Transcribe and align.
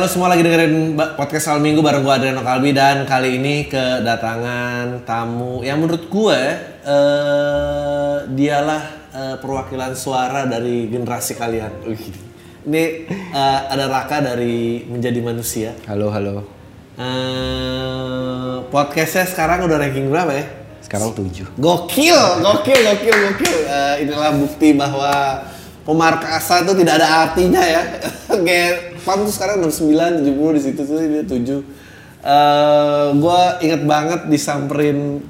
Halo 0.00 0.08
semua 0.08 0.32
lagi 0.32 0.40
dengerin 0.40 0.96
podcast 0.96 1.52
Al 1.52 1.60
Minggu 1.60 1.84
bareng 1.84 2.00
gue 2.00 2.08
Adriano 2.08 2.40
Kalbi 2.40 2.72
dan 2.72 3.04
kali 3.04 3.36
ini 3.36 3.68
kedatangan 3.68 5.04
tamu 5.04 5.60
yang 5.60 5.76
menurut 5.76 6.08
gue 6.08 6.40
eh, 6.88 8.16
dialah 8.32 8.82
eh, 9.12 9.36
perwakilan 9.36 9.92
suara 9.92 10.48
dari 10.48 10.88
generasi 10.88 11.36
kalian. 11.36 11.84
Ini 12.64 12.84
eh, 13.12 13.60
ada 13.68 13.92
Raka 13.92 14.24
dari 14.24 14.88
Menjadi 14.88 15.20
Manusia. 15.20 15.76
Halo, 15.84 16.08
halo. 16.08 16.48
Eh, 16.96 18.56
podcastnya 18.72 19.28
sekarang 19.28 19.68
udah 19.68 19.84
ranking 19.84 20.08
berapa 20.08 20.32
ya? 20.32 20.48
Sekarang 20.80 21.12
tujuh. 21.12 21.44
Gokil, 21.60 22.40
gokil, 22.40 22.80
gokil, 22.88 23.16
gokil. 23.36 23.56
Eh, 23.68 24.08
inilah 24.08 24.32
bukti 24.32 24.72
bahwa 24.72 25.44
pemarkasa 25.84 26.64
itu 26.64 26.72
tidak 26.80 27.04
ada 27.04 27.28
artinya 27.28 27.60
ya. 27.60 27.84
Kayak 28.48 28.89
PAM 29.00 29.24
tuh 29.24 29.32
sekarang 29.32 29.60
69, 29.60 30.22
70 30.22 30.56
di 30.56 30.60
situ 30.60 30.80
tuh 30.80 30.96
dia 30.96 31.24
7. 31.24 31.64
Eh, 32.20 33.06
gua 33.16 33.56
inget 33.58 33.82
banget 33.82 34.28
disamperin 34.28 35.24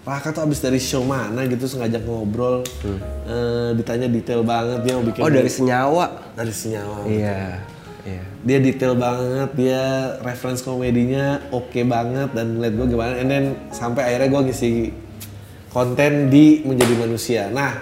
Raka 0.00 0.34
tuh 0.34 0.42
abis 0.42 0.58
dari 0.58 0.82
show 0.82 1.06
mana 1.06 1.46
gitu 1.46 1.68
terus 1.68 1.78
ngajak 1.78 2.02
ngobrol. 2.02 2.66
Eh, 2.82 3.70
ditanya 3.78 4.10
detail 4.10 4.42
banget 4.42 4.82
dia 4.82 4.98
mau 4.98 5.04
bikin 5.04 5.22
Oh, 5.22 5.30
dari 5.30 5.46
senyawa. 5.46 6.34
dari 6.34 6.50
senyawa. 6.50 7.06
Iya. 7.06 7.62
Iya. 8.00 8.22
Dia 8.42 8.58
detail 8.58 8.96
banget, 8.96 9.54
dia 9.54 9.82
reference 10.24 10.64
komedinya 10.64 11.38
oke 11.52 11.78
banget 11.84 12.32
dan 12.32 12.56
ngeliat 12.56 12.74
gue 12.74 12.86
gimana. 12.90 13.12
And 13.20 13.28
then 13.28 13.44
sampai 13.70 14.02
akhirnya 14.08 14.28
gue 14.32 14.42
ngisi 14.50 14.70
konten 15.68 16.26
di 16.26 16.64
Menjadi 16.64 16.94
Manusia. 16.96 17.42
Nah, 17.52 17.78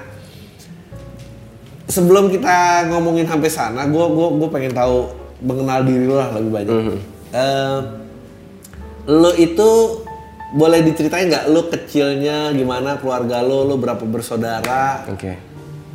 sebelum 1.89 2.28
kita 2.28 2.86
ngomongin 2.89 3.25
sampai 3.25 3.50
sana, 3.50 3.89
gue 3.89 4.05
gua, 4.12 4.28
gua 4.31 4.48
pengen 4.53 4.77
tahu 4.77 5.08
mengenal 5.41 5.81
diri 5.83 6.05
lo 6.05 6.20
lah 6.20 6.28
lebih 6.36 6.53
banyak. 6.53 6.77
Eh, 7.33 7.78
lo 9.08 9.31
itu 9.34 9.69
boleh 10.48 10.81
diceritain 10.81 11.28
nggak 11.28 11.48
lo 11.48 11.69
kecilnya 11.69 12.53
gimana 12.53 12.97
keluarga 13.00 13.41
lo, 13.41 13.64
lo 13.64 13.77
berapa 13.77 14.05
bersaudara? 14.05 15.09
Oke. 15.09 15.33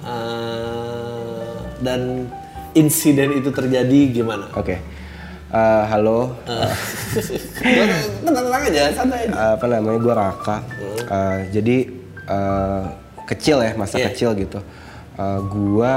Eh, 0.04 1.54
dan 1.80 2.28
insiden 2.74 3.38
itu 3.38 3.54
terjadi 3.54 4.00
gimana? 4.10 4.50
Oke. 4.58 4.82
Eh, 5.54 5.84
halo. 5.94 6.34
Tenang-tenang 8.26 8.64
aja, 8.74 8.84
santai 8.98 9.30
aja. 9.30 9.34
Eh, 9.38 9.52
apa 9.62 9.66
namanya? 9.70 10.00
Gue 10.02 10.14
Raka. 10.18 10.58
Eh, 11.06 11.40
jadi 11.54 11.78
eh, 12.26 12.84
kecil 13.30 13.62
ya, 13.62 13.72
masa 13.78 14.02
Iya. 14.02 14.10
kecil 14.10 14.34
gitu. 14.34 14.58
Eh, 15.14 15.40
gua 15.46 15.94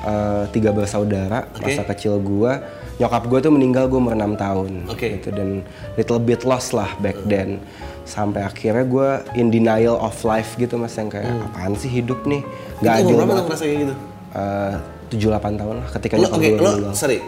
eh, 0.00 0.44
tiga 0.50 0.70
bersaudara. 0.70 1.48
Oke. 1.50 1.64
Masa 1.64 1.82
kecil 1.86 2.18
gua, 2.18 2.60
nyokap 2.96 3.24
gue 3.24 3.38
tuh 3.40 3.48
meninggal 3.48 3.86
gue 3.86 3.96
umur 3.96 4.12
6 4.12 4.36
tahun. 4.36 4.70
Oke. 4.86 5.08
Gitu 5.16 5.30
dan 5.30 5.64
little 5.94 6.18
bit 6.18 6.42
lost 6.42 6.72
lah 6.72 6.92
back 6.98 7.16
then. 7.24 7.62
Sampai 8.04 8.40
akhirnya 8.40 8.84
gue 8.84 9.08
in 9.34 9.48
denial 9.48 9.96
of 9.96 10.16
life 10.22 10.56
gitu 10.56 10.76
mas 10.76 10.92
yang 10.92 11.08
kayak 11.08 11.28
apaan 11.44 11.72
sih 11.74 11.88
hidup 11.88 12.24
nih? 12.24 12.40
Gak 12.78 12.92
Itu 12.94 13.00
adil 13.02 13.04
umur 13.06 13.16
berapa 13.18 13.28
banget. 13.30 13.44
ngerasa 13.46 13.62
kayak 13.64 13.78
gitu? 13.78 13.94
Eh, 14.28 14.74
7-8 15.08 15.56
tahun 15.56 15.74
lah 15.78 15.88
ketika 15.90 16.14
Lo, 16.14 16.20
nyokap 16.22 16.36
oke, 16.36 16.44
gue 16.44 16.56
lo, 16.58 16.70
meninggal. 16.70 16.94
sorry. 16.94 17.18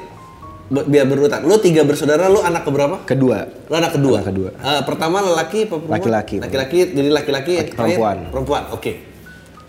Biar 0.70 1.04
berurutan. 1.04 1.40
Lo 1.42 1.58
tiga 1.58 1.82
bersaudara, 1.82 2.28
lo 2.28 2.40
anak 2.40 2.62
keberapa? 2.62 3.02
Kedua, 3.02 3.42
Lo 3.66 3.74
anak 3.74 3.96
kedua? 3.96 4.16
Anak 4.20 4.28
kedua. 4.30 4.50
Eh, 4.54 4.82
pertama 4.84 5.18
lelaki 5.18 5.66
perempuan? 5.66 5.96
Laki-laki. 5.96 6.36
Laki-laki, 6.38 6.78
jadi 6.92 7.10
laki-laki 7.10 7.52
Laki- 7.58 7.74
perempuan. 7.74 8.16
Perempuan, 8.30 8.62
oke. 8.70 8.92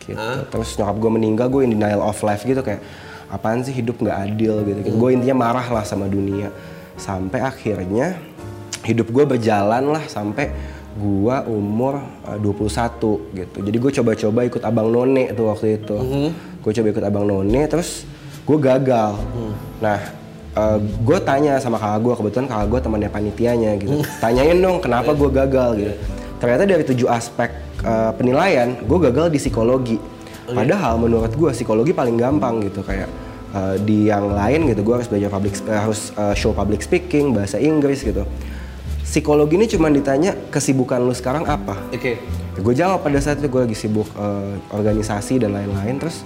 Gitu. 0.01 0.17
Terus 0.50 0.69
nyokap 0.81 0.97
gue 0.97 1.12
meninggal, 1.13 1.47
gue 1.53 1.62
in 1.66 1.78
denial 1.78 2.01
of 2.01 2.17
life 2.25 2.41
gitu 2.41 2.62
kayak 2.66 2.81
apaan 3.31 3.63
sih 3.63 3.72
hidup 3.72 4.01
nggak 4.01 4.17
adil 4.28 4.66
gitu. 4.66 4.79
Gue 4.97 5.16
intinya 5.16 5.47
marah 5.50 5.67
lah 5.69 5.85
sama 5.85 6.09
dunia. 6.09 6.51
Sampai 7.00 7.39
akhirnya 7.41 8.19
hidup 8.81 9.13
gue 9.13 9.23
berjalan 9.29 9.94
lah 9.94 10.03
sampai 10.09 10.51
gue 10.91 11.35
umur 11.47 12.03
uh, 12.28 12.35
21 12.35 13.31
gitu. 13.31 13.57
Jadi 13.63 13.78
gue 13.79 13.91
coba-coba 14.01 14.39
ikut 14.44 14.62
abang 14.67 14.91
none 14.91 15.31
tuh 15.31 15.47
waktu 15.47 15.79
itu. 15.79 15.95
Gue 16.62 16.72
coba 16.75 16.88
ikut 16.91 17.06
abang 17.07 17.25
none, 17.25 17.62
terus 17.72 18.03
gue 18.44 18.57
gagal. 18.59 19.16
Nah, 19.79 20.00
gue 20.81 21.18
tanya 21.23 21.56
sama 21.63 21.79
kakak 21.79 22.00
gue, 22.03 22.13
kebetulan 22.19 22.47
kakak 22.51 22.68
gue 22.68 22.79
temannya 22.83 23.09
panitianya 23.09 23.72
gitu. 23.79 24.03
Tanyain 24.19 24.59
dong 24.59 24.83
kenapa 24.83 25.16
gue 25.16 25.29
gagal 25.31 25.69
gitu. 25.79 25.95
Ternyata 26.41 26.66
dari 26.66 26.81
tujuh 26.81 27.06
aspek 27.06 27.53
uh, 27.81 28.09
penilaian, 28.12 28.74
gue 28.75 28.97
gagal 29.00 29.29
di 29.29 29.38
psikologi. 29.38 29.97
Padahal 30.50 30.97
menurut 30.97 31.31
gue 31.31 31.50
psikologi 31.52 31.94
paling 31.94 32.18
gampang 32.18 32.59
gitu 32.59 32.81
kayak 32.81 33.07
uh, 33.52 33.78
di 33.78 34.09
yang 34.09 34.28
lain 34.28 34.68
gitu 34.68 34.81
gue 34.81 34.97
harus 34.97 35.07
belajar 35.07 35.30
public 35.30 35.53
sp- 35.53 35.69
harus 35.69 36.09
uh, 36.13 36.34
show 36.34 36.51
public 36.51 36.81
speaking, 36.81 37.31
bahasa 37.31 37.56
Inggris 37.56 38.01
gitu. 38.01 38.25
Psikologi 39.01 39.56
ini 39.56 39.68
cuma 39.68 39.88
ditanya 39.88 40.34
kesibukan 40.50 40.97
lu 40.97 41.12
sekarang 41.12 41.46
apa. 41.46 41.75
Oke. 41.90 42.18
gue 42.51 42.74
jawab 42.75 43.00
pada 43.00 43.16
saat 43.18 43.40
itu 43.40 43.47
gue 43.47 43.62
lagi 43.63 43.74
sibuk 43.74 44.06
uh, 44.13 44.53
organisasi 44.69 45.40
dan 45.40 45.56
lain-lain 45.56 45.97
terus 45.97 46.19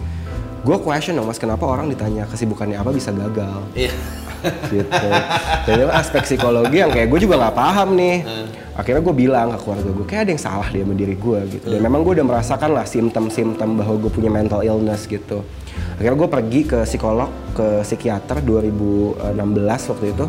gue 0.61 0.77
question 0.79 1.13
dong 1.13 1.29
mas 1.29 1.37
kenapa 1.37 1.61
orang 1.63 1.85
ditanya 1.85 2.25
kesibukannya 2.25 2.75
apa 2.75 2.89
bisa 2.89 3.13
gagal 3.13 3.61
Iya. 3.71 3.93
gitu. 4.67 5.07
Itu 5.69 5.85
aspek 5.87 6.25
psikologi 6.25 6.81
yang 6.81 6.89
kayak 6.89 7.07
gue 7.07 7.19
juga 7.21 7.37
nggak 7.37 7.55
paham 7.55 7.93
nih. 7.93 8.15
Akhirnya 8.75 8.99
gue 8.99 9.15
bilang 9.15 9.55
ke 9.55 9.63
keluarga 9.63 9.89
gue, 9.95 10.05
kayak 10.05 10.21
ada 10.27 10.31
yang 10.35 10.43
salah 10.43 10.67
dia 10.67 10.83
sama 10.83 10.95
diri 10.99 11.15
gue 11.15 11.39
gitu. 11.47 11.65
Dan 11.71 11.79
memang 11.79 12.03
gue 12.03 12.19
udah 12.19 12.27
merasakan 12.27 12.75
lah 12.75 12.83
simptom-simptom 12.83 13.79
bahwa 13.79 13.95
gue 13.95 14.11
punya 14.11 14.27
mental 14.27 14.61
illness 14.67 15.07
gitu. 15.07 15.47
Akhirnya 15.95 16.17
gue 16.19 16.29
pergi 16.29 16.61
ke 16.67 16.79
psikolog, 16.83 17.31
ke 17.55 17.87
psikiater 17.87 18.43
2016 18.43 19.91
waktu 19.95 20.05
itu. 20.11 20.25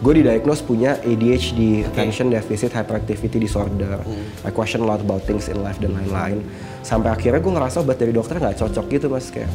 Gue 0.00 0.12
didiagnose 0.16 0.64
punya 0.64 0.96
ADHD, 1.02 1.84
Attention 1.84 2.32
Deficit 2.32 2.72
Hyperactivity 2.72 3.36
Disorder. 3.42 4.00
I 4.46 4.54
question 4.54 4.80
a 4.80 4.88
lot 4.88 5.02
about 5.02 5.26
things 5.26 5.50
in 5.50 5.60
life 5.60 5.76
dan 5.82 5.92
lain-lain. 5.92 6.46
Sampai 6.86 7.12
akhirnya 7.12 7.42
gue 7.42 7.52
ngerasa 7.52 7.82
obat 7.82 7.98
dari 7.98 8.14
dokter 8.14 8.38
nggak 8.40 8.56
cocok 8.56 8.86
gitu 8.86 9.12
mas 9.12 9.28
kayak 9.28 9.50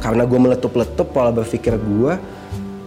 karena 0.00 0.24
gue 0.24 0.38
meletup-letup 0.40 1.12
pola 1.12 1.28
berpikir 1.28 1.76
gue 1.76 2.12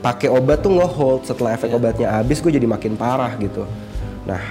pakai 0.02 0.34
obat 0.34 0.66
tuh 0.66 0.74
nge-hold 0.74 1.30
setelah 1.30 1.54
efek 1.54 1.70
obatnya 1.78 2.10
habis 2.10 2.42
gue 2.42 2.50
jadi 2.50 2.66
makin 2.66 2.98
parah 2.98 3.38
gitu 3.38 3.70
nah 4.24 4.42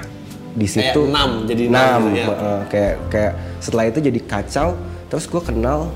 di 0.53 0.67
Kayak 0.67 0.93
situ 0.93 1.01
enam, 1.09 1.31
jadi 1.43 1.63
enam 1.65 1.81
enam, 1.81 2.01
gitu 2.13 2.21
ya. 2.29 2.37
eh, 2.37 2.63
kayak 2.69 2.95
kayak 3.09 3.33
setelah 3.59 3.85
itu 3.87 3.99
jadi 4.03 4.21
kacau 4.23 4.69
terus 5.09 5.25
gue 5.25 5.41
kenal 5.41 5.89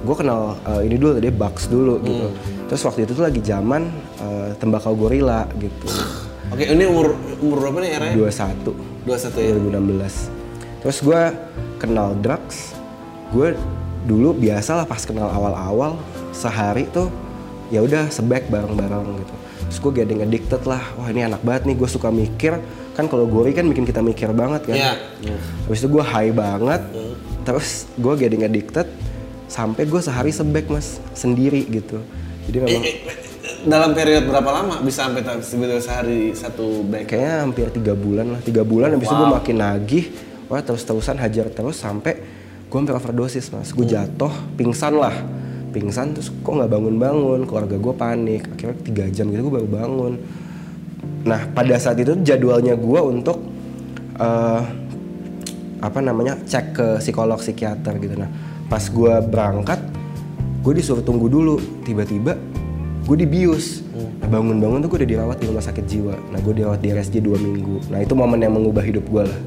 gue 0.00 0.16
kenal 0.16 0.40
eh, 0.64 0.82
ini 0.82 0.96
dulu 0.96 1.10
tadi 1.14 1.30
Bugs 1.30 1.64
dulu 1.66 1.94
gitu 2.00 2.26
Hmm. 2.26 2.34
terus 2.66 2.82
waktu 2.82 3.00
itu 3.02 3.12
tuh 3.12 3.22
lagi 3.22 3.40
zaman 3.40 3.86
eh, 4.18 4.50
tembakau 4.56 4.94
gorila 4.94 5.46
gitu 5.56 5.86
Oke, 6.50 6.66
ini 6.66 6.82
umur 6.82 7.14
umur 7.38 7.56
berapa 7.62 7.78
nih 7.78 7.90
era? 7.92 8.06
21 8.10 8.74
21 9.06 9.38
ya. 9.38 9.54
2016 9.54 10.82
terus 10.82 10.98
gue 10.98 11.22
kenal 11.78 12.16
drugs 12.16 12.74
gue 13.30 13.54
dulu 14.02 14.34
biasa 14.34 14.74
lah 14.74 14.86
pas 14.86 14.98
kenal 15.00 15.28
awal-awal 15.28 15.94
sehari 16.32 16.88
tuh 16.88 17.06
ya 17.68 17.78
udah 17.78 18.08
sebek 18.08 18.48
bareng-bareng 18.48 19.06
gitu 19.14 19.34
terus 19.62 19.78
gue 19.78 19.92
getting 19.94 20.20
addicted 20.20 20.62
lah 20.64 20.82
wah 20.96 21.06
ini 21.06 21.22
enak 21.22 21.38
banget 21.40 21.62
nih 21.64 21.76
gue 21.76 21.86
suka 21.86 22.10
mikir 22.10 22.58
kan 22.90 23.06
kalau 23.06 23.24
gori 23.24 23.50
kan 23.50 23.64
bikin 23.64 23.84
kita 23.84 24.00
mikir 24.00 24.30
banget 24.30 24.66
kan. 24.66 24.76
Iya. 24.76 24.92
habis 25.64 25.78
itu 25.80 25.88
gue 25.88 26.02
high 26.02 26.32
banget 26.32 26.82
terus 27.42 27.88
gue 27.94 28.12
getting 28.16 28.42
addicted 28.42 28.86
sampai 29.46 29.82
gue 29.84 29.98
sehari 29.98 30.30
sebek 30.30 30.70
mas. 30.70 30.98
Sendiri 31.12 31.66
gitu. 31.66 31.98
Jadi 32.46 32.56
Eh, 32.56 32.62
memang 32.66 32.82
eh, 32.82 32.96
eh, 32.98 33.16
dalam 33.62 33.90
periode 33.92 34.24
berapa 34.24 34.50
lama 34.50 34.74
bisa 34.80 35.06
sampai 35.06 35.22
sebetulnya 35.40 35.82
sehari 35.82 36.32
satu 36.32 36.82
bag? 36.86 37.06
kayaknya 37.06 37.34
hampir 37.44 37.66
tiga 37.70 37.94
bulan 37.94 38.38
lah. 38.38 38.40
Tiga 38.40 38.62
bulan 38.62 38.94
habis 38.94 39.06
itu 39.06 39.16
gue 39.16 39.30
makin 39.30 39.56
nagih. 39.58 40.04
Wah 40.50 40.60
terus 40.60 40.82
terusan 40.82 41.14
hajar 41.14 41.46
terus 41.50 41.78
sampai 41.78 42.18
gue 42.66 42.76
hampir 42.76 42.94
overdosis 42.94 43.50
mas. 43.50 43.70
Gue 43.70 43.86
jatuh 43.86 44.30
pingsan 44.54 44.98
lah. 44.98 45.14
Pingsan 45.70 46.18
terus 46.18 46.34
kok 46.34 46.50
nggak 46.50 46.70
bangun 46.70 46.98
bangun 46.98 47.40
keluarga 47.46 47.78
gue 47.78 47.94
panik. 47.94 48.42
Akhirnya 48.50 48.76
tiga 48.82 49.04
jam 49.10 49.30
gitu 49.30 49.46
gue 49.46 49.54
baru 49.62 49.68
bangun 49.70 50.14
nah 51.26 51.44
pada 51.52 51.76
saat 51.76 52.00
itu 52.00 52.16
jadwalnya 52.24 52.74
gue 52.76 53.00
untuk 53.00 53.38
eh, 54.16 54.62
apa 55.80 55.98
namanya 56.04 56.36
cek 56.44 56.66
ke 56.76 56.86
psikolog 57.00 57.40
psikiater 57.40 57.96
gitu. 58.00 58.14
Nah 58.16 58.28
pas 58.68 58.84
gue 58.84 59.14
berangkat 59.26 59.80
gue 60.60 60.72
disuruh 60.76 61.04
tunggu 61.04 61.32
dulu. 61.32 61.56
Tiba-tiba 61.84 62.36
gue 63.08 63.16
dibius. 63.16 63.82
Nah, 64.20 64.28
bangun-bangun 64.28 64.84
tuh 64.84 64.88
gue 64.92 64.98
udah 65.02 65.10
dirawat 65.10 65.36
di 65.40 65.46
rumah 65.48 65.64
sakit 65.64 65.84
jiwa. 65.88 66.14
Nah 66.30 66.38
gue 66.44 66.52
dirawat 66.52 66.80
di 66.84 66.92
RSJ 66.92 67.24
dua 67.24 67.40
minggu. 67.40 67.88
Nah 67.88 68.04
itu 68.04 68.12
momen 68.12 68.38
yang 68.44 68.52
mengubah 68.52 68.84
hidup 68.84 69.08
gue 69.08 69.24
lah. 69.24 69.40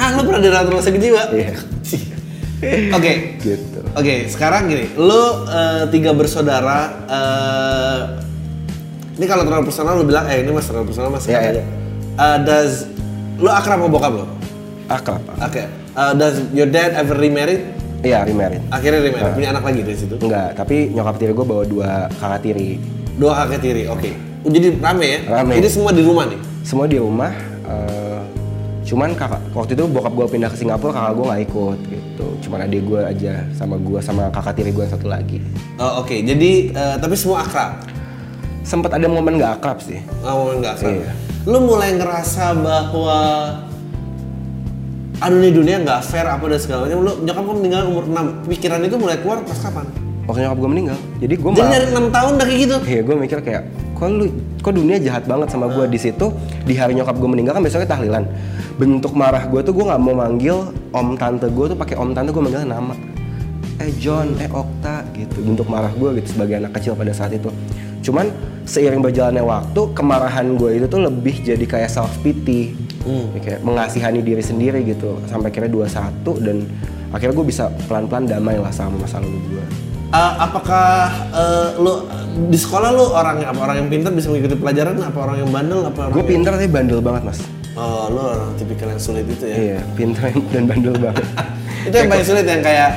Hah, 0.00 0.16
lu 0.16 0.24
pernah 0.24 0.40
dirawat 0.40 0.66
rumah 0.72 0.84
sakit 0.84 1.00
jiwa? 1.00 1.22
Iya. 1.36 1.52
Oke. 2.96 3.12
gitu. 3.40 3.80
Oke, 3.96 4.28
sekarang 4.28 4.68
gini, 4.68 4.92
lu 4.96 5.44
eh, 5.48 5.84
tiga 5.92 6.12
bersaudara 6.12 6.78
eh, 7.08 8.00
ini 9.20 9.28
kalau 9.28 9.44
terlalu 9.44 9.68
personal 9.68 9.92
lu 9.94 10.04
bilang 10.04 10.24
eh 10.26 10.40
ini 10.40 10.48
mas 10.48 10.64
terlalu 10.64 10.88
personal 10.88 11.12
mas 11.12 11.24
Iya, 11.24 11.36
kata 11.36 11.44
iya. 11.44 11.52
aja. 11.52 11.62
Eh, 12.16 12.38
does 12.42 12.72
lu 13.36 13.48
akrab 13.48 13.76
sama 13.76 13.88
bokap 13.88 14.12
lu? 14.14 14.24
akrab. 14.88 15.20
Oke. 15.38 15.62
Eh, 15.68 16.12
does 16.16 16.36
your 16.50 16.66
dad 16.66 16.96
ever 16.96 17.14
remarried? 17.14 17.62
iya 18.00 18.24
remarried 18.24 18.64
Akhirnya 18.70 19.04
remarried, 19.04 19.36
punya 19.36 19.52
anak 19.52 19.60
lagi 19.62 19.80
dari 19.84 19.92
situ. 19.94 20.16
enggak 20.16 20.56
tapi 20.56 20.88
nyokap 20.88 21.14
tiri 21.14 21.30
gue 21.30 21.44
bawa 21.44 21.64
dua 21.64 21.90
kakak 22.16 22.40
tiri 22.40 22.80
Dua 23.12 23.36
kakek 23.36 23.60
tiri, 23.60 23.82
oke. 23.84 24.10
Jadi 24.42 24.80
rame 24.80 25.04
ya? 25.06 25.18
Rame. 25.30 25.52
Ini 25.54 25.68
semua 25.68 25.92
di 25.92 26.00
rumah 26.00 26.24
nih? 26.24 26.40
semua 26.60 26.84
di 26.84 26.96
rumah 26.96 27.28
eh, 27.62 28.20
cuman 28.82 29.12
kakak 29.12 29.40
waktu 29.50 29.72
itu 29.74 29.84
bokap 29.86 30.12
gue 30.14 30.26
pindah 30.30 30.48
ke 30.48 30.56
Singapura 30.56 30.90
kakak 30.90 31.12
gue 31.14 31.24
nggak 31.26 31.42
ikut 31.46 31.78
gitu 31.86 32.26
cuman 32.40 32.58
adik 32.62 32.82
gue 32.82 33.00
aja 33.00 33.32
sama 33.52 33.76
gue 33.76 34.00
sama 34.00 34.28
kakak 34.30 34.56
tiri 34.56 34.70
gue 34.70 34.84
satu 34.84 35.04
lagi 35.04 35.40
Oh, 35.76 36.00
oke, 36.00 36.16
jadi 36.18 36.50
eh, 36.70 36.96
tapi 36.96 37.12
semua 37.14 37.40
akrab? 37.40 37.84
Sempet 38.62 38.90
ada 38.92 39.06
momen 39.08 39.40
nggak 39.40 39.60
akrab 39.60 39.78
sih 39.80 40.00
Oh, 40.24 40.52
nggak 40.56 40.72
akrab. 40.78 40.92
Iya. 40.92 41.12
Lu 41.48 41.58
mulai 41.64 41.96
ngerasa 41.96 42.52
bahwa 42.60 43.18
aduh 45.20 45.38
nih 45.40 45.52
dunia 45.52 45.76
nggak 45.84 46.00
fair 46.04 46.24
apa 46.28 46.44
dan 46.48 46.60
segala 46.60 46.88
macam. 46.88 47.00
Lu 47.04 47.12
nyokap 47.24 47.44
kan 47.44 47.56
meninggal 47.56 47.82
umur 47.88 48.04
6. 48.08 48.48
Pikiran 48.48 48.80
itu 48.84 48.96
mulai 48.96 49.16
keluar 49.20 49.40
pas 49.44 49.56
kapan? 49.56 49.88
waktu 50.30 50.46
nyokap 50.46 50.58
gue 50.62 50.70
meninggal 50.70 50.98
jadi 51.18 51.34
gue 51.34 51.50
Jadi 51.58 51.68
dari 51.74 51.86
6 51.90 52.14
tahun 52.14 52.30
udah 52.38 52.46
kayak 52.46 52.60
gitu. 52.62 52.76
Iya, 52.86 53.00
gue 53.02 53.16
mikir 53.18 53.38
kayak 53.42 53.62
kok 53.98 54.08
lu 54.08 54.24
kok 54.62 54.72
dunia 54.72 54.96
jahat 54.96 55.24
banget 55.28 55.48
sama 55.52 55.66
gue 55.68 55.84
di 55.90 55.98
situ 56.00 56.32
di 56.64 56.72
hari 56.78 56.96
nyokap 56.96 57.18
gue 57.20 57.28
meninggal 57.28 57.52
kan 57.58 57.62
besoknya 57.66 57.88
tahlilan 57.90 58.24
bentuk 58.80 59.12
marah 59.12 59.44
gue 59.44 59.60
tuh 59.60 59.76
gue 59.76 59.84
nggak 59.84 60.00
mau 60.00 60.16
manggil 60.16 60.72
om 60.96 61.18
tante 61.20 61.52
gue 61.52 61.66
tuh 61.74 61.76
pakai 61.76 62.00
om 62.00 62.16
tante 62.16 62.32
gue 62.32 62.40
manggil 62.40 62.64
nama 62.64 62.96
eh 63.76 63.92
John 64.00 64.40
eh 64.40 64.48
Okta 64.48 65.04
gitu 65.12 65.44
bentuk 65.44 65.68
marah 65.68 65.92
gue 65.92 66.16
gitu 66.16 66.32
sebagai 66.32 66.64
anak 66.64 66.72
kecil 66.80 66.96
pada 66.96 67.12
saat 67.12 67.36
itu 67.36 67.52
cuman 68.00 68.26
seiring 68.62 69.00
berjalannya 69.00 69.40
waktu 69.40 69.80
kemarahan 69.92 70.54
gue 70.54 70.70
itu 70.74 70.86
tuh 70.86 71.00
lebih 71.00 71.42
jadi 71.42 71.62
kayak 71.62 71.88
self 71.88 72.12
pity. 72.20 72.76
Kayak 73.36 73.60
mengasihani 73.60 74.20
diri 74.20 74.40
sendiri 74.40 74.84
gitu. 74.84 75.18
Sampai 75.24 75.50
akhirnya 75.50 75.68
21 75.68 76.20
dan 76.40 76.56
akhirnya 77.10 77.34
gue 77.34 77.46
bisa 77.46 77.64
pelan-pelan 77.84 78.24
damai 78.24 78.54
lah 78.54 78.70
sama 78.70 78.94
masa 78.96 79.18
lalu 79.18 79.40
gue 79.50 79.64
Eh, 80.10 80.32
apakah 80.36 81.06
eh, 81.30 81.68
lu 81.78 82.02
di 82.46 82.58
sekolah 82.58 82.90
lu 82.90 83.08
orang 83.08 83.40
apa 83.40 83.60
orang 83.60 83.76
yang 83.78 83.88
pintar 83.88 84.10
bisa 84.10 84.26
mengikuti 84.26 84.54
pelajaran? 84.54 84.98
Apa 84.98 85.18
orang 85.22 85.36
yang 85.38 85.50
bandel? 85.50 85.86
Apa 85.86 85.98
orang 86.02 86.12
gue 86.12 86.18
yang- 86.20 86.30
pintar 86.34 86.50
tapi 86.54 86.66
bandel 86.66 86.98
banget 86.98 87.22
mas. 87.24 87.38
Oh, 87.72 88.10
lu 88.10 88.18
orang 88.18 88.50
tipikal 88.58 88.90
yang 88.90 88.98
sulit 88.98 89.22
itu 89.24 89.44
ya. 89.44 89.54
Iya, 89.56 89.78
pintar 89.94 90.34
dan 90.52 90.66
bandel 90.66 90.94
banget. 90.94 91.22
Itu 91.86 91.94
yang 91.94 92.10
paling 92.10 92.26
sulit 92.26 92.42
yang 92.44 92.58
kayak 92.60 92.90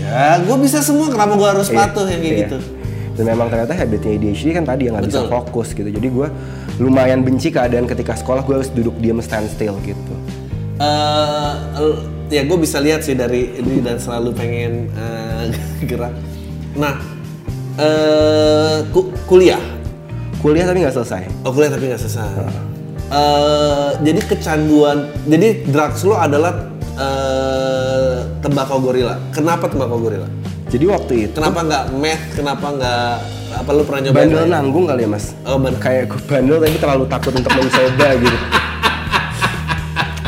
ya 0.00 0.40
gue 0.40 0.56
bisa 0.58 0.78
semua 0.80 1.06
kenapa 1.06 1.32
gue 1.34 1.48
harus 1.48 1.68
patuh? 1.68 2.04
Yang 2.04 2.20
kayak 2.20 2.34
Iya. 2.34 2.42
gitu. 2.44 2.58
Dan 3.18 3.26
memang 3.26 3.50
ternyata 3.50 3.74
habitnya 3.74 4.14
ADHD 4.14 4.54
kan 4.54 4.62
tadi 4.62 4.86
yang 4.86 4.94
nggak 4.94 5.10
bisa 5.10 5.26
fokus 5.26 5.74
gitu. 5.74 5.90
Jadi 5.90 6.06
gue 6.08 6.28
lumayan 6.78 7.20
benci 7.20 7.50
keadaan 7.50 7.84
ketika 7.84 8.14
sekolah 8.14 8.40
gue 8.40 8.54
harus 8.54 8.70
duduk 8.70 8.94
diam 8.96 9.18
stand 9.18 9.50
still 9.50 9.74
gitu. 9.82 10.14
eh 10.78 11.52
l- 11.76 12.00
ya 12.30 12.46
gue 12.46 12.54
bisa 12.54 12.78
lihat 12.78 13.02
sih 13.02 13.12
dari 13.12 13.58
ini 13.58 13.82
dan 13.82 13.98
selalu 13.98 14.30
pengen 14.30 14.86
eh, 14.94 15.50
gerak. 15.90 16.14
Nah, 16.72 16.94
eh 17.74 18.86
ku- 18.88 19.10
kuliah. 19.26 19.58
Kuliah 20.38 20.62
tapi 20.64 20.78
nggak 20.80 20.94
selesai. 20.94 21.26
Oh 21.42 21.50
kuliah 21.50 21.68
tapi 21.68 21.90
nggak 21.90 21.98
selesai. 21.98 22.30
Eh, 23.08 23.90
jadi 24.04 24.20
kecanduan, 24.22 24.98
jadi 25.24 25.66
drugs 25.66 26.06
lo 26.06 26.14
adalah 26.14 26.70
eh, 26.94 28.16
tembakau 28.38 28.78
gorila. 28.78 29.18
Kenapa 29.30 29.66
tembakau 29.66 29.98
gorila? 29.98 30.30
Jadi 30.68 30.84
waktu 30.84 31.12
itu 31.28 31.38
Kenapa 31.40 31.60
nggak 31.64 31.84
meth? 31.96 32.24
Kenapa 32.36 32.66
nggak 32.76 33.12
apa 33.48 33.70
lu 33.72 33.82
pernah 33.88 34.00
nyobain? 34.04 34.28
bandel 34.28 34.44
nanggung 34.52 34.84
kali 34.84 35.02
ya 35.04 35.08
mas. 35.08 35.32
Oh 35.48 35.56
benar. 35.56 35.80
Kayak 35.80 36.04
gue 36.12 36.20
bandel 36.28 36.56
tapi 36.60 36.76
terlalu 36.76 37.04
takut 37.08 37.32
untuk 37.32 37.52
mencoba 37.56 38.08
gitu. 38.20 38.38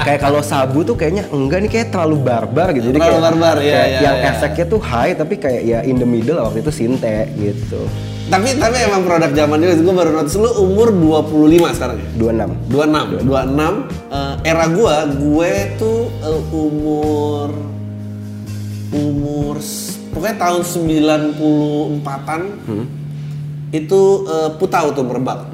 kayak 0.00 0.20
kalau 0.24 0.40
sabu 0.40 0.80
tuh 0.80 0.96
kayaknya 0.96 1.28
enggak 1.28 1.60
nih 1.60 1.70
kayak 1.70 1.88
terlalu 1.92 2.16
barbar 2.24 2.72
gitu. 2.72 2.88
Jadi 2.88 2.98
Terlalu 3.04 3.12
kayak, 3.20 3.26
barbar, 3.28 3.56
iya, 3.60 3.72
kayak 3.76 3.88
iya, 3.92 4.00
yang 4.00 4.16
iya. 4.16 4.30
efeknya 4.32 4.64
tuh 4.64 4.80
high 4.80 5.12
tapi 5.12 5.34
kayak 5.36 5.62
ya 5.62 5.78
in 5.84 5.96
the 6.00 6.08
middle 6.08 6.40
waktu 6.40 6.64
itu 6.64 6.72
sinte 6.72 7.28
gitu. 7.36 7.84
Tapi 8.30 8.56
tapi 8.56 8.76
emang 8.86 9.02
produk 9.04 9.30
zaman 9.34 9.58
dulu 9.60 9.74
gue 9.76 9.94
baru 10.00 10.10
notice 10.16 10.38
lu 10.40 10.50
umur 10.64 10.88
25 11.28 11.76
sekarang 11.76 11.96
ya. 12.00 12.08
26. 12.16 12.72
26, 12.72 13.28
26 13.28 13.28
eh, 13.28 14.34
era 14.48 14.64
gua, 14.72 14.96
gue 15.04 15.52
tuh 15.76 16.00
eh, 16.24 16.42
umur 16.54 17.50
umur 18.90 19.56
pokoknya 20.10 20.36
tahun 20.38 20.62
94-an 20.62 22.42
itu 23.70 24.00
eh, 24.26 24.50
putau 24.58 24.90
tuh 24.94 25.06
merebak. 25.06 25.46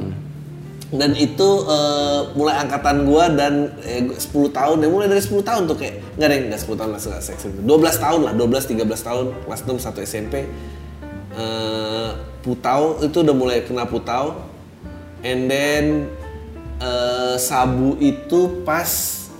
Dan 0.86 1.18
itu 1.18 1.48
eh, 1.66 2.20
mulai 2.38 2.62
angkatan 2.62 3.04
gua 3.04 3.28
dan 3.28 3.74
eh, 3.84 4.06
gua 4.06 4.16
10 4.16 4.56
tahun, 4.56 4.76
ya 4.80 4.88
mulai 4.88 5.06
dari 5.10 5.20
10 5.20 5.42
tahun 5.42 5.62
tuh 5.68 5.76
kayak 5.76 5.94
nggak 6.16 6.28
ada 6.30 6.36
nggak 6.48 6.60
10 6.62 6.78
tahun 6.78 6.90
lah 6.94 7.00
nggak 7.02 7.24
seks 7.26 7.42
12 7.44 7.66
tahun 8.00 8.20
lah, 8.22 8.32
12 8.32 8.86
13 8.86 9.08
tahun 9.08 9.24
kelas 9.44 9.60
6 9.66 9.84
satu 9.84 9.98
SMP. 10.00 10.34
Eh, 11.36 12.10
putau 12.40 13.02
itu 13.02 13.20
udah 13.20 13.34
mulai 13.36 13.60
kena 13.66 13.84
putau 13.84 14.40
and 15.20 15.50
then 15.50 16.08
eh, 16.80 17.36
sabu 17.36 17.98
itu 18.00 18.64
pas 18.64 18.88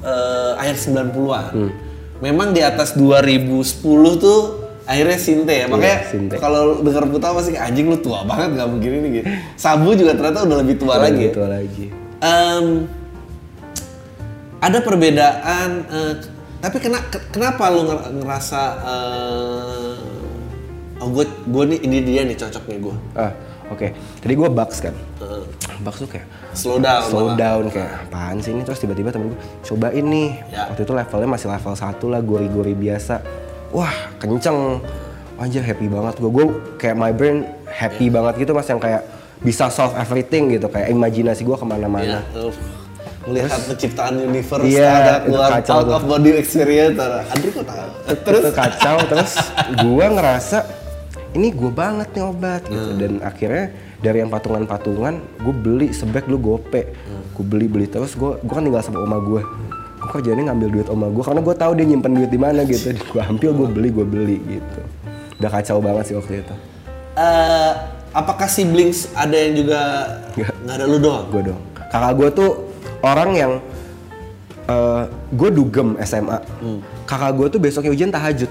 eh, 0.04 0.60
akhir 0.60 0.76
90-an. 0.92 1.72
Memang 2.20 2.52
di 2.52 2.60
atas 2.60 2.92
2010 2.98 3.80
tuh 4.20 4.65
akhirnya 4.86 5.18
sinte 5.18 5.52
ya. 5.52 5.66
Makanya 5.66 5.98
sinte. 6.06 6.34
kalau 6.36 6.80
dengar 6.80 7.04
putau 7.04 7.34
pasti 7.34 7.54
anjing 7.54 7.86
lu 7.86 7.98
tua 7.98 8.22
banget 8.22 8.54
nggak 8.54 8.68
mungkin 8.68 8.90
ini 8.96 9.08
gitu. 9.12 9.26
Sabu 9.54 9.92
juga 9.92 10.14
ternyata 10.14 10.42
udah 10.42 10.58
lebih 10.58 10.76
tua 10.76 10.94
lagi. 10.96 11.20
ya. 11.20 11.28
Gitu 11.28 11.42
lagi. 11.42 11.84
Em, 12.16 12.66
ada 14.58 14.78
perbedaan 14.80 15.68
eh, 15.84 16.12
tapi 16.58 16.76
kena, 16.78 16.98
ke- 17.04 17.28
kenapa 17.30 17.68
lu 17.68 17.84
nger- 17.84 18.08
ngerasa 18.16 18.60
eh, 18.80 19.94
oh 20.96 21.08
gue 21.08 21.24
gue 21.26 21.64
nih 21.66 21.78
ini 21.82 21.98
dia 22.00 22.20
nih 22.22 22.36
cocoknya 22.36 22.78
gue 22.80 22.96
Ah, 23.12 23.32
oke. 23.68 23.86
Tadi 24.16 24.32
gue 24.32 24.48
bugs 24.48 24.78
kan. 24.80 24.94
Bugs 25.78 25.98
tuh 25.98 26.08
kayak 26.08 26.24
slow 26.52 26.78
down 26.78 27.04
slow 27.04 27.28
malah. 27.28 27.36
down 27.36 27.64
kayak 27.68 27.90
apaan 28.02 28.40
sih 28.40 28.48
ini 28.48 28.62
terus 28.62 28.78
tiba-tiba 28.78 29.10
temen 29.10 29.28
gue 29.28 29.38
cobain 29.62 30.00
nih 30.02 30.28
Ya. 30.48 30.66
waktu 30.66 30.82
itu 30.82 30.92
levelnya 30.94 31.28
masih 31.28 31.46
level 31.46 31.74
1 31.74 31.84
lah 32.06 32.20
gori-gori 32.22 32.72
biasa 32.72 33.14
wah 33.70 33.94
kenceng. 34.18 34.80
Anjir 35.36 35.60
happy 35.60 35.84
banget 35.84 36.16
gue 36.16 36.30
gue 36.32 36.44
kayak 36.80 36.96
my 36.96 37.12
brain 37.12 37.44
happy 37.68 38.08
banget 38.08 38.40
gitu 38.40 38.56
mas 38.56 38.64
yang 38.64 38.80
kayak 38.80 39.04
bisa 39.44 39.68
solve 39.68 39.92
everything 39.94 40.48
gitu. 40.48 40.64
Kayak 40.66 40.88
imajinasi 40.90 41.44
gue 41.44 41.52
ke 41.52 41.66
mana-mana. 41.68 42.24
Uh, 42.32 42.48
melihat 43.26 43.58
penciptaan 43.66 44.14
universe 44.22 44.64
Iya, 44.64 44.86
ada 44.86 45.14
keluar 45.26 45.50
kacau 45.58 45.74
out 45.76 45.84
tuh. 45.84 45.96
of 45.98 46.02
body 46.06 46.30
experience 46.38 46.94
Andri 47.02 47.50
kok 47.50 47.66
tahu? 47.66 47.88
Terus? 48.22 48.42
itu 48.46 48.50
kacau 48.54 48.96
terus 49.10 49.32
gue 49.82 50.06
ngerasa 50.06 50.58
ini 51.34 51.48
gue 51.50 51.72
banget 51.74 52.08
nih 52.14 52.22
obat 52.22 52.62
gitu. 52.64 52.90
Hmm. 52.94 52.98
dan 53.02 53.12
akhirnya 53.20 53.64
dari 53.98 54.22
yang 54.22 54.30
patungan-patungan 54.30 55.14
gue 55.42 55.54
beli 55.58 55.90
sebek 55.90 56.30
lu 56.30 56.38
gope. 56.38 56.86
Hmm. 56.86 57.26
gue 57.34 57.44
beli 57.44 57.66
beli 57.66 57.86
terus 57.90 58.14
gue 58.14 58.38
gue 58.38 58.54
kan 58.54 58.62
tinggal 58.62 58.80
sama 58.80 59.02
oma 59.02 59.18
gue 59.18 59.42
gue 59.96 60.08
kerjanya 60.10 60.42
ngambil 60.46 60.68
duit 60.70 60.88
oma 60.88 61.08
gue 61.08 61.20
karena 61.20 61.40
gue 61.40 61.54
tahu 61.54 61.72
dia 61.72 61.84
nyimpen 61.84 62.12
duit 62.14 62.28
di 62.28 62.36
mana 62.36 62.62
gitu. 62.62 62.92
Gue 63.08 63.22
ambil 63.22 63.50
gue 63.52 63.68
beli 63.68 63.88
gue 63.90 64.06
beli 64.06 64.36
gitu. 64.46 64.80
Udah 65.36 65.50
kacau 65.50 65.78
banget 65.78 66.04
sih 66.06 66.14
waktu 66.14 66.40
itu. 66.40 66.54
Eh, 67.16 67.72
apakah 68.12 68.44
siblings 68.46 69.08
ada 69.12 69.32
yang 69.32 69.52
juga 69.56 69.80
Nggak. 70.34 70.52
ada? 70.68 70.84
Lu 70.84 70.98
doang? 70.98 71.24
Gue 71.28 71.42
dong 71.44 71.60
kakak 71.86 72.12
gue 72.14 72.28
tuh 72.30 72.50
orang 73.00 73.30
yang 73.32 73.52
gue 75.30 75.50
dugem 75.50 75.94
SMA 76.02 76.42
Hmm. 76.58 76.82
kakak 77.04 77.32
gue 77.34 77.46
tuh 77.48 77.60
besoknya 77.62 77.90
ujian 77.90 78.10
tahajud. 78.10 78.50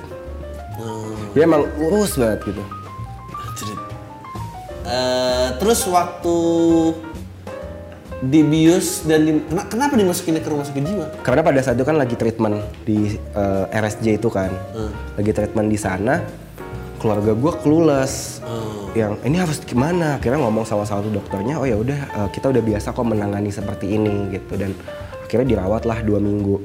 Dia 1.36 1.44
emang 1.44 1.68
urus 1.78 2.16
banget 2.16 2.48
gitu. 2.48 2.64
Eh, 4.86 5.48
terus 5.58 5.82
waktu 5.86 6.36
dibius 8.22 9.03
dan 9.03 9.19
di, 9.22 9.31
kena- 9.41 9.67
kenapa 9.67 9.93
dimasukin 9.93 10.38
ke 10.38 10.48
rumah 10.48 10.63
sakit 10.63 10.81
jiwa? 10.81 11.05
Karena 11.19 11.41
pada 11.41 11.60
saat 11.60 11.75
itu 11.75 11.84
kan 11.84 11.95
lagi 11.95 12.15
treatment 12.15 12.57
di 12.81 13.12
eh, 13.17 13.65
RSJ 13.74 14.15
itu 14.15 14.29
kan, 14.29 14.51
lagi 15.13 15.31
treatment 15.31 15.67
di 15.67 15.75
sana, 15.75 16.24
keluarga 16.95 17.31
gue 17.31 17.53
clueless, 17.60 18.39
yang 18.93 19.19
ini 19.22 19.36
harus 19.36 19.60
gimana? 19.60 20.15
Akhirnya 20.15 20.39
ngomong 20.39 20.63
sama 20.63 20.84
salah 20.84 21.03
satu 21.03 21.12
dokternya, 21.12 21.60
oh 21.60 21.67
ya 21.67 21.75
udah 21.75 22.00
eh, 22.15 22.29
kita 22.31 22.50
udah 22.50 22.63
biasa 22.63 22.91
kok 22.91 23.03
menangani 23.03 23.51
seperti 23.51 23.91
ini 23.91 24.31
gitu 24.31 24.55
dan 24.55 24.72
akhirnya 25.22 25.48
dirawat 25.51 25.84
lah 25.84 26.00
dua 26.00 26.17
minggu. 26.17 26.57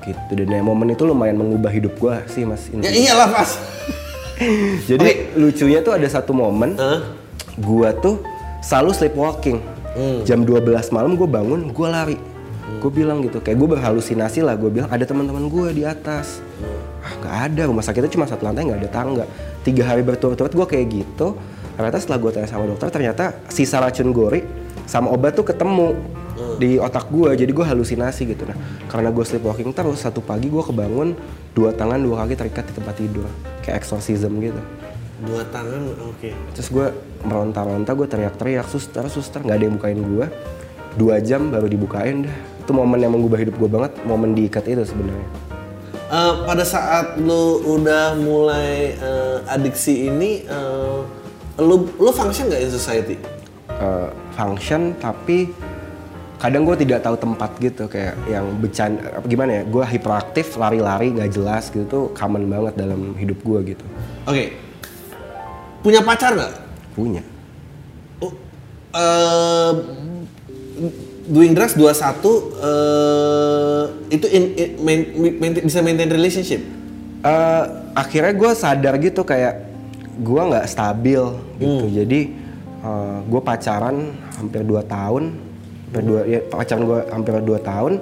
gitu 0.00 0.32
dan 0.32 0.48
ya, 0.48 0.64
momen 0.64 0.88
itu 0.88 1.04
lumayan 1.04 1.36
mengubah 1.36 1.68
hidup 1.68 1.92
gue 1.94 2.24
sih 2.26 2.48
mas 2.48 2.72
Ya 2.72 2.88
iyalah 2.88 3.28
pas. 3.30 3.60
jadi 4.88 5.36
lucunya 5.36 5.84
tuh 5.84 5.92
ada 5.92 6.08
satu 6.08 6.32
momen 6.32 6.72
Hah? 6.80 7.04
gue 7.52 7.88
tuh 8.00 8.16
selalu 8.64 8.96
sleepwalking 8.96 9.60
jam 10.22 10.46
12 10.46 10.94
malam 10.94 11.18
gue 11.18 11.28
bangun 11.28 11.70
gue 11.70 11.88
lari. 11.88 12.18
Gue 12.80 12.92
bilang 12.92 13.20
gitu 13.26 13.42
kayak 13.42 13.58
gue 13.58 13.68
berhalusinasi 13.76 14.46
lah 14.46 14.54
gue 14.54 14.70
bilang 14.70 14.88
ada 14.88 15.02
teman-teman 15.02 15.50
gue 15.50 15.66
di 15.74 15.82
atas. 15.82 16.40
Ah 17.00 17.12
nggak 17.18 17.34
ada 17.50 17.62
rumah 17.66 17.82
sakitnya 17.82 18.12
cuma 18.12 18.24
satu 18.28 18.46
lantai 18.46 18.68
nggak 18.68 18.80
ada 18.86 18.90
tangga. 18.90 19.24
Tiga 19.66 19.84
hari 19.84 20.06
berturut-turut 20.06 20.52
gue 20.54 20.66
kayak 20.66 20.86
gitu 20.88 21.36
ternyata 21.74 21.96
setelah 21.96 22.18
gue 22.20 22.30
tanya 22.36 22.48
sama 22.48 22.68
dokter 22.68 22.92
ternyata 22.92 23.32
sisa 23.48 23.80
racun 23.80 24.12
gori 24.12 24.44
sama 24.84 25.08
obat 25.08 25.32
tuh 25.32 25.48
ketemu 25.48 25.96
di 26.60 26.76
otak 26.76 27.08
gue 27.08 27.36
jadi 27.36 27.52
gue 27.52 27.66
halusinasi 27.66 28.32
gitu. 28.32 28.48
Nah 28.48 28.56
karena 28.88 29.12
gue 29.12 29.24
sleepwalking 29.24 29.74
terus 29.76 30.04
satu 30.04 30.22
pagi 30.24 30.48
gue 30.48 30.62
kebangun 30.62 31.16
dua 31.52 31.74
tangan 31.74 32.00
dua 32.00 32.24
kaki 32.24 32.34
terikat 32.38 32.64
di 32.70 32.72
tempat 32.78 32.94
tidur 32.96 33.26
kayak 33.66 33.82
exorcism 33.82 34.38
gitu 34.40 34.60
Dua 35.20 35.44
tangan, 35.52 35.82
oke. 36.00 36.30
terus 36.56 36.68
gue 36.72 36.86
meronta-ronta 37.22 37.92
gue 37.92 38.08
teriak-teriak 38.08 38.64
suster 38.64 39.04
suster 39.12 39.44
nggak 39.44 39.56
ada 39.60 39.64
yang 39.68 39.76
bukain 39.76 40.00
gue 40.00 40.26
dua 40.96 41.20
jam 41.20 41.52
baru 41.52 41.68
dibukain 41.68 42.24
dah 42.24 42.36
itu 42.58 42.72
momen 42.72 42.98
yang 42.98 43.12
mengubah 43.12 43.38
hidup 43.38 43.54
gue 43.56 43.68
banget 43.68 43.92
momen 44.02 44.32
diikat 44.32 44.64
itu 44.66 44.82
sebenarnya 44.82 45.28
Eh, 46.10 46.34
pada 46.42 46.66
saat 46.66 47.22
lu 47.22 47.62
udah 47.62 48.18
mulai 48.18 48.98
eh, 48.98 49.38
adiksi 49.46 50.10
ini, 50.10 50.42
eh, 50.42 50.98
lu 51.62 51.86
lu 52.02 52.10
function 52.10 52.50
nggak 52.50 52.66
in 52.66 52.70
society? 52.74 53.14
Eh, 53.70 54.08
function 54.34 54.98
tapi 54.98 55.54
kadang 56.34 56.66
gue 56.66 56.82
tidak 56.82 57.06
tahu 57.06 57.14
tempat 57.14 57.54
gitu 57.62 57.86
kayak 57.86 58.18
yang 58.26 58.42
bercanda 58.58 59.06
apa 59.12 59.26
gimana 59.28 59.60
ya 59.60 59.62
gue 59.62 59.84
hiperaktif 59.86 60.58
lari-lari 60.58 61.14
nggak 61.14 61.30
jelas 61.30 61.70
gitu 61.70 61.86
tuh 61.86 62.04
common 62.10 62.48
banget 62.48 62.74
dalam 62.74 63.12
hidup 63.14 63.38
gue 63.46 63.76
gitu 63.76 63.84
Oke. 64.26 64.69
Punya 65.80 66.00
pacar 66.00 66.34
nggak? 66.34 66.54
punya 66.90 67.22
Oh, 68.18 68.34
eh, 68.92 69.72
doing 71.26 71.54
drugs 71.54 71.72
21 71.72 72.52
eh 72.58 73.84
itu 74.10 74.26
in, 74.28 74.44
in- 74.54 74.74
main- 74.78 75.08
maintain- 75.38 75.64
bisa 75.64 75.80
maintain 75.80 76.10
relationship. 76.10 76.60
Eh, 77.20 77.64
akhirnya 77.94 78.32
gue 78.32 78.50
sadar 78.52 78.98
gitu 78.98 79.22
kayak 79.22 79.70
gue 80.18 80.42
nggak 80.42 80.66
stabil 80.66 81.22
gitu 81.56 81.86
jadi 81.90 82.20
gue 83.24 83.40
pacaran 83.40 84.16
hampir 84.34 84.64
2 84.64 84.80
tahun 84.84 85.36
hampir 85.84 86.02
dua 86.02 86.20
ya, 86.24 86.40
pacaran 86.44 86.82
gue 86.84 87.00
hampir 87.08 87.32
2 87.36 87.60
tahun 87.60 87.92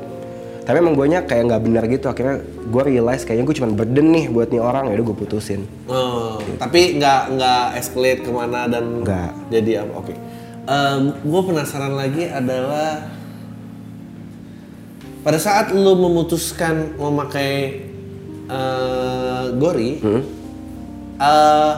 tapi 0.68 0.84
emang 0.84 0.92
gue 0.92 1.08
kayak 1.24 1.48
nggak 1.48 1.62
benar 1.64 1.84
gitu 1.88 2.12
akhirnya 2.12 2.44
gue 2.44 2.82
realize 2.84 3.24
kayaknya 3.24 3.48
gue 3.48 3.56
cuma 3.56 3.72
burden 3.72 4.12
nih 4.12 4.28
buat 4.28 4.52
nih 4.52 4.60
orang 4.60 4.92
ya 4.92 5.00
udah 5.00 5.06
gue 5.08 5.16
putusin 5.16 5.64
Oh, 5.88 6.36
tapi 6.60 7.00
nggak 7.00 7.40
nggak 7.40 7.64
escalate 7.80 8.20
ke 8.20 8.28
mana 8.28 8.68
dan 8.68 9.00
Nggak. 9.00 9.32
jadi 9.48 9.88
apa? 9.88 9.92
Oke. 9.96 10.12
gue 11.24 11.40
penasaran 11.48 11.96
lagi 11.96 12.28
adalah 12.28 13.08
pada 15.24 15.40
saat 15.40 15.72
lu 15.72 15.96
memutuskan 15.96 16.92
memakai 17.00 17.88
eh, 18.52 19.44
gori, 19.56 20.04
eh, 21.16 21.74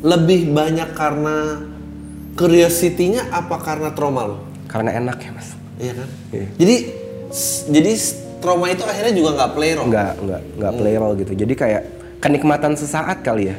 lebih 0.00 0.48
banyak 0.48 0.96
karena 0.96 1.60
curiosity-nya 2.40 3.28
apa 3.28 3.60
karena 3.60 3.92
trauma 3.92 4.32
lu? 4.32 4.38
karena 4.64 4.96
enak 4.96 5.20
ya 5.20 5.30
mas 5.36 5.48
Iya 5.76 5.92
kan? 5.92 6.08
Iya. 6.32 6.48
Jadi 6.56 6.76
jadi 7.66 7.92
trauma 8.38 8.70
itu 8.70 8.84
akhirnya 8.86 9.14
juga 9.16 9.30
nggak 9.40 9.50
play 9.56 9.70
role. 9.74 9.88
nggak 9.90 10.12
nggak 10.22 10.40
nggak 10.60 10.72
play 10.78 10.94
role 11.00 11.14
gitu. 11.18 11.32
Jadi 11.34 11.54
kayak 11.56 11.82
kenikmatan 12.22 12.72
sesaat 12.78 13.24
kali 13.24 13.50
ya. 13.50 13.56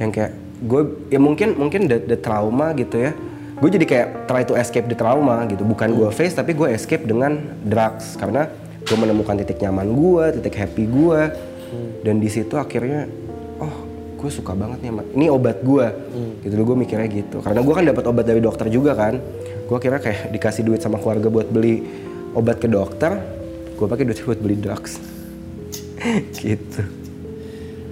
Yang 0.00 0.10
kayak 0.10 0.32
gue 0.64 0.82
ya 1.12 1.20
mungkin 1.20 1.48
mungkin 1.60 1.86
the, 1.86 2.00
the 2.02 2.18
trauma 2.18 2.72
gitu 2.74 2.98
ya. 2.98 3.12
Gue 3.54 3.70
jadi 3.70 3.86
kayak 3.86 4.08
try 4.26 4.42
to 4.42 4.58
escape 4.58 4.90
the 4.90 4.98
trauma 4.98 5.46
gitu. 5.46 5.62
Bukan 5.62 5.94
gue 5.94 6.08
face 6.10 6.34
tapi 6.34 6.56
gue 6.56 6.72
escape 6.74 7.06
dengan 7.06 7.38
drugs. 7.62 8.18
Karena 8.18 8.50
gue 8.84 8.96
menemukan 8.96 9.38
titik 9.40 9.60
nyaman 9.64 9.88
gue 9.92 10.24
titik 10.40 10.60
happy 10.60 10.84
gue 10.84 11.20
dan 12.04 12.20
di 12.20 12.28
situ 12.28 12.54
akhirnya 12.60 13.08
oh 13.56 13.74
gue 14.20 14.28
suka 14.28 14.52
banget 14.52 14.84
nih 14.84 14.92
ini 15.16 15.26
obat 15.32 15.64
gue 15.64 15.86
gitu 16.44 16.52
gue 16.56 16.76
mikirnya 16.76 17.08
gitu. 17.12 17.44
Karena 17.44 17.60
gue 17.60 17.74
kan 17.76 17.84
dapat 17.84 18.04
obat 18.08 18.24
dari 18.24 18.40
dokter 18.40 18.68
juga 18.72 18.96
kan. 18.96 19.20
Gue 19.64 19.78
kira 19.80 19.96
kayak 19.96 20.28
dikasih 20.32 20.60
duit 20.64 20.80
sama 20.84 21.00
keluarga 21.00 21.32
buat 21.32 21.48
beli 21.48 22.03
obat 22.34 22.58
ke 22.58 22.66
dokter 22.66 23.18
gue 23.74 23.86
pakai 23.86 24.04
duit 24.04 24.18
buat 24.20 24.38
beli 24.38 24.56
drugs 24.56 24.98
gitu 26.36 26.82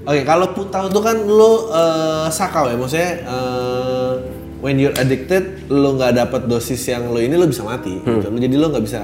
Oke, 0.03 0.27
kalau 0.27 0.51
putau 0.51 0.91
itu 0.91 0.99
kan 0.99 1.15
lu 1.15 1.71
eh, 1.71 2.27
sakau 2.29 2.67
ya, 2.67 2.75
maksudnya 2.75 3.23
eh, 3.23 4.13
when 4.59 4.75
you're 4.75 4.91
addicted, 4.93 5.63
lu 5.69 5.95
nggak 5.95 6.19
dapat 6.19 6.43
dosis 6.45 6.83
yang 6.85 7.07
lu 7.07 7.23
ini 7.23 7.31
lu 7.33 7.47
bisa 7.47 7.63
mati. 7.63 8.03
Gitu. 8.03 8.27
Lu- 8.27 8.35
Jadi 8.37 8.51
lu 8.53 8.67
nggak 8.67 8.83
bisa. 8.83 8.99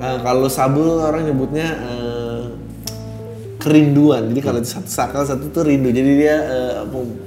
eh, 0.00 0.16
kalau 0.18 0.48
sabu 0.48 0.80
orang 0.98 1.28
nyebutnya 1.28 1.68
eh, 1.68 2.42
kerinduan. 3.58 4.32
Jadi 4.32 4.40
kalau 4.40 4.60
satu 4.62 4.88
sakau 4.88 5.20
satu 5.22 5.52
tuh 5.52 5.68
rindu. 5.68 5.90
Jadi 5.90 6.10
dia 6.16 6.36
peng- 6.86 7.18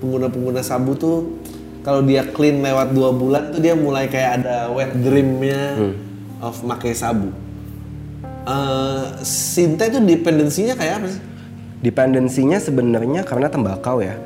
pengguna-pengguna 0.00 0.64
sabu 0.64 0.96
tuh 0.96 1.36
kalau 1.82 2.00
dia 2.00 2.24
clean 2.26 2.64
lewat 2.64 2.92
dua 2.92 3.12
bulan 3.12 3.52
tuh 3.52 3.60
dia 3.60 3.76
mulai 3.76 4.08
kayak 4.08 4.40
ada 4.40 4.72
wet 4.72 4.96
dreamnya 4.96 5.76
of 6.40 6.56
pakai 6.64 6.92
sabu. 6.96 7.30
Eh, 8.48 9.06
Sinta 9.22 9.86
itu 9.86 10.00
dependensinya 10.00 10.74
kayak 10.74 10.94
apa 11.00 11.08
sih? 11.12 11.22
dependensinya 11.80 12.60
sebenarnya 12.60 13.24
karena 13.24 13.48
tembakau 13.48 14.04
ya. 14.04 14.20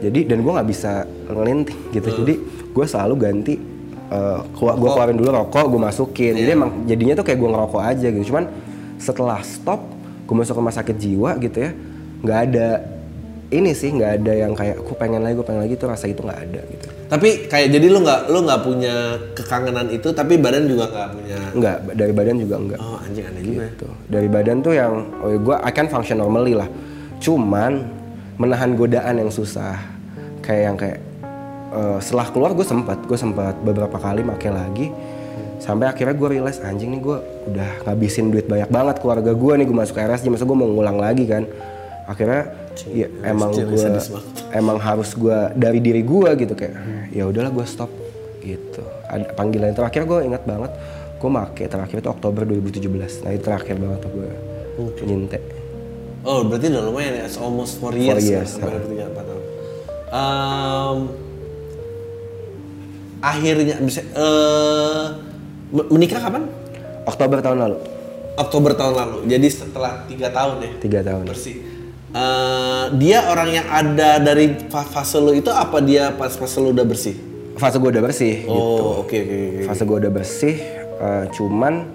Jadi 0.00 0.28
dan 0.28 0.40
gue 0.40 0.52
nggak 0.52 0.68
bisa 0.68 1.04
ngelinting 1.28 1.80
gitu. 1.92 2.08
Jadi 2.24 2.34
gue 2.72 2.86
selalu 2.88 3.14
ganti 3.20 3.54
uh, 4.08 4.40
gue 4.56 4.88
keluarin 4.92 5.16
dulu 5.16 5.28
rokok 5.28 5.68
gue 5.68 5.80
masukin. 5.80 6.32
Jadi 6.36 6.50
emang 6.56 6.88
jadinya 6.88 7.20
tuh 7.20 7.24
kayak 7.28 7.38
gue 7.40 7.50
ngerokok 7.52 7.82
aja 7.84 8.08
gitu. 8.08 8.32
Cuman 8.32 8.48
setelah 8.96 9.40
stop 9.44 9.80
gue 10.26 10.34
masuk 10.34 10.58
rumah 10.58 10.72
sakit 10.74 10.96
jiwa 10.96 11.36
gitu 11.38 11.68
ya 11.68 11.70
nggak 12.24 12.38
ada 12.50 12.68
ini 13.46 13.70
sih 13.72 13.94
nggak 13.94 14.12
ada 14.20 14.32
yang 14.34 14.52
kayak 14.52 14.82
aku 14.82 14.98
pengen 14.98 15.22
lagi 15.22 15.38
gue 15.38 15.46
pengen 15.46 15.62
lagi 15.62 15.74
tuh 15.74 15.86
rasa 15.86 16.10
itu 16.10 16.18
nggak 16.18 16.40
ada 16.50 16.60
gitu 16.66 16.88
Tapi 17.06 17.46
kayak 17.46 17.68
jadi 17.70 17.86
lu 17.86 18.02
nggak 18.02 18.20
lu 18.26 18.38
nggak 18.42 18.60
punya 18.66 18.94
kekangenan 19.32 19.86
itu, 19.94 20.10
tapi 20.10 20.34
badan 20.34 20.66
juga 20.66 20.90
nggak 20.90 21.08
punya. 21.14 21.38
nggak 21.54 21.76
dari 21.94 22.10
badan 22.10 22.36
juga 22.42 22.54
enggak 22.58 22.78
Oh 22.82 22.98
anjing 22.98 23.24
aneh 23.24 23.42
juga. 23.42 23.54
ya. 23.54 23.66
gitu 23.70 23.86
dari 24.10 24.28
badan 24.28 24.56
tuh 24.58 24.74
yang 24.74 24.92
oh 25.22 25.30
gue 25.30 25.56
I 25.62 25.70
can 25.70 25.86
function 25.86 26.18
normally 26.18 26.58
lah 26.58 26.66
cuman 27.16 27.86
menahan 28.36 28.74
godaan 28.74 29.22
yang 29.22 29.30
susah 29.30 29.78
kayak 30.42 30.62
yang 30.66 30.76
kayak 30.76 30.98
eh, 31.70 31.98
setelah 32.02 32.26
keluar 32.28 32.50
gue 32.52 32.66
sempat 32.66 32.98
gue 33.02 33.14
sempat 33.14 33.54
beberapa 33.62 33.94
kali 33.96 34.26
pakai 34.26 34.50
lagi 34.50 34.86
sampai 35.56 35.88
akhirnya 35.88 36.12
gue 36.12 36.28
realize 36.28 36.58
anjing 36.60 36.92
nih 36.92 37.00
gue 37.00 37.16
udah 37.48 37.70
ngabisin 37.86 38.28
duit 38.28 38.44
banyak 38.44 38.68
banget 38.68 38.98
keluarga 38.98 39.32
gue 39.32 39.52
nih 39.56 39.64
gue 39.64 39.76
masuk 39.76 39.96
RSJ 39.96 40.28
masa 40.28 40.44
gue 40.44 40.52
mau 40.52 40.68
ngulang 40.68 40.98
lagi 40.98 41.24
kan 41.24 41.46
akhirnya 42.06 42.42
ya 42.86 43.10
emang 43.26 43.50
gue 43.50 43.86
emang 44.54 44.78
harus 44.78 45.10
gue 45.12 45.38
dari 45.58 45.82
diri 45.82 46.06
gue 46.06 46.30
gitu 46.38 46.54
kayak 46.54 46.74
ya 47.10 47.26
udahlah 47.26 47.50
gue 47.50 47.66
stop 47.66 47.90
gitu 48.40 48.82
ada 49.10 49.26
panggilan 49.34 49.74
terakhir 49.74 50.06
gue 50.06 50.22
ingat 50.22 50.46
banget 50.46 50.70
gue 51.18 51.30
make 51.30 51.66
terakhir 51.66 51.98
itu 51.98 52.06
Oktober 52.06 52.46
2017 52.46 53.26
nah 53.26 53.30
itu 53.34 53.42
terakhir 53.42 53.74
banget 53.74 53.98
tuh 54.06 54.10
gue 54.14 54.30
nyintek 55.02 55.42
Oh 56.26 56.42
berarti 56.42 56.74
udah 56.74 56.82
lumayan 56.82 57.22
ya, 57.22 57.30
it's 57.30 57.38
almost 57.38 57.78
4 57.78 57.94
years. 57.94 58.18
Four 58.18 58.18
years, 58.18 58.50
kan? 58.58 58.66
Hampir 58.66 58.82
tiga 58.90 59.04
empat 59.06 59.24
tahun. 59.30 59.42
Em, 60.10 60.98
akhirnya 63.22 63.76
bisa 63.78 64.00
eh, 64.02 65.04
me- 65.70 65.88
menikah 65.94 66.18
kapan? 66.18 66.50
Oktober 67.06 67.38
tahun 67.38 67.58
lalu 67.62 67.78
Oktober 68.36 68.74
tahun 68.76 68.94
lalu. 68.98 69.16
Jadi 69.30 69.46
setelah 69.48 70.04
tiga 70.04 70.28
tahun 70.28 70.56
ya. 70.60 70.70
tiga 70.82 71.00
tahun 71.00 71.24
Bersih. 71.24 71.62
Eh, 72.08 72.84
dia 72.96 73.26
orang 73.26 73.50
yang 73.52 73.66
ada 73.66 74.16
dari 74.16 74.54
fa- 74.64 74.86
fase 74.86 75.18
lu 75.18 75.34
itu 75.34 75.50
apa 75.50 75.78
dia 75.80 76.10
pas 76.10 76.30
fase 76.30 76.56
lu 76.56 76.70
udah 76.70 76.84
bersih? 76.84 77.16
fase 77.56 77.76
gue 77.76 77.88
udah 77.88 78.04
bersih 78.04 78.44
gitu 78.44 78.52
Oh 78.52 79.00
oke 79.00 79.16
oke 79.16 79.32
oke. 79.32 79.62
fase 79.64 79.82
gue 79.82 79.96
udah 79.96 80.12
bersih 80.12 80.56
eh, 80.94 81.24
cuman 81.30 81.88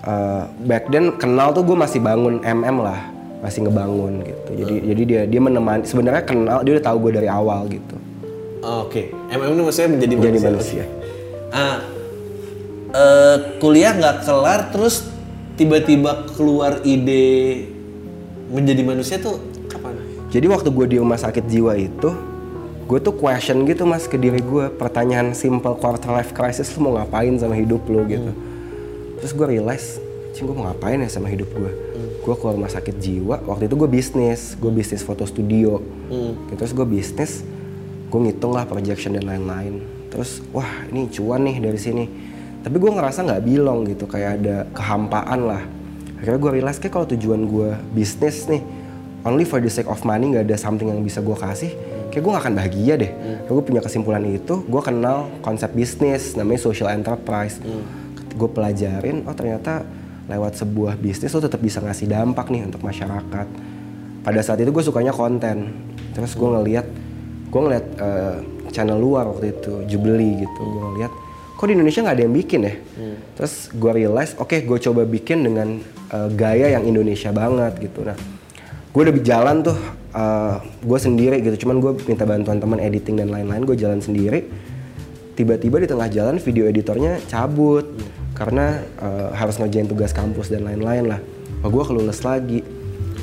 eh, 0.00 0.42
back 0.62 0.86
then 0.86 1.12
kenal 1.14 1.50
tuh 1.50 1.60
gue 1.62 1.72
masih 1.74 1.98
bangun 1.98 2.38
MM 2.38 2.78
lah 2.78 3.00
masih 3.40 3.64
ngebangun 3.64 4.20
gitu 4.22 4.50
jadi 4.54 4.74
jadi 4.84 5.02
dia 5.02 5.20
dia 5.26 5.40
menemani 5.40 5.82
sebenarnya 5.82 6.22
kenal 6.22 6.60
dia 6.60 6.76
udah 6.76 6.84
tahu 6.84 6.96
gue 7.00 7.12
dari 7.14 7.26
awal 7.26 7.64
gitu 7.66 7.96
Oh, 8.60 8.84
Oke, 8.84 9.08
MM 9.28 9.50
ini 9.50 9.62
maksudnya 9.62 9.90
menjadi 9.90 10.14
Menjadi 10.14 10.38
manusia. 10.42 10.48
manusia. 10.48 10.84
Ah, 11.50 11.78
eh, 12.90 13.36
kuliah 13.58 13.92
nggak 13.92 14.16
kelar, 14.22 14.60
terus 14.68 15.04
tiba-tiba 15.54 16.24
keluar 16.30 16.80
ide 16.82 17.68
menjadi 18.50 18.82
manusia 18.84 19.16
tuh 19.20 19.40
kapan? 19.70 19.96
Jadi 20.32 20.46
waktu 20.50 20.68
gue 20.72 20.86
di 20.90 20.96
rumah 20.98 21.16
sakit 21.20 21.44
jiwa 21.46 21.78
itu, 21.78 22.10
gue 22.84 22.98
tuh 22.98 23.14
question 23.14 23.62
gitu 23.64 23.86
mas 23.86 24.10
ke 24.10 24.18
diri 24.18 24.42
gue, 24.42 24.68
pertanyaan 24.74 25.32
simple 25.32 25.78
quarter 25.78 26.10
life 26.10 26.34
crisis 26.34 26.72
lu 26.74 26.90
mau 26.90 26.98
ngapain 26.98 27.32
sama 27.38 27.54
hidup 27.54 27.86
lu? 27.86 28.02
Gitu. 28.04 28.32
Terus 29.22 29.32
gue 29.32 29.46
realize 29.46 30.02
cing 30.34 30.50
gue 30.50 30.56
mau 30.58 30.66
ngapain 30.66 30.98
ya 30.98 31.06
sama 31.06 31.30
hidup 31.30 31.46
gue 31.54 31.70
gue 32.24 32.34
keluar 32.40 32.58
rumah 32.58 32.72
sakit 32.72 32.98
jiwa 32.98 33.46
waktu 33.46 33.70
itu 33.70 33.78
gue 33.78 33.86
bisnis 33.86 34.58
gue 34.58 34.72
bisnis 34.72 35.06
foto 35.06 35.22
studio. 35.28 35.78
Gitu, 36.10 36.52
terus 36.58 36.72
gue 36.74 36.86
bisnis 36.88 37.46
gue 38.10 38.20
ngitung 38.20 38.50
lah 38.50 38.66
projection 38.66 39.14
dan 39.14 39.28
lain-lain. 39.30 39.84
Terus 40.10 40.42
wah 40.50 40.86
ini 40.90 41.06
cuan 41.12 41.46
nih 41.46 41.62
dari 41.62 41.78
sini. 41.78 42.04
Tapi 42.64 42.76
gue 42.80 42.90
ngerasa 42.90 43.28
nggak 43.28 43.42
bilong 43.44 43.84
gitu 43.86 44.08
kayak 44.08 44.30
ada 44.40 44.56
kehampaan 44.72 45.40
lah 45.44 45.62
akhirnya 46.20 46.40
gue 46.40 46.52
realize 46.60 46.78
kayak 46.78 46.94
kalau 46.94 47.06
tujuan 47.08 47.46
gue 47.46 47.70
bisnis 47.92 48.46
nih 48.46 48.62
only 49.24 49.48
for 49.48 49.58
the 49.58 49.72
sake 49.72 49.88
of 49.88 50.00
money 50.04 50.32
nggak 50.32 50.46
ada 50.46 50.56
something 50.60 50.86
yang 50.86 51.00
bisa 51.00 51.24
gue 51.24 51.36
kasih 51.36 51.72
kayak 52.14 52.22
gue 52.22 52.30
gak 52.30 52.44
akan 52.46 52.54
bahagia 52.54 52.94
deh. 52.94 53.10
Gue 53.50 53.58
punya 53.66 53.82
kesimpulan 53.82 54.22
itu 54.22 54.62
gue 54.62 54.82
kenal 54.86 55.26
konsep 55.42 55.74
bisnis 55.74 56.38
namanya 56.38 56.62
social 56.62 56.86
enterprise. 56.94 57.58
Gue 58.38 58.46
pelajarin 58.46 59.26
oh 59.26 59.34
ternyata 59.34 59.82
lewat 60.30 60.54
sebuah 60.62 60.94
bisnis 60.94 61.34
lo 61.34 61.42
tetap 61.42 61.58
bisa 61.58 61.82
ngasih 61.82 62.06
dampak 62.06 62.54
nih 62.54 62.70
untuk 62.70 62.86
masyarakat. 62.86 63.46
Pada 64.22 64.40
saat 64.46 64.62
itu 64.62 64.70
gue 64.70 64.84
sukanya 64.86 65.10
konten. 65.10 65.74
Terus 66.14 66.38
gue 66.38 66.48
ngeliat 66.48 66.86
gue 67.50 67.60
ngeliat 67.60 67.86
eh, 67.98 68.36
channel 68.70 68.98
luar 68.98 69.30
waktu 69.30 69.54
itu 69.54 69.86
Jubilee 69.90 70.42
gitu 70.42 70.62
gue 70.62 70.82
ngeliat 70.94 71.12
kok 71.64 71.72
di 71.72 71.80
Indonesia 71.80 72.04
nggak 72.04 72.16
ada 72.20 72.24
yang 72.28 72.36
bikin 72.36 72.60
ya? 72.60 72.74
Terus 73.40 73.72
gue 73.72 73.92
realize 73.96 74.36
oke 74.36 74.52
gue 74.68 74.78
coba 74.84 75.08
bikin 75.08 75.48
dengan 75.48 75.80
eh, 76.12 76.28
gaya 76.36 76.76
yang 76.76 76.84
Indonesia 76.84 77.32
banget 77.32 77.80
gitu. 77.80 78.04
Nah 78.04 78.20
gue 78.92 79.00
udah 79.00 79.14
jalan 79.24 79.64
tuh 79.64 79.78
gue 80.84 80.98
sendiri 81.00 81.40
gitu. 81.40 81.64
Cuman 81.64 81.80
gue 81.80 81.96
minta 82.04 82.28
bantuan 82.28 82.60
teman 82.60 82.76
editing 82.84 83.16
dan 83.16 83.32
lain-lain 83.32 83.64
gue 83.64 83.80
jalan 83.80 84.04
sendiri. 84.04 84.44
Tiba-tiba 85.40 85.80
di 85.80 85.88
tengah 85.88 86.12
jalan 86.12 86.36
video 86.36 86.68
editornya 86.68 87.16
cabut. 87.32 87.96
Karena 88.36 88.84
eh, 89.00 89.28
harus 89.32 89.56
ngerjain 89.56 89.88
tugas 89.88 90.12
kampus 90.12 90.52
dan 90.52 90.68
lain-lain 90.68 91.16
lah. 91.16 91.20
Oh, 91.64 91.72
gue 91.72 91.80
kelulus 91.80 92.20
lagi. 92.28 92.60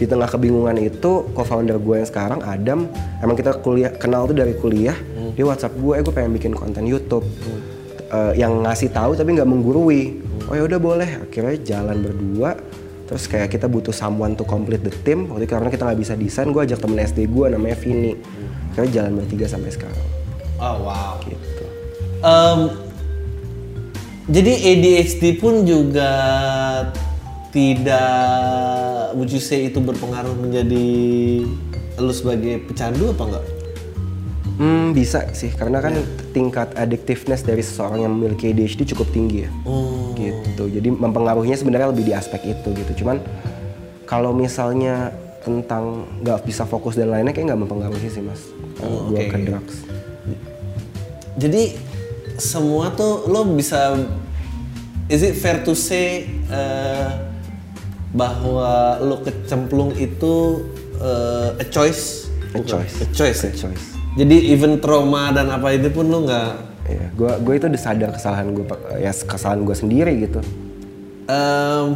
Di 0.02 0.10
tengah 0.10 0.26
kebingungan 0.26 0.82
itu 0.82 1.30
co-founder 1.38 1.78
gue 1.78 2.02
yang 2.02 2.10
sekarang 2.10 2.42
Adam 2.42 2.90
emang 3.22 3.38
kita 3.38 3.54
kuliah 3.62 3.94
kenal 3.94 4.26
tuh 4.26 4.34
dari 4.34 4.58
kuliah. 4.58 4.98
Dia 5.38 5.46
WhatsApp 5.46 5.78
gue 5.78 5.94
eh 5.94 6.02
gue 6.02 6.10
pengen 6.10 6.34
bikin 6.34 6.58
konten 6.58 6.90
YouTube 6.90 7.22
Eh, 8.12 8.44
yang 8.44 8.60
ngasih 8.68 8.92
tahu 8.92 9.16
tapi 9.16 9.40
nggak 9.40 9.48
menggurui. 9.48 10.20
Oh 10.52 10.56
ya 10.60 10.68
udah 10.68 10.80
boleh. 10.84 11.10
Akhirnya 11.24 11.56
jalan 11.64 12.04
berdua. 12.04 12.60
Terus 13.08 13.24
kayak 13.32 13.56
kita 13.56 13.72
butuh 13.72 13.96
someone 13.96 14.36
to 14.36 14.44
complete 14.44 14.84
the 14.84 14.92
team. 15.08 15.32
Waktu 15.32 15.48
itu 15.48 15.56
karena 15.56 15.72
kita 15.72 15.88
nggak 15.88 16.00
bisa 16.04 16.14
desain 16.20 16.52
gue 16.52 16.60
ajak 16.60 16.84
temen 16.84 17.00
SD 17.00 17.32
gue 17.32 17.46
namanya 17.56 17.80
Vini. 17.80 18.20
Akhirnya 18.76 18.92
jalan 19.00 19.12
bertiga 19.16 19.48
sampai 19.48 19.72
sekarang. 19.72 20.08
Oh 20.60 20.92
wow. 20.92 21.24
gitu. 21.24 21.66
Em, 22.20 22.60
jadi 24.28 24.54
ADHD 24.60 25.40
pun 25.40 25.64
juga 25.64 26.12
tidak 27.56 29.16
would 29.16 29.32
you 29.32 29.40
say 29.40 29.72
itu 29.72 29.80
berpengaruh 29.80 30.36
menjadi 30.36 30.88
lu 31.96 32.12
sebagai 32.12 32.60
pecandu 32.68 33.16
apa 33.16 33.24
enggak? 33.24 33.46
Hmm, 34.60 34.92
bisa 34.92 35.32
sih, 35.32 35.54
karena 35.56 35.80
kan 35.80 35.96
tingkat 36.36 36.76
addictiveness 36.76 37.42
dari 37.46 37.64
seseorang 37.64 38.04
yang 38.04 38.12
memiliki 38.14 38.52
ADHD 38.52 38.84
cukup 38.92 39.08
tinggi 39.16 39.48
ya. 39.48 39.52
Oh. 39.64 40.12
Gitu. 40.18 40.64
Jadi 40.68 40.90
mempengaruhinya 40.92 41.58
sebenarnya 41.58 41.90
lebih 41.90 42.06
di 42.08 42.14
aspek 42.14 42.44
itu 42.46 42.70
gitu. 42.76 43.04
Cuman 43.04 43.24
kalau 44.06 44.36
misalnya 44.36 45.16
tentang 45.42 46.06
nggak 46.22 46.46
bisa 46.46 46.68
fokus 46.70 46.94
dan 46.94 47.10
lainnya 47.10 47.34
kayak 47.34 47.54
nggak 47.54 47.62
mempengaruhi 47.66 48.08
sih 48.12 48.22
mas. 48.22 48.42
Oh, 48.84 49.10
oke. 49.10 49.24
ke 49.26 49.38
drugs. 49.42 49.76
Jadi 51.40 51.74
semua 52.38 52.94
tuh 52.94 53.26
lo 53.30 53.46
bisa 53.56 53.98
is 55.10 55.26
it 55.26 55.34
fair 55.38 55.66
to 55.66 55.74
say 55.74 56.30
eh, 56.50 57.10
bahwa 58.14 59.02
lo 59.02 59.24
kecemplung 59.26 59.98
itu 59.98 60.66
eh, 61.02 61.64
a 61.64 61.66
choice? 61.66 62.30
A 62.54 62.62
choice. 62.62 63.02
A 63.02 63.06
choice. 63.10 63.42
A 63.42 63.50
ya? 63.50 63.56
choice. 63.56 63.91
Jadi 64.12 64.52
even 64.52 64.76
trauma 64.78 65.32
dan 65.32 65.48
apa 65.48 65.72
itu 65.72 65.88
pun 65.88 66.06
lo 66.06 66.24
nggak 66.24 66.50
Iya, 66.82 67.08
gua 67.14 67.38
gue 67.38 67.54
itu 67.56 67.66
udah 67.66 67.80
sadar 67.80 68.10
kesalahan 68.12 68.52
gue, 68.52 68.66
ya 68.98 69.14
kesalahan 69.14 69.62
gue 69.62 69.72
sendiri 69.72 70.12
gitu. 70.20 70.42
Em, 71.24 71.88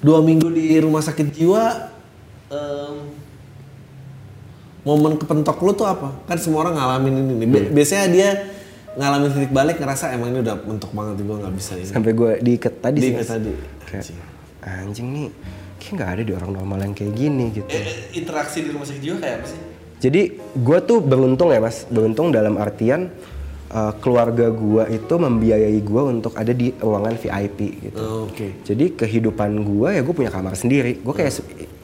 dua 0.00 0.18
minggu 0.18 0.48
di 0.48 0.80
rumah 0.80 0.98
sakit 0.98 1.30
jiwa 1.30 1.86
em, 2.48 2.94
momen 4.82 5.14
kepentok 5.14 5.60
lu 5.60 5.72
tuh 5.72 5.84
apa 5.84 6.16
kan 6.24 6.40
semua 6.40 6.64
orang 6.64 6.74
ngalamin 6.74 7.14
ini 7.20 7.32
nih 7.36 7.46
Bi- 7.46 7.70
biasanya 7.70 8.06
dia 8.08 8.28
ngalamin 8.96 9.28
titik 9.30 9.52
balik 9.52 9.76
ngerasa 9.76 10.10
emang 10.10 10.32
ini 10.32 10.40
udah 10.40 10.56
mentok 10.58 10.90
banget 10.90 11.14
gue 11.20 11.36
nggak 11.36 11.54
bisa 11.54 11.72
ini 11.76 11.86
Sampai 11.86 12.10
gue 12.10 12.30
diikat 12.40 12.74
tadi 12.80 12.98
sih. 12.98 13.12
Diikat 13.12 13.22
Mas. 13.22 13.30
tadi. 13.30 13.52
Kayak, 13.84 14.04
anjing 14.60 15.08
nih, 15.12 15.26
kayak 15.76 15.92
nggak 15.94 16.10
ada 16.10 16.22
di 16.24 16.32
orang 16.32 16.50
normal 16.50 16.78
yang 16.80 16.94
kayak 16.96 17.12
gini 17.12 17.44
gitu. 17.52 17.70
Eh, 17.70 18.16
interaksi 18.16 18.64
di 18.64 18.72
rumah 18.72 18.82
sakit 18.82 18.98
jiwa 18.98 19.16
kayak 19.20 19.36
apa 19.38 19.46
sih 19.46 19.60
Jadi 20.00 20.22
gue 20.56 20.78
tuh 20.80 20.98
beruntung 20.98 21.52
ya 21.52 21.60
mas, 21.60 21.84
beruntung 21.86 22.32
dalam 22.32 22.56
artian 22.56 23.12
uh, 23.68 23.92
keluarga 24.00 24.48
gue 24.48 24.96
itu 24.96 25.14
membiayai 25.14 25.76
gue 25.76 26.02
untuk 26.02 26.32
ada 26.34 26.50
di 26.50 26.72
ruangan 26.74 27.14
VIP 27.14 27.58
gitu. 27.84 28.00
Oh, 28.00 28.24
oke 28.24 28.64
Jadi 28.64 28.96
kehidupan 28.96 29.60
gue 29.60 29.88
ya 29.92 30.00
gue 30.00 30.14
punya 30.16 30.32
kamar 30.32 30.56
sendiri. 30.56 30.98
Gue 31.00 31.12
kayak 31.12 31.32
se- 31.32 31.78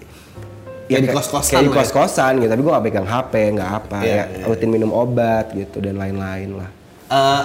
Ya, 0.87 1.03
di 1.03 1.11
kos-kosan 1.11 1.51
kayak 1.51 1.65
di 1.67 1.71
ya. 1.71 1.77
kos-kosan 1.83 2.33
gitu. 2.39 2.51
Tapi 2.55 2.63
gue 2.63 2.73
gak 2.73 2.85
pegang 2.87 3.09
HP, 3.11 3.33
nggak 3.59 3.71
apa. 3.75 3.99
Iya, 4.07 4.15
ya 4.15 4.25
iya, 4.31 4.45
rutin 4.47 4.71
minum 4.71 4.95
obat 4.95 5.51
gitu 5.51 5.83
dan 5.83 5.99
lain-lain 5.99 6.55
lah. 6.55 6.71
Eh, 7.11 7.43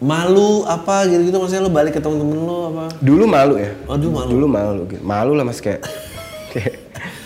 malu 0.00 0.64
apa 0.64 1.08
gitu 1.08 1.24
gitu 1.24 1.36
maksudnya 1.36 1.64
lu 1.64 1.72
balik 1.72 1.92
ke 1.92 2.00
temen-temen 2.00 2.36
lu 2.36 2.56
apa 2.68 2.84
Dulu 3.00 3.24
malu 3.24 3.54
ya. 3.56 3.72
Oh, 3.88 3.96
dulu 3.96 4.12
malu. 4.12 4.28
Dulu 4.28 4.46
malu 4.46 4.82
gitu. 4.88 5.02
Malu 5.02 5.32
lah 5.32 5.44
mas 5.44 5.56
kayak. 5.56 5.80
kayak 6.52 6.74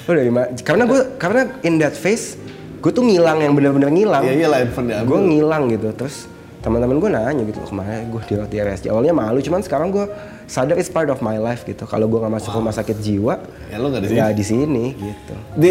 "Lu 0.05 0.12
dari 0.12 0.29
mana?" 0.29 0.47
Karena 0.57 0.85
gue 0.85 1.01
karena 1.17 1.43
in 1.61 1.79
that 1.79 1.93
phase 1.93 2.37
gue 2.79 2.90
tuh 2.90 3.01
ngilang 3.01 3.40
yang 3.40 3.53
bener-bener 3.53 3.88
ngilang. 3.88 4.23
Iya, 4.23 4.33
iya 4.35 4.49
lah. 4.49 4.59
Gue 5.03 5.19
ngilang 5.19 5.69
gitu 5.69 5.88
terus 5.90 6.29
teman-teman 6.61 6.97
gue 6.97 7.11
nanya 7.12 7.43
gitu 7.45 7.61
ke 7.61 7.77
mana 7.77 8.01
gue 8.03 8.21
dirawat 8.25 8.49
di 8.49 8.57
RSJ 8.57 8.88
awalnya 8.88 9.12
malu 9.12 9.37
cuman 9.37 9.61
sekarang 9.61 9.93
gue 9.93 10.09
sadar 10.49 10.81
it's 10.81 10.88
part 10.88 11.12
of 11.12 11.21
my 11.21 11.37
life 11.37 11.61
gitu 11.62 11.85
kalau 11.85 12.09
gue 12.09 12.17
nggak 12.17 12.40
masuk 12.40 12.57
rumah 12.57 12.73
sakit 12.73 13.05
jiwa 13.05 13.37
Ya, 13.69 13.77
lu 13.77 13.93
nggak 13.93 14.01
di 14.01 14.09
sini. 14.09 14.33
di 14.33 14.45
sini 14.45 14.85
gitu 14.97 15.35
di 15.55 15.71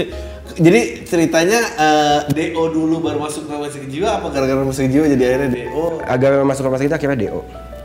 jadi 0.64 0.80
ceritanya 1.04 1.60
eh, 1.76 2.18
DO 2.32 2.62
dulu 2.72 3.04
baru 3.04 3.20
masuk 3.20 3.44
rumah 3.46 3.68
sakit 3.68 3.84
jiwa 3.84 4.16
apa 4.16 4.26
gara-gara 4.32 4.56
rumah 4.56 4.72
sakit 4.72 4.90
jiwa 4.90 5.04
jadi 5.12 5.22
akhirnya 5.28 5.50
DO 5.52 5.84
agar 6.00 6.30
masuk 6.40 6.62
rumah 6.64 6.80
sakit 6.80 6.94
akhirnya 6.96 7.18
DO 7.20 7.40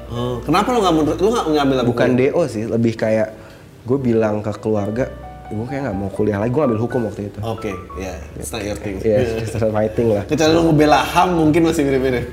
Oh, 0.10 0.42
kenapa 0.42 0.72
lu 0.72 0.80
nggak 0.80 0.94
lu 1.20 1.28
nggak 1.30 1.46
ngambil 1.54 1.76
bukan 1.86 2.10
DO 2.16 2.42
sih 2.48 2.64
lebih 2.66 2.96
kayak 2.96 3.36
gue 3.84 3.98
bilang 4.00 4.40
ke 4.40 4.56
keluarga 4.56 5.12
gue 5.50 5.66
kayak 5.66 5.82
nggak 5.90 5.98
mau 5.98 6.10
kuliah 6.14 6.38
lagi 6.38 6.54
gue 6.54 6.64
ambil 6.64 6.80
hukum 6.80 7.10
waktu 7.10 7.34
itu. 7.34 7.40
Oke, 7.42 7.74
ya, 7.98 8.14
it's 8.38 8.54
not 8.54 8.62
your 8.62 8.78
thing. 8.78 9.02
yeah, 9.02 9.26
fighting 9.74 10.14
lah. 10.14 10.24
Kecuali 10.30 10.52
lu 10.54 10.62
ngebela 10.70 11.02
HAM 11.02 11.30
mungkin 11.34 11.62
masih 11.66 11.82
mirip-mirip. 11.90 12.26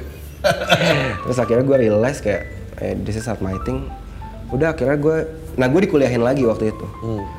terus 1.27 1.39
akhirnya 1.41 1.65
gue 1.65 1.77
realize 1.89 2.21
kayak 2.21 2.43
eh, 2.85 2.95
this 3.03 3.17
is 3.17 3.25
not 3.25 3.41
my 3.41 3.57
thing. 3.65 3.89
Udah 4.53 4.77
akhirnya 4.77 5.01
gue 5.01 5.17
nah 5.57 5.67
gue 5.67 5.81
dikuliahin 5.89 6.21
lagi 6.21 6.45
waktu 6.45 6.71
itu. 6.77 6.87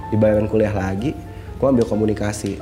Dibayarin 0.09 0.49
kuliah 0.49 0.73
lagi 0.73 1.13
gue 1.57 1.67
ambil 1.67 1.85
komunikasi. 1.85 2.57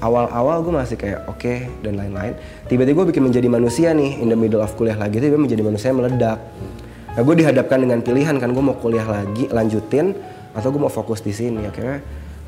Awal-awal 0.00 0.64
gue 0.64 0.72
masih 0.72 0.96
kayak 0.96 1.28
oke 1.28 1.54
dan 1.84 1.94
lain-lain. 2.00 2.34
Tiba-tiba 2.66 3.04
gue 3.04 3.06
bikin 3.12 3.24
menjadi 3.26 3.48
manusia 3.52 3.92
nih 3.92 4.18
in 4.18 4.32
the 4.32 4.38
middle 4.38 4.64
of 4.64 4.72
kuliah 4.74 4.96
lagi 4.96 5.20
tiba 5.20 5.36
menjadi 5.36 5.60
manusia 5.60 5.92
meledak. 5.92 6.40
Nah 7.10 7.22
gue 7.22 7.34
dihadapkan 7.36 7.78
dengan 7.84 8.00
pilihan 8.00 8.38
kan 8.40 8.48
gue 8.50 8.64
mau 8.64 8.78
kuliah 8.78 9.04
lagi 9.04 9.50
lanjutin 9.52 10.16
atau 10.56 10.72
gue 10.72 10.80
mau 10.80 10.92
fokus 10.92 11.20
di 11.20 11.36
sini. 11.36 11.68
Akhirnya 11.68 12.00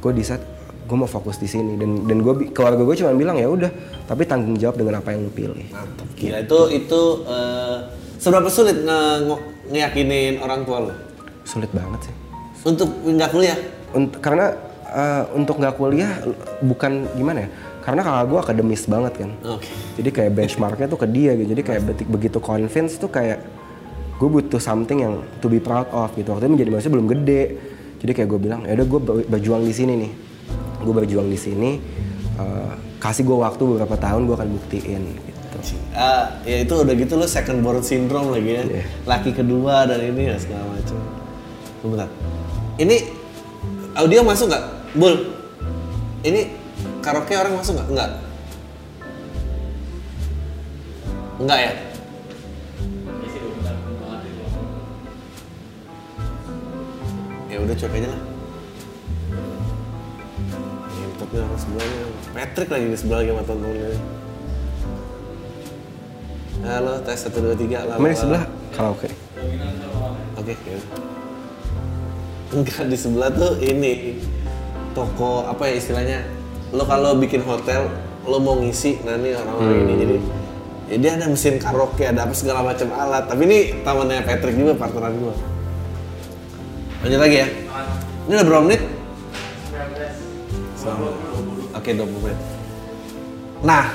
gue 0.03 0.13
decide 0.13 0.43
gue 0.83 0.97
mau 0.99 1.07
fokus 1.07 1.39
di 1.39 1.47
sini 1.47 1.79
dan 1.79 2.05
dan 2.05 2.19
gue 2.21 2.51
keluarga 2.51 2.83
gue 2.83 2.97
cuma 2.99 3.15
bilang 3.15 3.39
ya 3.39 3.47
udah 3.47 3.71
tapi 4.05 4.27
tanggung 4.27 4.59
jawab 4.59 4.77
dengan 4.77 4.99
apa 4.99 5.15
yang 5.15 5.25
lu 5.25 5.33
pilih. 5.33 5.65
Mantap. 5.71 6.07
Gila 6.19 6.39
itu 6.43 6.59
itu 6.75 7.01
eh, 7.25 7.77
seberapa 8.19 8.49
sulit 8.51 8.83
nge- 8.83 9.21
nge- 9.25 9.43
ngeyakinin 9.71 10.43
orang 10.43 10.67
tua 10.67 10.91
lu? 10.91 10.93
Sulit 11.47 11.71
banget 11.71 12.11
sih. 12.11 12.15
Untuk 12.63 12.91
nggak 12.93 13.31
kuliah? 13.31 13.57
Unt- 13.95 14.19
karena 14.19 14.59
eh, 14.85 15.23
untuk 15.33 15.57
nggak 15.57 15.75
kuliah 15.79 16.13
bukan 16.61 17.07
gimana 17.15 17.47
ya 17.47 17.51
karena 17.83 17.99
kakak 17.99 18.25
gue 18.27 18.39
akademis 18.39 18.83
banget 18.87 19.13
kan. 19.19 19.31
Oke. 19.49 19.67
jadi 19.99 20.11
kayak 20.15 20.33
benchmarknya 20.35 20.87
tuh 20.87 20.99
ke 20.99 21.07
dia 21.09 21.35
gitu. 21.35 21.51
Jadi 21.51 21.63
kayak 21.63 21.83
betik 21.83 22.07
begitu 22.07 22.39
convince 22.39 22.95
tuh 22.95 23.09
kayak 23.09 23.43
gue 24.19 24.29
butuh 24.29 24.59
something 24.59 25.03
yang 25.03 25.15
to 25.39 25.47
be 25.47 25.59
proud 25.59 25.87
of 25.91 26.11
gitu. 26.15 26.31
Waktu 26.31 26.47
itu 26.47 26.53
menjadi 26.53 26.71
manusia 26.71 26.91
belum 26.91 27.07
gede 27.07 27.43
jadi 28.03 28.13
kayak 28.13 28.29
gue 28.29 28.41
bilang 28.43 28.61
ya 28.67 28.75
udah 28.75 28.87
gue 28.87 29.01
ber- 29.01 29.27
berjuang 29.31 29.63
di 29.63 29.71
sini 29.71 29.95
nih 29.97 30.13
gue 30.83 30.93
berjuang 30.93 31.31
di 31.31 31.39
sini 31.39 31.71
eh, 32.37 32.73
kasih 32.99 33.23
gue 33.23 33.39
waktu 33.39 33.63
beberapa 33.63 33.95
tahun 33.95 34.27
gue 34.27 34.35
akan 34.35 34.49
buktiin 34.53 35.03
gitu 35.07 35.31
Ah, 35.95 36.43
ya 36.43 36.65
itu 36.65 36.75
udah 36.75 36.91
gitu 36.91 37.15
lo 37.15 37.29
second 37.29 37.63
born 37.63 37.85
syndrome 37.85 38.35
lagi 38.35 38.51
ya. 38.51 38.63
Iya. 38.67 38.85
Laki 39.07 39.31
kedua 39.31 39.87
dan 39.87 40.01
ini 40.03 40.33
ya 40.33 40.35
segala 40.35 40.65
macam. 40.67 40.99
Bentar. 41.87 42.09
Ini 42.83 42.97
audio 43.95 44.27
masuk 44.27 44.51
nggak? 44.51 44.65
Bul. 44.99 45.15
Ini 46.27 46.41
karaoke 46.99 47.37
orang 47.39 47.55
masuk 47.55 47.79
nggak? 47.79 47.89
Nggak. 47.95 48.11
Nggak 51.47 51.59
ya? 51.63 51.73
Ya 57.53 57.59
udah 57.61 57.75
cuek 57.77 57.93
aja 58.01 58.09
lah. 58.09 58.23
Ngintipnya 60.89 61.41
orang 61.45 61.61
sebelahnya 61.61 62.01
Patrick 62.33 62.69
lagi 62.73 62.87
di 62.89 62.97
sebelah 62.97 63.21
sama 63.29 63.43
temen-temennya 63.45 64.01
halo 66.63 66.95
tes 67.03 67.19
satu 67.27 67.43
dua 67.43 67.59
tiga 67.59 67.83
lah 67.85 67.99
di 67.99 68.15
sebelah? 68.15 68.47
Karaoke. 68.73 69.11
oke 70.39 70.55
ya. 70.55 70.81
enggak 72.55 72.87
di 72.89 72.97
sebelah 72.97 73.29
tuh 73.35 73.61
ini. 73.61 74.17
Toko 74.93 75.49
apa 75.49 75.73
ya 75.73 75.75
istilahnya? 75.81 76.19
Lo 76.73 76.85
kalau 76.85 77.17
bikin 77.17 77.45
hotel 77.45 77.89
lo 78.29 78.39
mau 78.39 78.57
ngisi 78.61 79.03
nah 79.05 79.19
ini 79.19 79.37
orang-orang 79.37 79.77
ini. 79.85 79.95
Jadi 80.01 80.17
ya 80.89 80.97
dia 81.01 81.11
ada 81.21 81.27
mesin 81.29 81.57
karaoke 81.61 82.05
ada 82.09 82.25
apa 82.25 82.33
segala 82.33 82.65
macam 82.65 82.89
alat. 82.97 83.29
Tapi 83.29 83.43
ini 83.45 83.59
tamannya 83.85 84.25
Patrick 84.25 84.57
juga 84.57 84.73
partneran 84.79 85.13
gua 85.21 85.52
lanjut 87.03 87.21
lagi 87.21 87.37
ya 87.43 87.49
ini 88.23 88.33
udah 88.39 88.47
berapa 88.47 88.63
menit? 88.63 88.83
Oke 91.75 91.91
20 91.95 92.25
menit 92.25 92.39
nah 93.63 93.91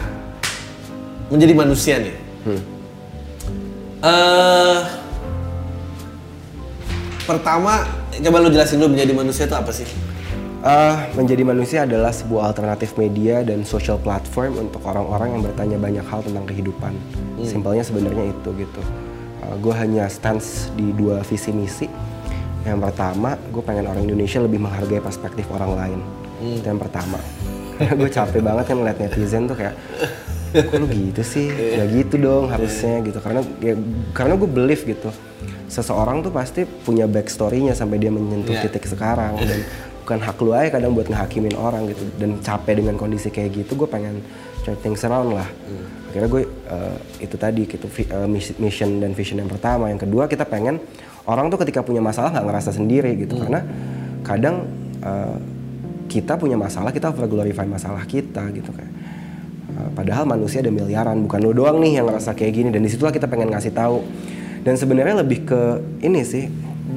menjadi 1.28 1.54
manusia 1.56 1.96
nih 2.00 2.16
eh 4.04 4.80
pertama 7.28 7.84
coba 8.24 8.38
lo 8.40 8.50
jelasin 8.50 8.80
dulu 8.80 8.96
menjadi 8.96 9.14
manusia 9.14 9.44
itu 9.46 9.56
apa 9.58 9.72
sih? 9.76 9.88
Eh, 10.68 10.98
menjadi 11.14 11.44
manusia 11.46 11.86
adalah 11.86 12.10
sebuah 12.10 12.50
alternatif 12.50 12.98
media 12.98 13.46
dan 13.46 13.62
social 13.62 14.02
platform 14.02 14.58
untuk 14.58 14.82
orang-orang 14.90 15.38
yang 15.38 15.42
bertanya 15.46 15.78
banyak 15.78 16.06
hal 16.10 16.26
tentang 16.26 16.50
kehidupan. 16.50 16.98
Simpelnya 17.46 17.86
sebenarnya 17.86 18.34
itu 18.34 18.50
gitu. 18.58 18.82
gue 19.48 19.72
hanya 19.72 20.12
stance 20.12 20.68
di 20.76 20.92
dua 20.92 21.24
visi 21.24 21.56
misi. 21.56 21.88
Yang 22.68 22.80
pertama, 22.92 23.40
gue 23.40 23.64
pengen 23.64 23.88
orang 23.88 24.04
Indonesia 24.04 24.44
lebih 24.44 24.60
menghargai 24.60 25.00
perspektif 25.00 25.48
orang 25.48 25.72
lain. 25.72 26.00
Itu 26.60 26.68
yang 26.68 26.82
pertama. 26.82 27.16
gue 27.78 28.10
capek 28.12 28.42
banget 28.44 28.66
kan 28.68 28.76
ngeliat 28.76 28.98
netizen 29.00 29.48
tuh 29.48 29.56
kayak 29.56 29.78
kok 30.52 30.74
lu 30.76 30.86
gitu 30.90 31.22
sih? 31.24 31.48
Nggak 31.48 31.88
gitu 31.96 32.16
dong 32.20 32.52
harusnya 32.52 33.00
gitu. 33.08 33.20
Karena 33.24 33.42
ya, 33.64 33.74
karena 34.12 34.34
gue 34.36 34.50
believe 34.50 34.84
gitu. 34.84 35.10
Seseorang 35.72 36.24
tuh 36.24 36.32
pasti 36.36 36.68
punya 36.68 37.08
backstory-nya 37.08 37.72
sampai 37.72 38.04
dia 38.04 38.12
menyentuh 38.12 38.52
Iya. 38.52 38.68
titik 38.68 38.84
sekarang. 38.84 39.40
Dan 39.40 39.64
bukan 40.04 40.20
hak 40.24 40.38
lu 40.44 40.52
aja 40.52 40.76
kadang 40.76 40.92
buat 40.92 41.08
ngehakimin 41.08 41.56
orang 41.56 41.88
gitu. 41.88 42.04
Dan 42.20 42.44
capek 42.44 42.84
dengan 42.84 43.00
kondisi 43.00 43.32
kayak 43.32 43.64
gitu 43.64 43.80
gue 43.80 43.88
pengen 43.88 44.20
turn 44.68 44.76
things 44.84 45.08
around 45.08 45.32
lah. 45.32 45.48
Akhirnya 46.12 46.30
gue 46.32 46.44
eh, 46.48 46.96
itu 47.24 47.36
tadi 47.36 47.62
gitu 47.64 47.88
mis- 48.26 48.58
mission 48.58 49.00
dan 49.00 49.12
vision 49.14 49.38
yang 49.40 49.52
pertama. 49.52 49.88
Yang 49.88 50.10
kedua 50.10 50.26
kita 50.26 50.44
pengen 50.44 50.82
orang 51.28 51.52
tuh 51.52 51.60
ketika 51.62 51.84
punya 51.84 52.00
masalah 52.00 52.32
nggak 52.32 52.48
ngerasa 52.48 52.72
sendiri 52.72 53.14
gitu 53.20 53.38
karena 53.38 53.62
kadang 54.24 54.66
eh, 55.04 55.38
kita 56.08 56.40
punya 56.40 56.56
masalah 56.56 56.96
kita 56.96 57.12
over 57.12 57.28
glorify 57.28 57.68
masalah 57.68 58.08
kita 58.08 58.48
gitu 58.56 58.72
kayak 58.72 58.92
Uh, 59.78 59.94
padahal 59.94 60.26
manusia 60.26 60.66
ada 60.66 60.74
miliaran, 60.74 61.30
bukan 61.30 61.40
lo 61.44 61.54
doang 61.54 61.78
nih 61.78 62.02
yang 62.02 62.10
ngerasa 62.10 62.34
kayak 62.34 62.54
gini. 62.56 62.70
Dan 62.74 62.82
di 62.82 62.90
situlah 62.90 63.14
kita 63.14 63.30
pengen 63.30 63.54
ngasih 63.54 63.78
tahu. 63.78 64.02
Dan 64.66 64.74
sebenarnya 64.74 65.22
lebih 65.22 65.46
ke 65.46 65.62
ini 66.02 66.26
sih, 66.26 66.50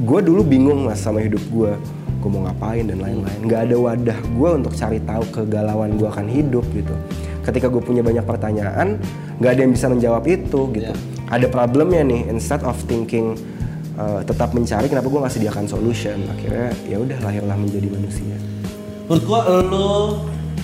gue 0.06 0.20
dulu 0.24 0.40
bingung 0.40 0.88
mas 0.88 1.04
sama 1.04 1.20
hidup 1.20 1.44
gue, 1.52 1.76
gue 2.18 2.30
mau 2.32 2.48
ngapain 2.48 2.88
dan 2.88 3.04
lain-lain. 3.04 3.40
Gak 3.44 3.60
ada 3.68 3.76
wadah 3.76 4.18
gue 4.22 4.50
untuk 4.64 4.72
cari 4.72 4.96
tahu 5.04 5.22
kegalauan 5.28 6.00
gue 6.00 6.08
akan 6.08 6.26
hidup 6.32 6.64
gitu. 6.72 6.96
Ketika 7.44 7.68
gue 7.68 7.84
punya 7.84 8.00
banyak 8.00 8.24
pertanyaan, 8.24 8.96
gak 9.44 9.50
ada 9.58 9.60
yang 9.60 9.72
bisa 9.76 9.86
menjawab 9.92 10.24
itu 10.24 10.60
gitu. 10.72 10.94
Ada 11.28 11.46
problemnya 11.52 12.00
nih, 12.00 12.32
instead 12.32 12.64
of 12.64 12.80
thinking 12.88 13.36
uh, 14.00 14.20
tetap 14.24 14.56
mencari, 14.56 14.88
kenapa 14.88 15.12
gue 15.12 15.20
nggak 15.20 15.34
sediakan 15.36 15.68
solution? 15.68 16.24
Akhirnya 16.32 16.72
ya 16.88 16.96
udah 16.96 17.20
lahirlah 17.20 17.56
menjadi 17.60 17.88
manusia. 17.92 18.36
Menurut 19.10 19.24
gua 19.26 19.40
lo, 19.66 19.90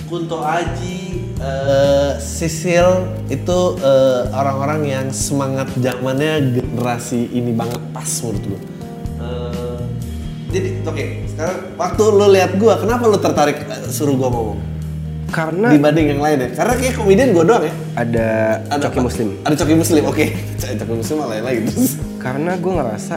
Kunto 0.07 0.39
Aji, 0.39 1.19
eh, 1.35 2.15
Sisil 2.15 3.11
itu 3.27 3.59
eh, 3.75 4.21
orang-orang 4.31 4.87
yang 4.87 5.05
semangat 5.11 5.67
zamannya 5.75 6.55
generasi 6.55 7.27
ini 7.35 7.51
banget 7.51 7.83
pas 7.91 8.07
menurut 8.23 8.43
gua. 8.47 8.61
Eh, 9.19 9.79
jadi 10.55 10.69
oke, 10.87 11.03
sekarang 11.27 11.59
waktu 11.75 12.03
lo 12.07 12.27
lihat 12.31 12.55
gua, 12.55 12.79
kenapa 12.79 13.03
lo 13.11 13.19
tertarik 13.19 13.67
eh, 13.67 13.91
suruh 13.91 14.15
gua 14.15 14.31
ngomong? 14.31 14.76
Karena 15.27 15.67
Dibanding 15.75 16.07
yang 16.15 16.21
lain 16.23 16.37
ya? 16.39 16.49
Karena 16.55 16.73
kayak 16.79 16.93
komedian 16.95 17.29
gua 17.35 17.43
doang 17.43 17.63
ya. 17.67 17.73
ada, 17.95 18.27
Ada 18.71 18.83
coki 18.87 18.99
apa? 18.99 19.05
muslim. 19.05 19.27
Ada 19.43 19.55
coki 19.59 19.75
muslim, 19.75 20.03
oke. 20.07 20.25
Coki 20.79 20.93
muslim 20.95 21.17
lain 21.21 21.43
lagi 21.43 21.59
terus. 21.67 21.91
karena 22.17 22.51
gue 22.55 22.71
ngerasa 22.73 23.15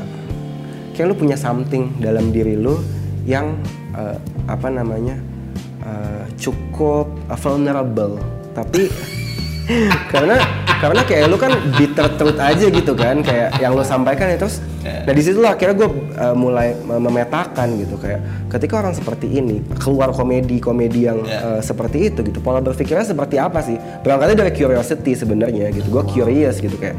kayak 0.92 1.07
lu 1.07 1.14
punya 1.14 1.35
something 1.35 1.94
dalam 1.99 2.31
diri 2.31 2.55
lu 2.55 2.79
yang 3.25 3.59
eh, 3.94 4.18
apa 4.46 4.68
namanya 4.68 5.16
eh, 5.83 6.25
cukup 6.37 7.11
vulnerable 7.40 8.18
tapi 8.53 8.90
karena 10.12 10.38
karena 10.81 11.05
kayak 11.05 11.25
lu 11.29 11.37
kan 11.37 11.53
bitter 11.77 12.09
truth 12.16 12.40
aja 12.40 12.66
gitu 12.73 12.93
kan 12.97 13.21
kayak 13.21 13.61
yang 13.61 13.77
lu 13.77 13.85
sampaikan 13.85 14.33
ya 14.33 14.40
terus 14.40 14.64
nah 14.81 15.12
di 15.12 15.21
situ 15.21 15.45
akhirnya 15.45 15.77
gue 15.77 15.90
mulai 16.33 16.73
mem- 16.73 17.05
memetakan 17.05 17.69
gitu 17.85 18.01
kayak 18.01 18.49
ketika 18.49 18.81
orang 18.81 18.97
seperti 18.97 19.29
ini 19.29 19.61
keluar 19.77 20.09
komedi 20.09 20.57
komedi 20.57 21.05
yang 21.05 21.21
eh, 21.25 21.61
seperti 21.61 22.09
itu 22.09 22.25
gitu 22.25 22.40
pola 22.40 22.64
berpikirnya 22.64 23.05
seperti 23.05 23.37
apa 23.37 23.61
sih? 23.61 23.77
Berangkatnya 23.77 24.47
dari 24.47 24.53
curiosity 24.57 25.12
sebenarnya 25.12 25.69
gitu 25.69 25.93
gue 25.93 26.05
curious 26.16 26.57
gitu 26.64 26.81
kayak 26.81 26.97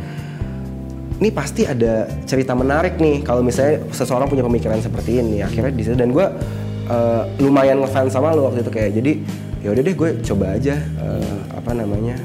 ini 1.21 1.29
pasti 1.29 1.65
ada 1.65 2.09
cerita 2.25 2.53
menarik 2.53 2.97
nih 2.97 3.21
kalau 3.21 3.41
misalnya 3.41 3.81
seseorang 3.93 4.25
punya 4.29 4.45
pemikiran 4.45 4.77
seperti 4.81 5.21
ini. 5.21 5.41
Akhirnya 5.41 5.73
di 5.73 5.81
situ 5.81 5.97
dan 5.97 6.13
gue 6.13 6.25
eh, 6.85 7.23
lumayan 7.41 7.81
ngefans 7.81 8.13
sama 8.13 8.33
lo 8.37 8.45
waktu 8.49 8.61
itu 8.61 8.71
kayak 8.73 8.91
jadi 9.01 9.11
ya 9.61 9.69
udah 9.73 9.81
deh 9.85 9.95
gue 9.97 10.09
coba 10.25 10.45
aja 10.57 10.75
eh, 10.77 11.37
apa 11.53 11.71
namanya 11.73 12.17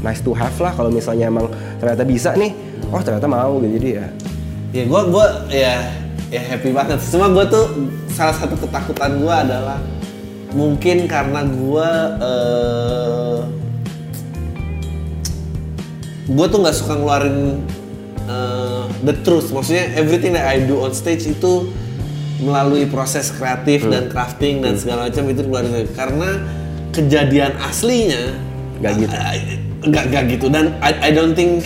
nice 0.00 0.20
to 0.24 0.32
have 0.32 0.54
lah 0.60 0.72
kalau 0.72 0.88
misalnya 0.88 1.28
emang 1.28 1.48
ternyata 1.80 2.02
bisa 2.04 2.32
nih. 2.36 2.52
Oh 2.90 3.00
ternyata 3.00 3.26
mau 3.28 3.60
gitu 3.60 3.76
jadi 3.80 3.88
ya. 4.02 4.06
Ya 4.70 4.82
gue 4.86 5.00
gua 5.10 5.26
ya 5.50 5.74
ya 6.30 6.40
happy 6.46 6.70
banget. 6.72 6.98
Cuma 7.10 7.28
gue 7.30 7.44
tuh 7.48 7.64
salah 8.12 8.34
satu 8.34 8.56
ketakutan 8.58 9.20
gue 9.20 9.34
adalah 9.34 9.78
mungkin 10.50 11.06
karena 11.06 11.46
gue 11.46 11.90
eh 12.20 13.38
gue 16.30 16.46
tuh 16.46 16.58
nggak 16.62 16.76
suka 16.76 16.94
ngeluarin 16.98 17.60
eh, 18.26 18.84
the 19.04 19.14
truth. 19.26 19.50
Maksudnya 19.50 19.94
everything 19.98 20.34
that 20.34 20.46
I 20.46 20.62
do 20.64 20.80
on 20.80 20.94
stage 20.94 21.26
itu 21.26 21.70
melalui 22.40 22.88
proses 22.88 23.28
kreatif 23.28 23.84
dan 23.84 24.08
crafting 24.08 24.64
dan 24.64 24.80
segala 24.80 25.12
macam 25.12 25.28
itu 25.28 25.44
keluarin 25.44 25.84
karena 25.92 26.40
kejadian 26.90 27.52
aslinya 27.60 28.32
Nggak 28.80 28.92
gitu. 28.96 29.16
Nggak 29.84 30.04
nggak 30.12 30.24
gitu. 30.36 30.46
Dan 30.52 30.76
I, 30.80 30.92
I 31.08 31.10
don't 31.12 31.32
think 31.32 31.64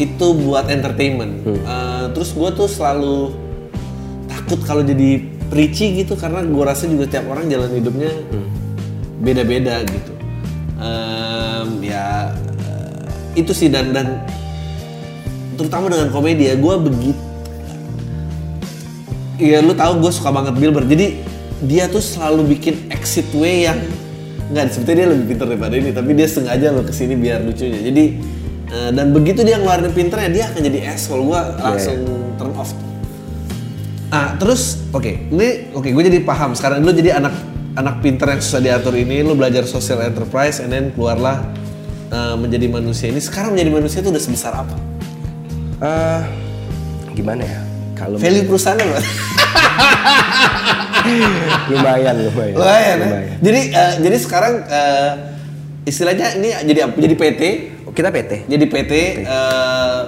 itu 0.00 0.26
buat 0.32 0.72
entertainment. 0.72 1.44
Eh, 1.44 2.04
terus 2.16 2.32
gue 2.32 2.48
tuh 2.56 2.68
selalu 2.68 3.36
takut 4.28 4.60
kalau 4.64 4.80
jadi 4.80 5.20
preachy 5.52 6.00
gitu 6.00 6.14
karena 6.16 6.40
gue 6.46 6.64
rasa 6.64 6.88
juga 6.88 7.10
tiap 7.10 7.28
orang 7.28 7.50
jalan 7.50 7.68
hidupnya 7.74 8.12
beda-beda 9.20 9.84
gitu. 9.84 10.12
Em, 10.80 11.68
ya 11.84 12.32
eh, 12.64 13.40
itu 13.44 13.52
sih 13.52 13.68
dan 13.68 13.92
dan 13.92 14.24
terutama 15.60 15.92
dengan 15.92 16.08
komedi 16.08 16.48
ya 16.48 16.56
gue 16.56 16.74
begitu 16.80 17.30
Iya 19.40 19.64
lu 19.64 19.72
tahu 19.72 20.04
gue 20.04 20.12
suka 20.12 20.28
banget 20.28 20.54
Bilber. 20.60 20.84
Jadi 20.84 21.24
dia 21.64 21.88
tuh 21.88 22.04
selalu 22.04 22.56
bikin 22.56 22.92
exit 22.92 23.24
way 23.32 23.64
yang 23.64 23.80
nggak 24.50 24.74
sebetulnya 24.74 25.06
dia 25.06 25.08
lebih 25.14 25.26
pintar 25.30 25.46
daripada 25.46 25.74
ini 25.78 25.90
tapi 25.94 26.10
dia 26.18 26.26
sengaja 26.26 26.74
lo 26.74 26.82
ke 26.82 26.90
sini 26.90 27.14
biar 27.14 27.46
lucunya. 27.46 27.80
Jadi 27.86 28.04
eh, 28.74 28.90
dan 28.90 29.06
begitu 29.14 29.46
dia 29.46 29.62
ngeluarin 29.62 29.94
pinternya 29.94 30.30
dia 30.30 30.44
akan 30.50 30.60
jadi 30.66 30.78
asshole 30.90 31.22
gue 31.22 31.40
langsung 31.62 31.98
turn 32.34 32.52
off. 32.58 32.74
Ah 34.10 34.34
terus 34.34 34.90
oke 34.90 35.30
ini 35.30 35.70
oke 35.70 35.86
gue 35.86 36.02
jadi 36.10 36.18
paham. 36.26 36.58
Sekarang 36.58 36.82
lu 36.82 36.90
jadi 36.90 37.22
anak 37.22 37.34
anak 37.78 38.02
pinter 38.02 38.26
yang 38.26 38.42
susah 38.42 38.58
diatur 38.58 38.98
ini 38.98 39.22
lu 39.22 39.38
belajar 39.38 39.62
social 39.70 40.02
enterprise 40.02 40.58
and 40.58 40.74
then 40.74 40.90
keluarlah 40.98 41.46
eh, 42.10 42.34
menjadi 42.34 42.66
manusia 42.66 43.06
ini. 43.06 43.22
Sekarang 43.22 43.54
menjadi 43.54 43.70
manusia 43.70 44.02
itu 44.02 44.10
udah 44.10 44.22
sebesar 44.22 44.52
apa? 44.66 44.76
Eh 45.78 46.22
gimana 47.14 47.46
ya? 47.46 47.60
Kalau 47.94 48.16
value 48.16 48.48
perusahaan 48.48 48.80
apa 48.80 48.98
lumayan 51.70 52.14
lumayan 52.28 52.54
Lumayan 52.56 52.98
ya. 52.98 53.08
Jadi 53.40 53.60
eh, 53.72 53.92
jadi 54.04 54.16
sekarang 54.20 54.54
eh, 54.66 55.12
istilahnya 55.88 56.26
ini 56.36 56.48
jadi 56.64 56.80
apa? 56.88 56.96
Jadi 57.00 57.14
PT, 57.16 57.42
kita 57.94 58.08
PT 58.12 58.32
jadi 58.46 58.64
PT. 58.66 58.92
eh, 59.26 60.00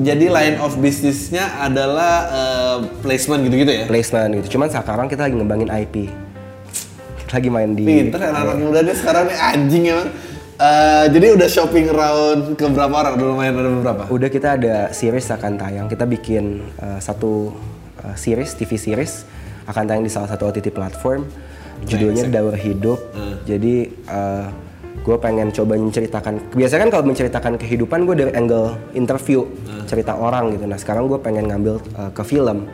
jadi 0.00 0.32
line 0.32 0.56
of 0.62 0.78
bisnisnya 0.80 1.60
adalah 1.60 2.14
eh, 2.30 2.78
placement 3.04 3.44
gitu-gitu 3.44 3.72
ya. 3.72 3.84
placement 3.90 4.30
gitu 4.40 4.56
cuman 4.56 4.68
sekarang 4.70 5.06
kita 5.10 5.28
lagi 5.28 5.34
ngembangin 5.36 5.68
IP 5.68 6.08
kita 7.26 7.32
lagi 7.36 7.50
main 7.52 7.70
di 7.76 7.84
Pinter 7.84 8.20
ya 8.20 8.30
anak 8.32 8.56
muda 8.58 8.80
nih 8.82 8.96
sekarang 8.96 9.24
nih 9.28 9.38
anjing 9.38 9.84
emang. 9.92 10.10
Eh, 10.60 11.06
jadi 11.08 11.26
udah 11.40 11.48
shopping 11.48 11.88
around 11.88 12.52
ke 12.52 12.68
berapa 12.68 12.92
orang? 12.92 13.16
Udah 13.16 13.26
lumayan 13.32 13.54
ada 13.56 13.70
beberapa. 13.72 14.02
Udah 14.12 14.28
kita 14.28 14.60
ada 14.60 14.92
series 14.92 15.32
akan 15.32 15.56
tayang. 15.56 15.86
Kita 15.88 16.04
bikin 16.04 16.60
uh, 16.76 17.00
satu 17.00 17.56
uh, 18.04 18.12
series, 18.12 18.52
TV 18.52 18.76
series 18.76 19.24
akan 19.70 19.82
tayang 19.86 20.04
di 20.04 20.12
salah 20.12 20.28
satu 20.28 20.50
OTT 20.50 20.74
platform. 20.74 21.24
Judulnya 21.86 22.28
Daur 22.28 22.58
Hidup. 22.58 23.00
Jadi 23.48 23.88
eh, 23.88 24.46
gue 25.00 25.16
pengen 25.16 25.48
coba 25.48 25.80
menceritakan. 25.80 26.52
Biasanya 26.52 26.80
kan 26.88 26.90
kalau 26.92 27.04
menceritakan 27.08 27.52
kehidupan 27.56 28.04
gue 28.04 28.16
dari 28.20 28.32
angle 28.36 28.76
interview 28.92 29.48
cerita 29.88 30.14
orang 30.14 30.54
gitu. 30.54 30.64
Nah 30.68 30.78
sekarang 30.78 31.08
gue 31.08 31.18
pengen 31.18 31.48
ngambil 31.48 31.80
eh, 31.96 32.10
ke 32.12 32.22
film. 32.22 32.68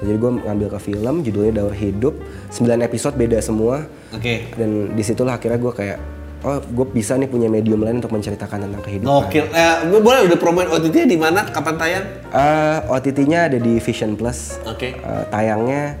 Jadi 0.00 0.16
gue 0.16 0.30
ngambil 0.48 0.68
ke 0.72 0.80
film, 0.80 1.14
judulnya 1.20 1.52
Daur 1.60 1.76
Hidup. 1.76 2.16
9 2.48 2.80
episode 2.80 3.14
beda 3.20 3.36
semua. 3.44 3.84
Oke. 4.16 4.48
Dan 4.56 4.96
di 4.96 5.02
situlah 5.04 5.36
akhirnya 5.36 5.60
gue 5.60 5.72
kayak, 5.76 5.98
oh 6.40 6.56
gue 6.56 6.86
bisa 6.88 7.20
nih 7.20 7.28
punya 7.28 7.52
medium 7.52 7.84
lain 7.84 8.00
untuk 8.00 8.16
menceritakan 8.16 8.64
tentang 8.64 8.80
kehidupan. 8.80 9.12
Oke, 9.12 9.44
eh, 9.44 9.76
boleh 10.00 10.24
udah 10.24 10.38
promoin 10.40 10.72
OTT-nya 10.72 11.04
di 11.04 11.20
mana? 11.20 11.44
Kapan 11.52 11.76
tayang? 11.76 12.04
Eh, 12.32 12.78
OTT-nya 12.88 13.52
ada 13.52 13.58
di 13.60 13.76
Vision 13.76 14.16
Plus. 14.16 14.56
Oke. 14.64 14.96
Eh, 14.96 15.24
tayangnya 15.28 16.00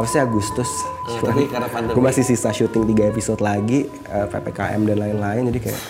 Harusnya 0.00 0.24
Agustus. 0.24 0.70
Cuman 1.06 1.22
tapi 1.28 1.42
karena 1.46 1.68
pandemi. 1.68 1.92
gue 1.92 2.02
masih 2.02 2.24
sisa 2.24 2.48
syuting 2.48 2.88
3 2.88 3.12
episode 3.12 3.40
lagi, 3.40 3.84
eh, 3.86 4.26
PPKM 4.26 4.80
dan 4.82 4.96
lain-lain. 4.98 5.42
Jadi 5.48 5.58
kayak, 5.60 5.80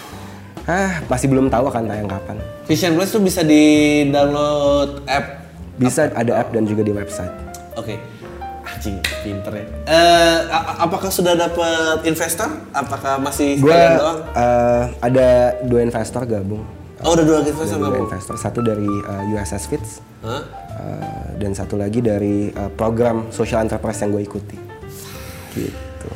ah 0.67 1.01
masih 1.07 1.27
belum 1.27 1.47
tahu 1.47 1.65
akan 1.67 1.83
tayang 1.87 2.09
kapan. 2.09 2.37
Vision 2.65 2.93
Plus 2.93 3.09
tuh 3.09 3.21
bisa 3.21 3.41
di 3.41 3.63
download 4.07 5.07
app. 5.07 5.47
Bisa 5.77 6.11
ada 6.11 6.33
app 6.37 6.51
dan 6.51 6.65
juga 6.65 6.83
di 6.83 6.91
website. 6.91 7.33
Oke. 7.75 7.97
Anjing, 8.63 8.97
pinter 9.21 9.53
ya. 9.53 9.67
A- 10.47 10.85
apakah 10.85 11.09
sudah 11.09 11.35
dapat 11.35 12.03
investor? 12.03 12.47
Apakah 12.71 13.19
masih 13.19 13.57
sekalian 13.57 13.93
doang? 13.97 14.19
eh, 14.33 14.83
ada 15.01 15.29
dua 15.65 15.81
investor 15.83 16.23
gabung. 16.25 16.63
Oh, 17.01 17.17
udah 17.17 17.25
dua 17.25 17.39
investor 17.41 17.81
Ada 17.81 17.89
dua 17.89 18.01
investor, 18.05 18.35
satu 18.37 18.61
dari 18.61 18.85
eh, 18.89 19.33
USS 19.33 19.65
Fits 19.73 19.91
Hah? 20.21 20.43
eh, 20.77 21.29
dan 21.41 21.57
satu 21.57 21.81
lagi 21.81 22.05
dari 22.05 22.53
eh, 22.53 22.71
program 22.77 23.33
social 23.33 23.65
enterprise 23.65 24.05
yang 24.05 24.13
gue 24.13 24.23
ikuti. 24.25 24.57
Gitu. 25.57 26.09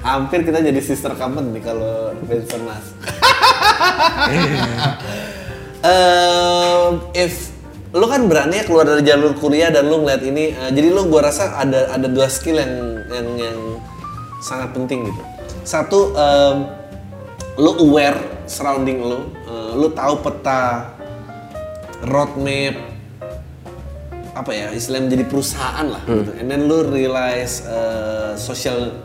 Hampir 0.00 0.42
kita 0.42 0.64
jadi 0.64 0.80
sister 0.80 1.12
company 1.14 1.60
kalau 1.60 2.16
Benson 2.24 2.64
Mas. 2.64 2.86
Ehm, 5.82 7.02
if 7.10 7.50
lu 7.90 8.06
kan 8.06 8.30
berani 8.30 8.62
ya 8.62 8.64
keluar 8.64 8.86
dari 8.86 9.02
jalur 9.02 9.34
kuliah 9.34 9.66
dan 9.66 9.90
lu 9.90 10.06
ngeliat 10.06 10.22
ini, 10.22 10.54
eh, 10.54 10.70
jadi 10.70 10.94
lu 10.94 11.10
gua 11.10 11.26
rasa 11.26 11.58
ada 11.58 11.90
ada 11.90 12.06
dua 12.06 12.30
skill 12.30 12.62
yang 12.62 13.02
yang 13.10 13.28
yang 13.34 13.58
sangat 14.38 14.70
penting 14.78 15.10
gitu. 15.10 15.22
Satu, 15.66 16.14
em, 16.14 16.70
lu 17.58 17.82
aware 17.82 18.31
surrounding 18.52 19.00
lu, 19.00 19.32
eh, 19.48 19.72
lu 19.72 19.88
tahu 19.96 20.20
peta 20.20 20.92
roadmap 22.04 22.76
apa 24.32 24.50
ya 24.52 24.72
istilahnya 24.72 25.12
menjadi 25.12 25.24
perusahaan 25.28 25.86
lah 25.88 26.02
gitu. 26.04 26.32
And 26.36 26.48
then 26.48 26.64
lu 26.64 26.88
realize 26.88 27.64
uh, 27.68 28.32
social 28.36 28.96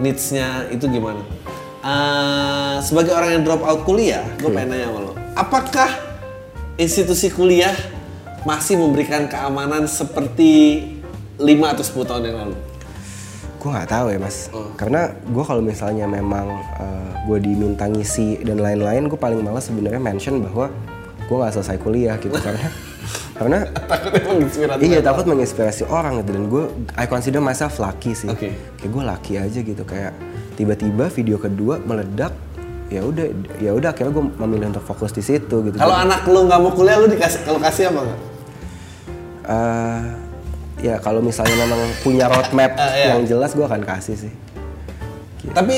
needs-nya 0.00 0.72
itu 0.72 0.88
gimana? 0.88 1.20
Uh, 1.82 2.80
sebagai 2.80 3.12
orang 3.12 3.40
yang 3.40 3.42
drop 3.44 3.60
out 3.66 3.84
kuliah, 3.84 4.24
gue 4.40 4.48
pengen 4.48 4.72
nanya 4.72 4.88
sama 4.88 5.00
lo, 5.02 5.12
apakah 5.36 5.90
institusi 6.80 7.28
kuliah 7.28 7.74
masih 8.48 8.80
memberikan 8.80 9.28
keamanan 9.28 9.84
seperti 9.84 10.82
5 11.36 11.72
atau 11.74 11.84
10 11.84 12.08
tahun 12.08 12.22
yang 12.32 12.38
lalu? 12.48 12.56
Gue 13.62 13.70
nggak 13.70 13.88
tahu 13.88 14.06
ya 14.10 14.18
mas, 14.18 14.50
Oh. 14.50 14.74
karena 14.74 15.00
gue 15.14 15.44
kalau 15.46 15.62
misalnya 15.62 16.04
memang 16.04 16.50
gue 17.22 17.38
diminta 17.38 17.86
ngisi 17.86 18.42
dan 18.42 18.58
lain-lain, 18.58 19.06
gue 19.06 19.14
paling 19.14 19.38
malas 19.38 19.70
sebenarnya 19.70 20.02
mention 20.02 20.42
bahwa 20.42 20.66
gue 21.22 21.36
nggak 21.38 21.54
selesai 21.54 21.78
kuliah 21.78 22.18
gitu 22.18 22.34
karena 22.42 22.66
karena 23.32 23.58
Takutnya 23.86 24.22
menginspirasi. 24.28 24.80
iya 24.82 24.98
takut 25.00 25.24
menginspirasi 25.24 25.82
orang 25.86 26.18
gitu 26.18 26.30
dan 26.32 26.44
gue 26.46 26.64
I 26.92 27.06
consider 27.06 27.38
myself 27.38 27.78
lucky 27.78 28.12
sih, 28.12 28.26
Oke. 28.26 28.50
kayak 28.76 28.90
gue 28.90 29.02
lucky 29.02 29.34
aja 29.38 29.58
gitu 29.58 29.82
kayak 29.82 30.10
tiba-tiba 30.52 31.06
video 31.08 31.38
kedua 31.38 31.78
meledak 31.78 32.34
ya 32.90 33.00
udah 33.00 33.24
ya 33.56 33.72
udah 33.72 33.88
akhirnya 33.88 34.12
gue 34.12 34.24
memilih 34.36 34.66
untuk 34.68 34.84
fokus 34.84 35.10
di 35.10 35.22
situ 35.22 35.64
gitu. 35.64 35.78
Kalau 35.78 35.94
anak 35.96 36.26
lu 36.26 36.44
nggak 36.44 36.58
mau 36.58 36.70
kuliah, 36.70 36.98
lu 36.98 37.06
dikasih 37.06 37.40
kalau 37.42 37.56
kasih 37.56 37.88
apa 37.88 38.00
nggak? 38.02 38.20
Eh, 39.42 40.00
ya 40.82 40.98
kalau 40.98 41.22
misalnya 41.22 41.54
memang 41.56 41.78
punya 42.02 42.26
roadmap 42.26 42.74
Eh, 42.74 42.90
iya. 42.98 43.06
yang 43.14 43.22
jelas 43.24 43.54
gue 43.54 43.62
akan 43.62 43.82
kasih 43.82 44.18
sih. 44.18 44.32
Tapi 45.44 45.76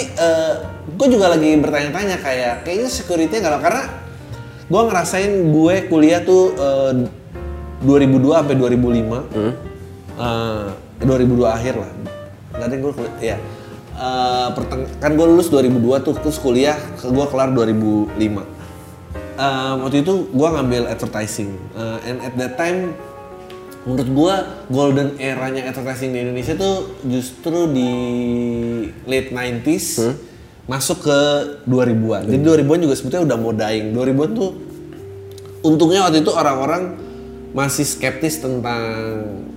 gue 0.91 1.09
juga 1.09 1.29
lagi 1.29 1.57
bertanya-tanya 1.57 2.17
kayak 2.19 2.55
kayaknya 2.63 2.89
security 2.89 3.35
nggak 3.35 3.61
karena 3.61 3.85
gue 4.65 4.81
ngerasain 4.83 5.33
gue 5.47 5.75
kuliah 5.87 6.21
tuh 6.21 6.53
eh, 6.55 6.93
2002 7.81 8.17
sampai 8.35 8.57
2005. 8.57 9.21
Eh, 10.17 10.67
2002 11.01 11.45
akhir 11.51 11.75
lah. 11.77 11.91
Nggak 12.51 12.67
ada 12.67 12.77
gue 12.77 12.93
kuliah. 12.93 13.15
Ya. 13.21 13.37
Eh, 13.95 14.49
perteng- 14.53 14.91
kan 14.99 15.11
gue 15.13 15.27
lulus 15.27 15.49
2002 15.49 15.71
tuh 16.01 16.15
terus 16.15 16.37
kuliah 16.37 16.75
gue 16.97 17.27
kelar 17.27 17.51
2005. 17.51 18.43
Eh, 19.35 19.73
waktu 19.77 20.01
itu 20.01 20.29
gue 20.29 20.49
ngambil 20.51 20.87
advertising 20.87 21.51
Eh, 21.75 21.99
and 22.07 22.19
at 22.21 22.35
that 22.35 22.55
time 22.55 22.95
menurut 23.85 24.09
gua 24.17 24.35
golden 24.73 25.21
eranya 25.21 25.69
advertising 25.69 26.17
di 26.17 26.25
Indonesia 26.25 26.57
tuh 26.57 27.05
justru 27.05 27.69
di 27.69 27.91
late 29.05 29.31
90s 29.31 29.89
masuk 30.65 31.05
ke 31.05 31.21
2000-an. 31.69 32.25
Jadi 32.25 32.41
2000-an 32.41 32.81
juga 32.89 32.95
sebetulnya 32.97 33.25
udah 33.29 33.39
mau 33.39 33.53
dying. 33.53 33.93
2000-an 33.93 34.31
tuh 34.33 34.51
untungnya 35.65 36.09
waktu 36.09 36.25
itu 36.25 36.33
orang-orang 36.33 36.97
masih 37.55 37.85
skeptis 37.87 38.41
tentang 38.41 38.81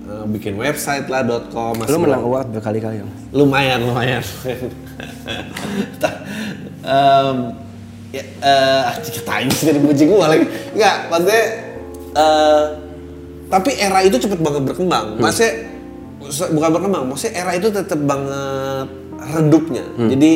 eh, 0.06 0.24
bikin 0.30 0.54
website 0.54 1.08
lah 1.08 1.24
.com 1.50 1.74
masih 1.74 1.96
Lu 1.96 2.04
menang 2.04 2.22
award 2.22 2.52
berkali-kali 2.52 3.02
ya 3.02 3.04
lumayan 3.32 3.82
lumayan. 3.84 4.22
Em, 6.88 7.52
ya 8.16 8.24
ah, 8.40 8.96
ceritain 9.04 9.50
sih 9.52 9.68
dari 9.68 9.80
bucing 9.82 10.08
gua 10.08 10.32
lagi. 10.32 10.48
Nggak 10.72 10.96
maksudnya 11.12 11.44
eh, 12.16 12.64
tapi 13.48 13.72
era 13.72 14.00
itu 14.00 14.16
cepet 14.16 14.38
banget 14.38 14.62
berkembang. 14.62 15.16
Maksudnya 15.18 15.52
se- 16.28 16.50
bukan 16.50 16.70
berkembang 16.70 17.02
maksudnya 17.04 17.34
era 17.38 17.52
itu 17.52 17.68
tetap 17.68 17.96
banget 17.98 18.88
redupnya. 19.18 19.84
Jadi 20.06 20.32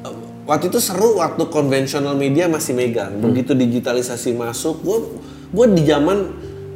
eh, 0.00 0.14
waktu 0.44 0.68
itu 0.68 0.78
seru 0.78 1.16
waktu 1.16 1.42
konvensional 1.48 2.14
media 2.14 2.44
masih 2.46 2.72
megang. 2.72 3.16
Begitu 3.18 3.52
digitalisasi 3.52 4.32
masuk 4.32 4.80
gua 4.80 4.98
gua 5.48 5.66
di 5.66 5.82
zaman 5.82 6.18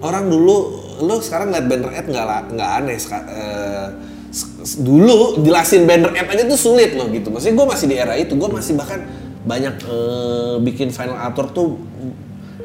orang 0.00 0.26
dulu 0.26 0.56
lo 0.98 1.18
sekarang 1.18 1.50
liat 1.50 1.64
banner 1.64 1.92
ad 1.92 2.06
nggak 2.06 2.26
nggak 2.50 2.70
aneh 2.76 2.96
eh, 2.96 3.88
s- 4.28 4.78
dulu 4.78 5.38
jelasin 5.40 5.84
banner 5.84 6.10
ad 6.10 6.26
aja 6.26 6.42
tuh 6.44 6.58
sulit 6.58 6.92
loh 6.92 7.06
gitu. 7.08 7.28
Maksudnya 7.28 7.54
gue 7.54 7.66
masih 7.68 7.86
di 7.86 7.96
era 7.96 8.14
itu 8.14 8.32
gue 8.32 8.48
masih 8.48 8.74
bahkan 8.74 9.04
banyak 9.44 9.74
eh, 9.78 10.54
bikin 10.60 10.88
final 10.88 11.14
atur 11.16 11.46
tuh 11.48 11.78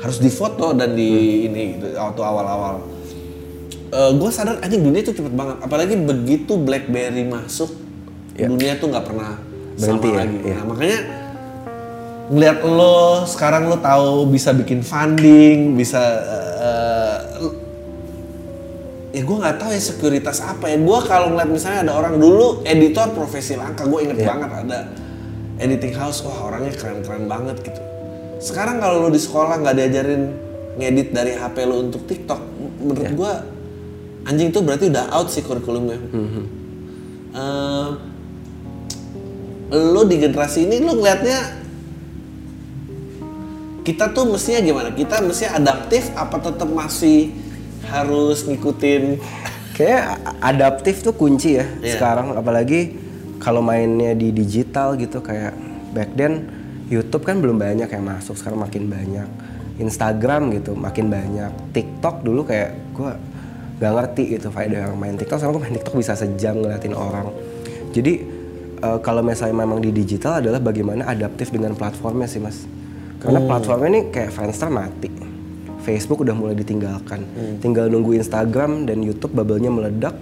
harus 0.04 0.20
difoto 0.20 0.76
dan 0.76 0.94
di 0.94 1.10
ini 1.48 1.80
gitu 1.80 1.96
waktu 1.96 2.22
awal-awal 2.22 2.84
gue 3.94 4.30
sadar 4.30 4.60
anjing 4.60 4.84
dunia 4.84 5.00
itu 5.00 5.14
cepet 5.14 5.32
banget 5.32 5.58
apalagi 5.62 5.96
begitu 5.96 6.60
BlackBerry 6.60 7.24
masuk 7.24 7.72
Ya. 8.34 8.50
dunia 8.50 8.74
tuh 8.82 8.90
nggak 8.90 9.06
pernah 9.06 9.38
Berhenti 9.78 10.10
sama 10.10 10.18
ya, 10.18 10.20
lagi 10.26 10.38
iya. 10.42 10.54
nah 10.58 10.64
makanya 10.66 11.00
ngeliat 12.34 12.58
lo 12.66 12.98
sekarang 13.30 13.70
lo 13.70 13.78
tahu 13.78 14.26
bisa 14.26 14.50
bikin 14.58 14.82
funding 14.82 15.78
bisa 15.78 16.02
eh, 16.58 17.18
ya 19.14 19.22
gue 19.22 19.38
nggak 19.38 19.62
tahu 19.62 19.70
ya 19.70 19.78
sekuritas 19.78 20.42
apa 20.42 20.66
ya 20.66 20.82
gue 20.82 21.00
kalau 21.06 21.30
ngeliat 21.30 21.46
misalnya 21.46 21.86
ada 21.86 21.94
orang 21.94 22.18
dulu 22.18 22.66
editor 22.66 23.14
profesi 23.14 23.54
langka 23.54 23.86
gue 23.86 24.02
inget 24.02 24.18
Iya. 24.18 24.28
banget 24.34 24.50
ada 24.66 24.80
editing 25.62 25.94
house 25.94 26.26
wah 26.26 26.50
orangnya 26.50 26.74
keren-keren 26.74 27.30
banget 27.30 27.62
gitu 27.62 27.82
sekarang 28.44 28.78
kalau 28.78 29.00
lo 29.00 29.10
di 29.10 29.18
sekolah 29.18 29.56
nggak 29.58 29.72
diajarin 29.74 30.24
ngedit 30.76 31.10
dari 31.10 31.32
HP 31.32 31.56
lo 31.64 31.80
untuk 31.82 32.04
TikTok 32.04 32.42
menurut 32.78 33.06
Iya. 33.06 33.16
gue 33.16 33.34
anjing 34.26 34.50
itu 34.50 34.60
berarti 34.60 34.86
udah 34.90 35.06
out 35.12 35.30
sih 35.30 35.40
kurikulumnya 35.40 35.96
Mhm. 36.04 36.44
Eh, 37.34 37.88
lo 39.74 40.02
di 40.04 40.16
generasi 40.18 40.64
ini 40.64 40.78
lo 40.78 40.94
ngeliatnya 40.94 41.64
kita 43.82 44.12
tuh 44.12 44.24
mestinya 44.26 44.62
gimana? 44.62 44.90
Kita 44.92 45.20
mestinya 45.20 45.60
adaptif 45.60 46.08
apa 46.14 46.40
tetap 46.40 46.70
masih 46.70 47.36
harus 47.86 48.44
ngikutin 48.44 49.20
Kayak 49.74 50.22
adaptif 50.40 51.02
tuh 51.02 51.12
kunci 51.12 51.58
ya 51.58 51.66
Iya. 51.82 51.98
sekarang 51.98 52.38
apalagi 52.38 52.94
kalau 53.40 53.60
mainnya 53.60 54.14
di 54.14 54.30
digital 54.30 54.94
gitu 54.96 55.18
kayak 55.20 55.52
back 55.92 56.14
then 56.14 56.46
YouTube 56.90 57.24
kan 57.24 57.40
belum 57.40 57.60
banyak 57.60 57.88
yang 57.88 58.04
masuk 58.04 58.36
sekarang 58.36 58.60
makin 58.60 58.88
banyak. 58.92 59.28
Instagram 59.80 60.54
gitu 60.54 60.78
makin 60.78 61.10
banyak. 61.10 61.52
TikTok 61.74 62.22
dulu 62.22 62.46
kayak 62.46 62.78
gue 62.94 63.12
gak 63.82 63.94
ngerti 63.94 64.24
gitu 64.38 64.54
faedah 64.54 64.92
orang 64.92 65.00
main 65.00 65.16
TikTok. 65.18 65.42
Sekarang 65.42 65.54
gue 65.58 65.64
main 65.66 65.76
TikTok 65.80 65.96
bisa 65.98 66.14
sejam 66.14 66.62
ngeliatin 66.62 66.94
orang. 66.94 67.34
Jadi 67.94 68.14
eh, 68.82 69.00
kalau 69.02 69.26
misalnya 69.26 69.66
memang 69.66 69.82
di 69.82 69.90
digital 69.90 70.40
adalah 70.44 70.62
bagaimana 70.62 71.10
adaptif 71.10 71.50
dengan 71.50 71.74
platformnya 71.74 72.30
sih 72.30 72.42
mas. 72.42 72.66
Karena 73.24 73.40
platformnya 73.40 73.90
ini 73.90 74.02
kayak 74.12 74.36
Friendster 74.36 74.68
mati. 74.68 75.10
Facebook 75.84 76.24
udah 76.24 76.32
mulai 76.32 76.56
ditinggalkan. 76.56 77.24
Tinggal 77.60 77.92
nunggu 77.92 78.16
Instagram 78.16 78.88
dan 78.88 79.04
YouTube 79.04 79.36
bubble-nya 79.36 79.72
meledak. 79.72 80.16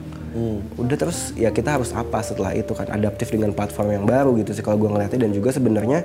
Udah 0.77 0.97
terus 0.97 1.33
ya 1.37 1.53
kita 1.53 1.77
harus 1.77 1.93
apa 1.93 2.21
setelah 2.25 2.55
itu 2.55 2.73
kan 2.73 2.89
adaptif 2.89 3.29
dengan 3.29 3.53
platform 3.53 3.89
yang 3.93 4.05
baru 4.09 4.37
gitu 4.41 4.57
sih 4.57 4.63
kalau 4.65 4.77
gue 4.81 4.89
ngeliatnya. 4.89 5.21
Dan 5.21 5.33
juga 5.37 5.53
sebenarnya 5.53 6.01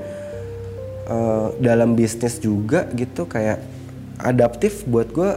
eh, 1.06 1.48
dalam 1.62 1.94
bisnis 1.94 2.38
juga 2.42 2.90
gitu 2.92 3.24
kayak 3.24 3.62
adaptif 4.20 4.84
buat 4.88 5.08
gue 5.12 5.30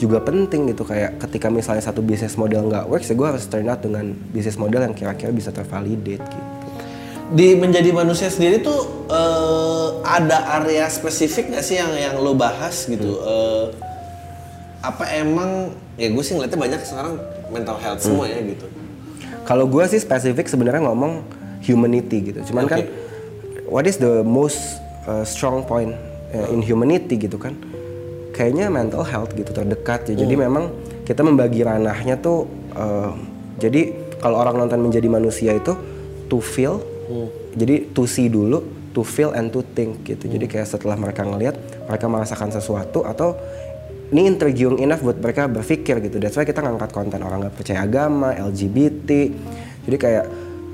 juga 0.00 0.24
penting 0.24 0.72
gitu 0.72 0.88
kayak 0.88 1.20
ketika 1.20 1.52
misalnya 1.52 1.84
satu 1.84 2.00
bisnis 2.00 2.32
model 2.40 2.72
nggak 2.72 2.88
works 2.88 3.12
ya 3.12 3.14
gue 3.14 3.28
harus 3.28 3.44
turn 3.44 3.68
out 3.68 3.84
dengan 3.84 4.16
bisnis 4.32 4.56
model 4.56 4.88
yang 4.88 4.96
kira-kira 4.96 5.28
bisa 5.28 5.52
tervalidate 5.52 6.24
gitu 6.24 6.48
Di 7.30 7.54
menjadi 7.54 7.94
manusia 7.94 8.26
sendiri 8.26 8.58
tuh 8.64 9.06
eh, 9.06 9.88
ada 10.02 10.58
area 10.58 10.88
spesifik 10.90 11.54
nggak 11.54 11.62
sih 11.62 11.78
yang 11.78 11.92
yang 11.94 12.14
lo 12.18 12.34
bahas 12.34 12.90
gitu? 12.90 13.22
Eh, 13.22 13.66
apa 14.80 15.04
emang 15.14 15.70
ya 15.94 16.10
gue 16.10 16.22
sih 16.26 16.34
ngeliatnya 16.34 16.58
banyak 16.58 16.80
sekarang 16.82 17.22
mental 17.54 17.78
health 17.78 18.02
semua 18.02 18.26
ya 18.26 18.42
gitu. 18.42 18.66
Kalau 19.46 19.70
gue 19.70 19.84
sih 19.86 20.02
spesifik 20.02 20.50
sebenarnya 20.50 20.82
ngomong 20.90 21.22
humanity 21.62 22.34
gitu. 22.34 22.50
Cuman 22.50 22.66
kan 22.66 22.82
what 23.70 23.86
is 23.86 23.96
the 24.02 24.26
most 24.26 24.82
uh, 25.06 25.22
strong 25.22 25.62
point 25.62 25.94
uh, 26.34 26.52
in 26.52 26.60
humanity 26.60 27.16
gitu 27.16 27.38
kan? 27.38 27.54
Kayaknya 28.34 28.68
mental 28.68 29.06
health 29.06 29.32
gitu 29.38 29.54
terdekat 29.54 30.10
ya. 30.10 30.26
Jadi 30.26 30.34
memang 30.34 30.74
kita 31.06 31.22
membagi 31.22 31.62
ranahnya 31.62 32.18
tuh 32.18 32.50
uh, 32.74 33.14
jadi 33.56 33.94
kalau 34.18 34.36
orang 34.42 34.66
nonton 34.66 34.82
menjadi 34.82 35.08
manusia 35.08 35.54
itu 35.54 35.72
to 36.26 36.42
feel. 36.42 36.82
Jadi 37.50 37.90
to 37.90 38.06
see 38.06 38.30
dulu, 38.30 38.62
to 38.94 39.02
feel 39.02 39.34
and 39.34 39.50
to 39.50 39.66
think 39.74 40.06
gitu. 40.06 40.30
Jadi 40.30 40.46
kayak 40.46 40.66
setelah 40.70 40.94
mereka 40.94 41.26
ngelihat 41.26 41.58
mereka 41.90 42.06
merasakan 42.06 42.54
sesuatu 42.54 43.02
atau 43.02 43.34
ini 44.14 44.26
intriguing 44.30 44.78
enough 44.82 45.02
buat 45.02 45.18
mereka 45.18 45.50
berpikir 45.50 45.98
gitu. 46.06 46.22
That's 46.22 46.38
why 46.38 46.46
kita 46.46 46.62
ngangkat 46.62 46.90
konten 46.94 47.18
orang 47.22 47.46
nggak 47.46 47.54
percaya 47.58 47.82
agama, 47.82 48.34
LGBT. 48.34 49.10
Jadi 49.86 49.96
kayak 49.98 50.24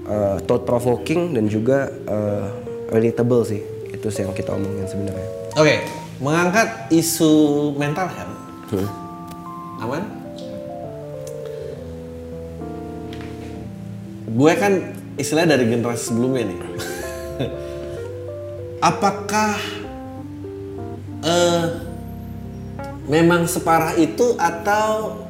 uh, 0.04 0.36
thought 0.44 0.68
provoking 0.68 1.32
dan 1.32 1.48
juga 1.48 1.88
uh, 2.08 2.65
relatable 2.90 3.42
sih. 3.46 3.62
Itu 3.90 4.12
sih 4.12 4.26
yang 4.26 4.34
kita 4.36 4.54
omongin 4.54 4.86
sebenarnya. 4.86 5.28
Oke, 5.56 5.74
mengangkat 6.20 6.92
isu 6.92 7.72
mental 7.74 8.08
health. 8.12 8.36
Aman? 9.80 10.04
Gue 14.36 14.52
kan 14.58 14.72
istilahnya 15.16 15.56
dari 15.56 15.64
generasi 15.72 16.12
sebelumnya 16.12 16.44
nih. 16.44 16.58
Apakah 18.90 19.56
eh 21.24 21.64
memang 23.08 23.48
separah 23.48 23.96
itu 23.96 24.36
atau 24.36 25.24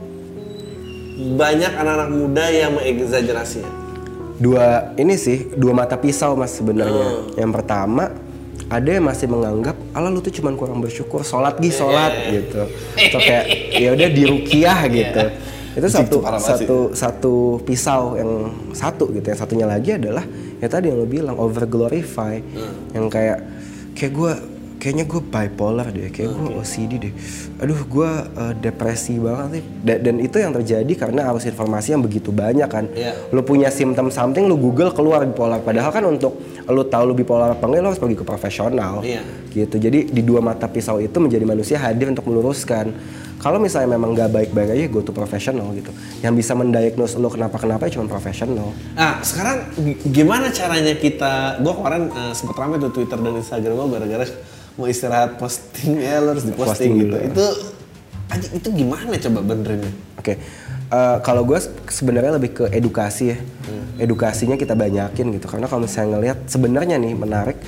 banyak 1.16 1.72
anak-anak 1.72 2.10
muda 2.12 2.44
yang 2.50 2.76
mengegzagerasinya? 2.76 3.85
Dua 4.36 4.92
ini 5.00 5.16
sih 5.16 5.48
dua 5.56 5.72
mata 5.72 5.96
pisau 5.96 6.36
mas 6.36 6.52
sebenarnya. 6.56 7.36
Yang 7.40 7.52
pertama 7.56 8.12
ada 8.66 8.90
yang 8.90 9.06
masih 9.06 9.30
menganggap 9.30 9.78
Allah 9.94 10.10
lu 10.10 10.18
tuh 10.18 10.34
cuman 10.34 10.58
kurang 10.58 10.82
bersyukur 10.82 11.22
sholat 11.22 11.56
gih 11.62 11.72
sholat 11.72 12.12
gitu. 12.34 12.68
Atau 12.98 13.20
kayak 13.22 13.44
ya 13.72 13.88
udah 13.96 14.08
dirukiah 14.12 14.78
gitu. 14.92 15.24
Itu 15.76 15.88
satu 15.92 16.16
banget 16.24 16.40
satu 16.44 16.78
satu 16.96 17.34
pisau 17.64 18.16
yang 18.16 18.52
satu 18.72 19.12
gitu. 19.12 19.26
Yang 19.28 19.40
satunya 19.44 19.66
lagi 19.68 19.96
adalah 19.96 20.24
ya 20.60 20.68
tadi 20.68 20.88
yang 20.88 21.00
lo 21.00 21.06
bilang 21.08 21.36
over 21.36 21.64
glorify 21.68 22.40
yang 22.96 23.06
kayak 23.12 23.44
kayak 23.96 24.12
gue 24.12 24.32
kayaknya 24.86 25.04
gue 25.04 25.18
bipolar 25.18 25.90
deh 25.90 26.06
kayak 26.08 26.30
gue 26.30 26.48
OCD 26.54 26.92
deh. 27.00 27.12
Aduh 27.58 27.82
gue 27.82 28.06
eh, 28.38 28.54
depresi 28.56 29.18
banget 29.18 29.58
sih. 29.58 29.62
Da- 29.82 29.98
dan 29.98 30.16
itu 30.16 30.38
yang 30.38 30.54
terjadi 30.54 30.92
karena 30.94 31.26
arus 31.26 31.42
informasi 31.44 31.90
yang 31.90 32.06
begitu 32.06 32.30
banyak 32.30 32.70
kan. 32.70 32.86
Iya. 32.88 33.18
lu 33.28 33.42
punya 33.42 33.66
symptom 33.68 34.08
something 34.08 34.46
lu 34.46 34.54
google 34.54 34.88
keluar 34.88 35.26
bipolar. 35.26 35.58
Padahal 35.58 35.90
kan 35.90 36.06
untuk 36.06 36.38
lu 36.64 36.82
tahu 36.84 37.02
lu 37.04 37.14
bipolar 37.14 37.50
apa 37.50 37.64
enggak 37.64 37.80
lu 37.80 37.88
harus 37.88 37.98
pergi 37.98 38.14
ke 38.14 38.22
profesional. 38.22 39.02
Iya. 39.02 39.26
gitu. 39.50 39.74
Jadi 39.76 40.06
di 40.06 40.22
dua 40.22 40.38
mata 40.38 40.66
pisau 40.66 40.96
itu 40.96 41.16
menjadi 41.16 41.42
manusia 41.42 41.76
hadir 41.76 42.06
untuk 42.06 42.22
meluruskan. 42.24 42.94
Kalau 43.36 43.58
misalnya 43.58 43.92
memang 43.92 44.12
nggak 44.12 44.30
baik-baik 44.30 44.70
aja 44.70 44.84
go 44.86 45.00
to 45.00 45.10
profesional 45.10 45.68
gitu. 45.72 45.90
Yang 46.20 46.34
bisa 46.36 46.52
mendiagnose 46.54 47.16
lu 47.16 47.26
kenapa 47.26 47.56
kenapa 47.56 47.84
ya 47.84 47.94
cuma 47.94 48.06
profesional 48.06 48.70
Nah, 48.92 49.20
sekarang 49.20 49.56
gi- 49.76 49.98
gimana 50.06 50.48
caranya 50.48 50.94
kita? 50.94 51.58
Gue 51.58 51.72
kemarin 51.72 52.06
eh, 52.08 52.32
sempet 52.32 52.54
rame 52.54 52.78
tuh 52.78 52.92
Twitter 52.92 53.16
dan 53.16 53.34
Instagram 53.34 53.74
gue 53.76 53.88
gara-gara 53.92 54.24
mau 54.76 54.86
istirahat 54.86 55.40
posting 55.40 55.98
ya 56.00 56.20
lo 56.20 56.36
harus 56.36 56.44
diposting 56.44 56.68
Posting 56.68 56.92
gitu. 57.00 57.16
dulu. 57.16 57.16
Itu 57.32 57.46
anjing, 58.28 58.52
itu 58.60 58.68
gimana 58.72 59.14
coba 59.16 59.40
benerinnya? 59.42 59.92
Oke, 60.20 60.34
Eh, 60.86 61.18
kalau 61.26 61.42
gue 61.42 61.58
sebenarnya 61.90 62.38
lebih 62.38 62.62
ke 62.62 62.64
edukasi 62.70 63.34
ya. 63.34 63.38
Edukasinya 63.98 64.54
kita 64.54 64.78
banyakin 64.78 65.34
gitu. 65.34 65.50
Karena 65.50 65.66
kalau 65.66 65.82
misalnya 65.82 66.14
ngelihat 66.14 66.38
sebenarnya 66.46 66.94
nih 66.94 67.14
menarik 67.18 67.58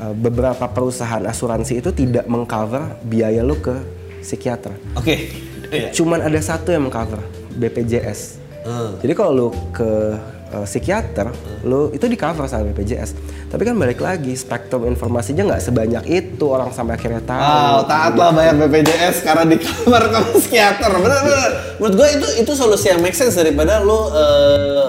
eh, 0.00 0.14
beberapa 0.16 0.64
perusahaan 0.64 1.20
asuransi 1.20 1.84
itu 1.84 1.92
tidak 1.92 2.24
mengcover 2.24 2.96
biaya 3.04 3.44
lu 3.44 3.60
ke 3.60 3.76
psikiater. 4.24 4.72
Oke. 4.96 5.28
Iya. 5.68 5.92
Cuman 5.92 6.24
ada 6.24 6.40
satu 6.40 6.72
yang 6.72 6.88
mengcover 6.88 7.20
BPJS. 7.60 8.40
Hmm. 8.64 8.96
Jadi 9.04 9.12
kalau 9.12 9.32
lu 9.36 9.48
ke 9.76 10.16
eh, 10.48 10.64
psikiater, 10.64 11.26
lu 11.62 11.90
itu 11.90 12.04
di 12.04 12.14
cover 12.14 12.46
sama 12.46 12.70
BPJS. 12.70 13.10
Tapi 13.46 13.62
kan 13.62 13.74
balik 13.74 13.98
lagi 13.98 14.34
spektrum 14.34 14.84
informasinya 14.84 15.46
nggak 15.46 15.62
sebanyak 15.62 16.04
itu 16.06 16.44
orang 16.44 16.70
sampai 16.70 16.94
akhirnya 16.94 17.22
tahu. 17.22 17.40
Wow, 17.40 17.78
taatlah 17.84 18.30
bayar 18.30 18.54
BPJS 18.56 19.22
karena 19.22 19.44
di 19.46 19.56
kamar 19.58 20.02
kamu 20.08 20.30
psikiater. 20.36 20.90
Bener. 20.92 21.50
Menurut 21.78 21.94
gue 21.94 22.08
itu 22.18 22.28
itu 22.42 22.52
solusi 22.52 22.90
yang 22.90 23.00
make 23.00 23.14
sense 23.14 23.34
daripada 23.34 23.80
lo 23.80 24.10
eh, 24.10 24.88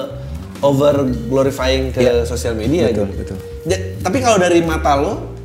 over 0.57 1.05
glorifying 1.29 1.93
ke 1.93 2.25
sosial 2.25 2.57
media 2.57 2.89
Betul, 2.89 3.13
gitu. 3.13 3.35
betul. 3.35 3.37
Ja- 3.69 3.83
tapi 4.01 4.17
kalau 4.19 4.41
dari 4.41 4.65
mata 4.65 4.97
lo, 4.97 5.37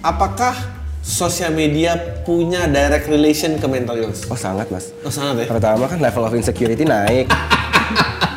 apakah 0.00 0.54
sosial 1.00 1.50
media 1.50 1.96
punya 2.22 2.70
direct 2.70 3.08
relation 3.08 3.58
ke 3.58 3.66
mental 3.66 3.98
illness? 3.98 4.30
Oh 4.30 4.38
sangat 4.38 4.70
mas. 4.70 4.94
Oh 5.02 5.10
sangat 5.10 5.42
ya. 5.42 5.46
Pertama 5.50 5.90
kan 5.90 5.98
level 5.98 6.22
of 6.22 6.32
insecurity 6.32 6.86
naik. 6.86 7.26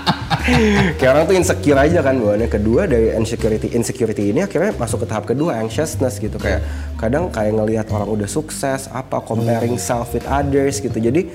Kayak 0.99 1.11
orang 1.15 1.23
tuh 1.29 1.35
insecure 1.39 1.79
aja 1.79 1.99
kan 2.03 2.19
bawaannya. 2.19 2.49
Kedua 2.51 2.83
dari 2.83 3.15
insecurity 3.15 3.71
insecurity 3.71 4.35
ini 4.35 4.43
akhirnya 4.43 4.75
masuk 4.75 5.03
ke 5.03 5.07
tahap 5.07 5.23
kedua 5.23 5.55
anxiousness 5.59 6.19
gitu 6.19 6.35
kayak 6.35 6.63
kadang 6.99 7.31
kayak 7.31 7.55
ngelihat 7.55 7.87
orang 7.95 8.09
udah 8.11 8.27
sukses 8.27 8.91
apa 8.91 9.23
comparing 9.23 9.79
self 9.79 10.11
with 10.11 10.27
others 10.27 10.83
gitu. 10.83 10.95
Jadi 10.99 11.31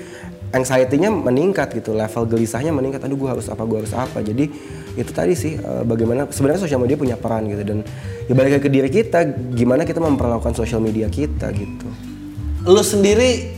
anxiety-nya 0.49 1.13
meningkat 1.13 1.73
gitu, 1.77 1.93
level 1.93 2.25
gelisahnya 2.29 2.73
meningkat. 2.73 3.01
Aduh 3.05 3.17
gua 3.17 3.37
harus 3.37 3.49
apa, 3.49 3.61
gua 3.65 3.81
harus 3.81 3.93
apa. 3.97 4.21
Jadi 4.21 4.49
itu 4.93 5.11
tadi 5.13 5.33
sih 5.33 5.57
eh, 5.57 5.83
bagaimana 5.85 6.29
sebenarnya 6.29 6.61
sosial 6.65 6.81
media 6.81 6.97
punya 6.97 7.17
peran 7.17 7.49
gitu 7.49 7.61
dan 7.65 7.85
ya 8.29 8.33
balik 8.33 8.61
ke 8.61 8.69
diri 8.69 8.89
kita 8.89 9.25
gimana 9.53 9.85
kita 9.85 10.01
memperlakukan 10.01 10.53
sosial 10.53 10.81
media 10.81 11.09
kita 11.09 11.49
gitu. 11.53 11.87
Lo 12.67 12.83
sendiri, 12.83 13.55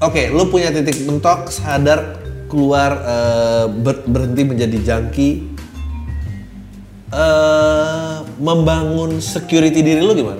oke, 0.00 0.30
lo 0.32 0.48
punya 0.48 0.70
titik 0.72 1.04
mentok, 1.04 1.50
sadar 1.50 2.19
keluar 2.50 2.90
eh, 2.98 3.64
ber- 3.70 4.04
berhenti 4.04 4.42
menjadi 4.42 4.78
junkie. 4.82 5.46
eh 7.10 8.16
membangun 8.38 9.18
security 9.18 9.82
diri 9.82 9.98
lo 9.98 10.14
gimana? 10.14 10.38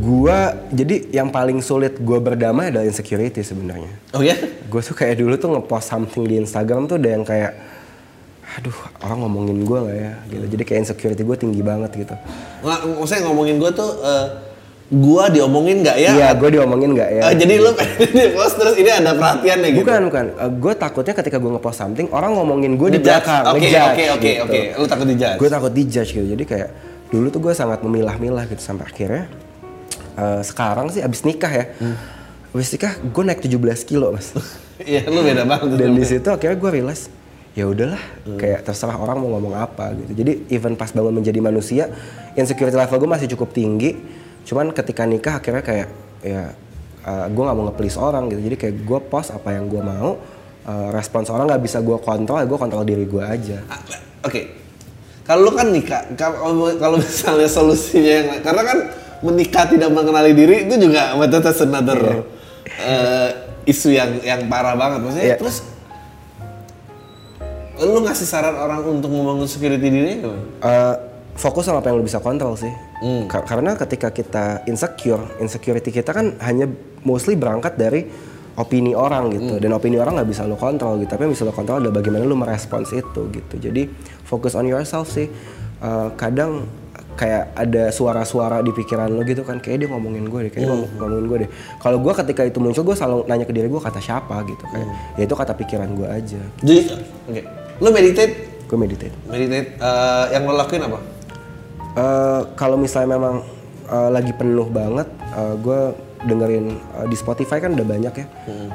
Gua 0.00 0.56
jadi 0.72 1.12
yang 1.12 1.28
paling 1.28 1.60
sulit 1.60 2.00
gua 2.00 2.16
berdamai 2.16 2.72
adalah 2.72 2.88
insecurity 2.88 3.44
sebenarnya. 3.44 3.92
Oh 4.16 4.24
ya? 4.24 4.32
Gue 4.72 4.80
tuh 4.80 4.96
kayak 4.96 5.20
dulu 5.20 5.36
tuh 5.36 5.52
ngepost 5.52 5.92
something 5.92 6.24
di 6.24 6.40
Instagram 6.40 6.88
tuh 6.88 6.96
ada 6.96 7.08
yang 7.12 7.20
kayak 7.20 7.52
aduh 8.50 8.72
orang 9.04 9.28
ngomongin 9.28 9.60
gua 9.62 9.84
nggak 9.84 9.98
ya 10.00 10.12
gitu. 10.32 10.44
Jadi 10.56 10.62
kayak 10.64 10.80
insecurity 10.88 11.20
gue 11.20 11.36
tinggi 11.36 11.60
banget 11.60 11.90
gitu. 12.00 12.14
Nggak, 12.64 12.80
maksudnya 12.96 13.22
ngomongin 13.28 13.56
gue 13.60 13.70
tuh, 13.76 13.90
eh, 14.00 14.26
gua 14.90 15.30
diomongin 15.30 15.86
nggak 15.86 15.96
ya? 16.02 16.10
Iya, 16.18 16.28
gue 16.34 16.50
diomongin 16.50 16.90
nggak 16.98 17.10
ya? 17.14 17.22
Eh, 17.30 17.34
jadi 17.38 17.54
pengen 17.62 18.10
di 18.18 18.26
post 18.34 18.54
terus 18.58 18.74
ini 18.74 18.90
ada 18.90 19.14
perhatiannya 19.14 19.68
gitu? 19.70 19.86
Bukan, 19.86 20.00
bukan. 20.10 20.24
gue 20.58 20.72
takutnya 20.74 21.14
ketika 21.14 21.36
gue 21.38 21.50
ngepost 21.54 21.78
something, 21.78 22.06
orang 22.10 22.34
ngomongin 22.34 22.74
gue 22.74 22.98
di 22.98 23.00
belakang, 23.00 23.54
Oke, 23.54 23.70
oke, 23.70 24.04
oke, 24.18 24.18
gitu. 24.18 24.42
oke. 24.42 24.60
Lu 24.82 24.86
takut 24.90 25.06
dijudge? 25.06 25.38
Gue 25.38 25.48
takut 25.48 25.72
dijudge 25.72 26.10
gitu. 26.10 26.26
Jadi 26.26 26.42
kayak 26.42 26.68
dulu 27.14 27.26
tuh 27.30 27.40
gue 27.42 27.54
sangat 27.54 27.78
memilah-milah 27.86 28.50
gitu 28.50 28.62
sampai 28.62 28.90
akhirnya 28.90 29.24
eh, 30.18 30.42
sekarang 30.42 30.90
sih 30.90 31.06
abis 31.06 31.22
nikah 31.22 31.52
ya. 31.54 31.64
Hmm. 31.78 31.94
Abis 32.50 32.74
nikah 32.74 32.98
gue 32.98 33.22
naik 33.22 33.40
17 33.46 33.86
kilo 33.86 34.10
mas. 34.10 34.34
Iya, 34.80 35.12
lu 35.12 35.20
beda 35.20 35.44
banget. 35.44 35.76
Dan 35.76 35.92
di 35.92 36.08
situ 36.08 36.24
akhirnya 36.32 36.56
gue 36.56 36.70
realize 36.72 37.12
ya 37.52 37.68
udahlah 37.68 38.00
kayak 38.38 38.62
terserah 38.62 38.94
orang 38.94 39.18
mau 39.18 39.34
ngomong 39.36 39.58
apa 39.58 39.90
gitu 39.98 40.22
jadi 40.22 40.32
even 40.54 40.78
pas 40.78 40.94
bangun 40.94 41.18
menjadi 41.18 41.42
manusia 41.42 41.90
insecurity 42.38 42.78
level 42.78 42.94
gue 42.94 43.10
masih 43.10 43.28
cukup 43.34 43.50
tinggi 43.50 43.98
cuman 44.50 44.74
ketika 44.74 45.06
nikah 45.06 45.38
akhirnya 45.38 45.62
kayak 45.62 45.88
ya 46.26 46.50
gue 47.30 47.42
nggak 47.46 47.56
mau 47.56 47.64
nge-please 47.70 47.96
orang 47.96 48.26
gitu 48.28 48.40
jadi 48.50 48.56
kayak 48.58 48.74
gue 48.82 49.00
post 49.06 49.30
apa 49.30 49.54
yang 49.54 49.70
gue 49.70 49.78
mau 49.78 50.18
uh, 50.66 50.88
respons 50.90 51.30
orang 51.30 51.46
nggak 51.48 51.62
bisa 51.62 51.78
gue 51.80 51.96
kontrol 52.02 52.42
ya 52.42 52.46
gue 52.50 52.58
kontrol 52.58 52.82
diri 52.82 53.06
gue 53.06 53.22
aja 53.24 53.62
Ah, 53.70 53.80
Oke. 54.26 54.58
Kalau 55.24 55.46
lu 55.46 55.52
kan 55.54 55.70
nikah, 55.70 56.02
kalau 56.18 56.74
kalau 56.74 56.98
misalnya 56.98 57.46
solusinya 57.46 58.12
yang 58.20 58.28
karena 58.42 58.62
kan 58.66 58.78
menikah 59.22 59.64
tidak 59.70 59.94
mengenali 59.94 60.34
diri 60.34 60.66
itu 60.66 60.90
juga 60.90 61.14
betul 61.14 61.40
that's 61.44 61.62
another 61.62 62.26
eh, 62.66 63.28
isu 63.68 63.94
yang 63.94 64.18
yang 64.26 64.50
parah 64.50 64.74
banget 64.74 64.98
maksudnya. 65.06 65.26
Iya. 65.30 65.36
Terus 65.38 65.56
lu 67.80 67.98
ngasih 68.04 68.26
saran 68.26 68.56
orang 68.58 68.82
untuk 68.84 69.08
membangun 69.08 69.46
security 69.46 69.86
dirinya 69.88 70.16
gimana? 70.20 70.42
Uh, 70.60 70.94
fokus 71.34 71.64
sama 71.64 71.78
apa 71.78 71.88
yang 71.88 71.98
lo 71.98 72.04
bisa 72.04 72.18
kontrol 72.18 72.54
sih. 72.54 72.70
Ka- 73.26 73.42
karena 73.42 73.74
ketika 73.74 74.08
kita 74.08 74.44
insecure, 74.64 75.22
insecurity 75.38 75.90
kita 75.90 76.10
kan 76.10 76.36
hanya 76.40 76.68
mostly 77.00 77.34
berangkat 77.34 77.74
dari 77.74 78.04
opini 78.52 78.92
orang 78.92 79.32
gitu. 79.32 79.56
Dan 79.56 79.72
opini 79.72 79.96
orang 79.96 80.16
nggak 80.16 80.28
bisa 80.28 80.44
lo 80.44 80.54
kontrol 80.54 80.98
gitu. 80.98 81.08
Tapi 81.08 81.24
yang 81.24 81.32
bisa 81.32 81.42
lo 81.42 81.50
kontrol 81.50 81.80
adalah 81.80 81.94
bagaimana 81.94 82.24
lo 82.24 82.34
merespons 82.34 82.90
itu 82.90 83.22
gitu. 83.30 83.54
Jadi 83.56 83.88
fokus 84.22 84.52
on 84.52 84.64
yourself 84.64 85.08
sih. 85.08 85.30
Uh, 85.80 86.12
kadang 86.14 86.68
kayak 87.10 87.52
ada 87.52 87.88
suara-suara 87.88 88.60
di 88.60 88.68
pikiran 88.70 89.08
lo 89.08 89.20
gitu 89.22 89.44
kan 89.44 89.56
kayak 89.58 89.76
dia 89.78 89.88
ngomongin 89.88 90.24
gue 90.24 90.40
deh, 90.42 90.50
kayak 90.50 90.60
dia 90.60 90.68
ngomong- 90.68 90.92
ngomongin 90.94 91.24
gue 91.26 91.38
deh. 91.44 91.50
Kalau 91.76 91.98
gue 91.98 92.12
ketika 92.14 92.42
itu 92.44 92.58
muncul 92.58 92.82
gue 92.82 92.92
selalu 92.92 93.24
nanya 93.26 93.44
ke 93.44 93.52
diri 93.52 93.64
gue 93.66 93.76
kata 93.78 93.96
siapa 93.96 94.40
gitu 94.42 94.64
kayak 94.66 94.88
ya 95.16 95.22
itu 95.24 95.34
kata 95.34 95.52
pikiran 95.54 95.88
gue 95.90 96.08
aja. 96.08 96.40
Jadi, 96.60 96.80
oke. 97.26 97.40
Lu 97.80 97.88
meditate, 97.90 98.32
Gue 98.64 98.76
meditate. 98.78 99.12
meditate 99.26 99.68
eh, 99.74 100.24
yang 100.30 100.44
lo 100.44 100.54
lakuin 100.54 100.84
apa? 100.84 101.00
Eh, 101.92 102.40
kalau 102.54 102.76
misalnya 102.76 103.16
memang 103.16 103.42
eh, 103.84 104.10
lagi 104.10 104.30
penuh 104.30 104.66
banget, 104.66 105.10
gue 105.58 105.80
dengerin 106.20 106.66
eh, 106.70 107.06
di 107.06 107.16
Spotify 107.16 107.58
kan 107.58 107.72
udah 107.72 107.82
banyak 107.84 108.14
ya, 108.14 108.26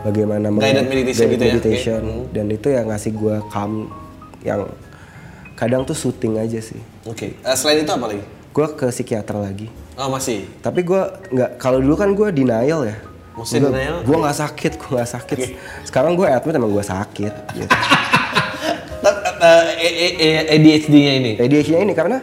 bagaimana 0.01 0.49
meng- 0.49 0.59
Guided 0.59 0.86
meditation 0.86 1.26
guided 1.26 1.32
gitu 1.32 1.45
ya, 1.45 1.53
meditation. 1.53 2.01
dan 2.30 2.45
itu 2.49 2.68
yang 2.70 2.86
ngasih 2.88 3.11
gue 3.11 3.36
calm, 3.47 3.88
yang 4.41 4.68
kadang 5.53 5.84
tuh 5.84 5.93
soothing 5.93 6.36
aja 6.36 6.59
sih. 6.59 6.82
Oke. 7.03 7.38
Eh, 7.38 7.55
selain 7.55 7.80
itu 7.80 7.89
apa 7.89 8.09
lagi? 8.09 8.24
Gue 8.51 8.68
ke 8.70 8.88
psikiater 8.88 9.36
lagi, 9.36 9.68
Oh 9.93 10.07
masih. 10.07 10.47
tapi 10.59 10.80
gue 10.82 11.01
nggak, 11.30 11.55
kalau 11.55 11.80
dulu 11.80 11.95
kan 11.95 12.11
gue 12.11 12.28
denial 12.30 12.84
ya. 12.84 12.97
Masih 13.34 13.59
denial? 13.61 13.99
Gue 14.01 14.16
nggak 14.18 14.38
sakit, 14.38 14.72
gue 14.76 14.89
nggak 14.91 15.11
sakit. 15.11 15.38
Sekarang 15.84 16.16
gue 16.16 16.24
admit 16.26 16.51
emang 16.51 16.72
gue 16.72 16.84
sakit. 16.84 17.34
Gitu. 17.53 17.68
ADHD-nya 20.47 21.13
ini. 21.16 21.32
ADHD-nya 21.38 21.80
ini 21.82 21.93
karena 21.93 22.18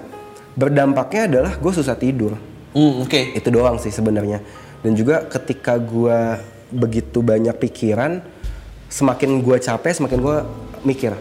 berdampaknya 0.55 1.23
adalah 1.27 1.53
gue 1.55 1.73
susah 1.73 1.95
tidur. 1.95 2.37
Hmm, 2.73 3.05
oke. 3.05 3.37
itu 3.37 3.49
doang 3.49 3.77
sih 3.77 3.89
sebenarnya 3.89 4.41
dan 4.81 4.93
juga 4.93 5.23
ketika 5.23 5.77
gua 5.77 6.41
begitu 6.69 7.21
banyak 7.21 7.53
pikiran 7.55 8.25
semakin 8.89 9.39
gua 9.39 9.57
capek 9.57 9.93
semakin 9.93 10.19
gua 10.19 10.49
mikir 10.81 11.13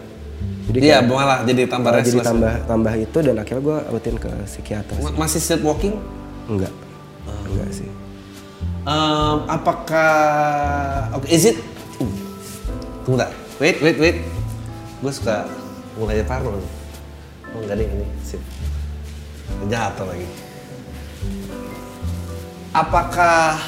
jadi 0.64 0.78
Iya, 0.80 0.96
malah 1.04 1.44
jadi 1.44 1.68
tambah 1.68 1.92
uh, 1.92 2.00
jadi 2.00 2.08
restless. 2.08 2.24
tambah 2.24 2.54
tambah 2.64 2.92
itu 2.96 3.18
dan 3.20 3.36
akhirnya 3.36 3.60
gua 3.60 3.78
rutin 3.86 4.16
ke 4.16 4.32
psikiater 4.42 4.96
sih. 4.96 5.04
Ma- 5.04 5.16
Masih 5.20 5.38
sleepwalking? 5.38 5.92
enggak 6.48 6.72
Oh. 7.22 7.36
enggak 7.46 7.68
sih 7.70 7.88
Um, 8.82 9.46
apakah 9.46 10.10
oke 11.14 11.28
is 11.28 11.46
it 11.46 11.60
uh, 12.00 12.08
tunggu 13.04 13.20
tak 13.20 13.30
wait 13.58 13.76
wait 13.78 13.94
wait 13.94 14.16
gue 14.98 15.12
suka 15.12 15.46
mulai 15.94 16.24
parno 16.24 16.56
oh 16.56 16.62
enggak 17.54 17.76
deh 17.76 17.86
ini 17.86 18.06
jatuh 19.68 20.06
lagi. 20.06 20.28
Apakah 22.72 23.60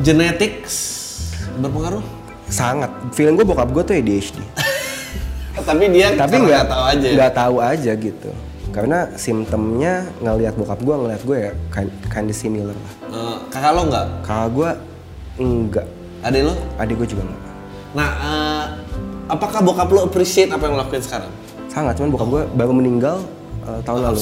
genetics 0.00 0.74
berpengaruh? 1.60 2.04
Sangat. 2.50 2.90
Feeling 3.12 3.36
gua 3.36 3.46
bokap 3.46 3.68
gua 3.70 3.82
tuh 3.86 3.94
ADHD 3.94 4.42
tapi 5.68 5.92
dia 5.92 6.16
tapi 6.16 6.40
nggak 6.40 6.72
tahu 6.72 6.82
aja 6.88 7.06
nggak 7.12 7.32
tahu 7.36 7.56
aja 7.60 7.92
gitu. 7.94 8.30
Karena 8.70 9.10
simptomnya 9.18 10.06
ngelihat 10.22 10.54
bokap 10.54 10.80
gua 10.86 10.94
ngelihat 11.02 11.22
gue 11.26 11.38
ya 11.42 11.52
kind, 11.74 11.90
kinda 12.06 12.30
similar 12.30 12.72
lah. 12.72 12.94
Eh, 13.10 13.36
kakak 13.50 13.70
lo 13.74 13.82
nggak? 13.90 14.06
Kakak 14.24 14.48
gua 14.54 14.70
enggak 15.36 15.86
adik 16.24 16.42
lo? 16.48 16.54
Adik 16.80 16.94
gue 17.00 17.08
juga 17.16 17.22
enggak 17.28 17.50
nah 17.90 18.10
eh, 18.22 18.64
apakah 19.26 19.66
bokap 19.66 19.90
lo 19.90 20.06
appreciate 20.06 20.50
apa 20.54 20.62
yang 20.70 20.78
lo 20.78 20.86
lakuin 20.86 21.02
sekarang 21.02 21.32
sangat 21.70 21.94
cuman 21.96 22.10
bokap 22.10 22.28
gue 22.28 22.42
baru 22.58 22.72
meninggal 22.74 23.16
uh, 23.64 23.80
tahun 23.86 24.10
lalu. 24.10 24.20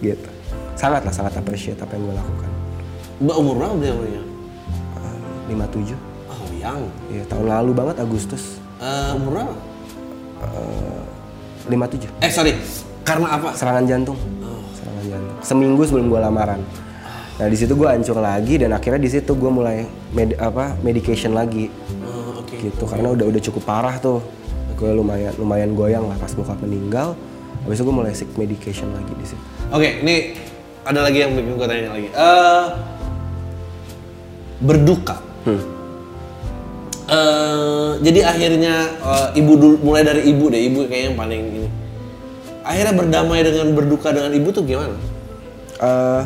gitu. 0.00 0.28
Sangat 0.74 1.04
lah 1.04 1.12
sangat 1.12 1.36
appreciate 1.36 1.76
apa 1.76 1.92
yang 1.92 2.08
gue 2.08 2.16
lakukan. 2.16 2.50
Mbak 3.20 3.36
umur 3.36 3.54
berapa 3.60 3.74
dia 3.76 3.92
umurnya? 3.92 4.22
lima 5.50 5.66
tujuh. 5.68 5.98
Oh, 6.30 6.46
yang. 6.56 6.80
Iya 7.10 7.26
tahun 7.26 7.46
lalu 7.50 7.70
banget 7.74 7.96
Agustus. 8.00 8.56
Eh, 8.80 9.12
umur 9.12 9.30
berapa? 9.36 9.54
lima 11.68 11.86
tujuh. 11.86 12.08
Eh, 12.24 12.32
sorry. 12.32 12.56
Karena 13.04 13.36
apa? 13.36 13.52
serangan 13.52 13.84
jantung. 13.84 14.16
Serangan 14.72 15.04
jantung. 15.04 15.36
Seminggu 15.44 15.82
sebelum 15.84 16.08
gue 16.08 16.20
lamaran. 16.22 16.60
Nah 17.36 17.48
di 17.48 17.56
situ 17.56 17.72
gue 17.72 17.88
hancur 17.88 18.20
lagi 18.20 18.60
dan 18.60 18.72
akhirnya 18.72 19.00
di 19.00 19.10
situ 19.10 19.32
gue 19.32 19.50
mulai 19.52 19.84
med- 20.12 20.36
apa 20.36 20.76
medication 20.80 21.32
lagi. 21.32 21.68
Oh, 22.04 22.40
oke. 22.40 22.56
gitu 22.56 22.84
karena 22.88 23.12
udah 23.12 23.26
udah 23.28 23.40
cukup 23.42 23.62
parah 23.64 23.96
tuh 23.96 24.20
gue 24.80 24.90
lumayan 24.90 25.32
lumayan 25.36 25.76
goyang 25.76 26.08
lah 26.08 26.16
pas 26.16 26.32
bokap 26.32 26.56
meninggal 26.64 27.12
habis 27.68 27.76
itu 27.76 27.84
gue 27.84 27.94
mulai 27.94 28.12
seek 28.16 28.32
medication 28.40 28.88
lagi 28.96 29.12
di 29.14 29.26
situ 29.28 29.44
Oke, 29.70 30.02
ini 30.02 30.34
ada 30.82 31.06
lagi 31.06 31.22
yang 31.22 31.38
bikin 31.38 31.54
gue 31.54 31.68
tanya 31.70 31.94
lagi. 31.94 32.10
Eh, 32.10 32.64
berduka. 34.58 35.22
Hmm. 35.46 35.62
Eh, 37.06 37.90
jadi 38.02 38.34
akhirnya 38.34 38.74
eh, 38.98 39.38
ibu 39.38 39.54
dulu, 39.54 39.76
mulai 39.78 40.02
dari 40.02 40.26
ibu 40.26 40.50
deh, 40.50 40.58
ibu 40.58 40.90
kayaknya 40.90 41.14
yang 41.14 41.18
paling 41.22 41.40
ini. 41.54 41.70
Akhirnya 42.66 42.94
berdamai 42.98 43.46
dengan 43.46 43.78
berduka 43.78 44.10
dengan 44.10 44.34
ibu 44.34 44.50
tuh 44.50 44.66
gimana? 44.66 44.98
eh 45.80 46.22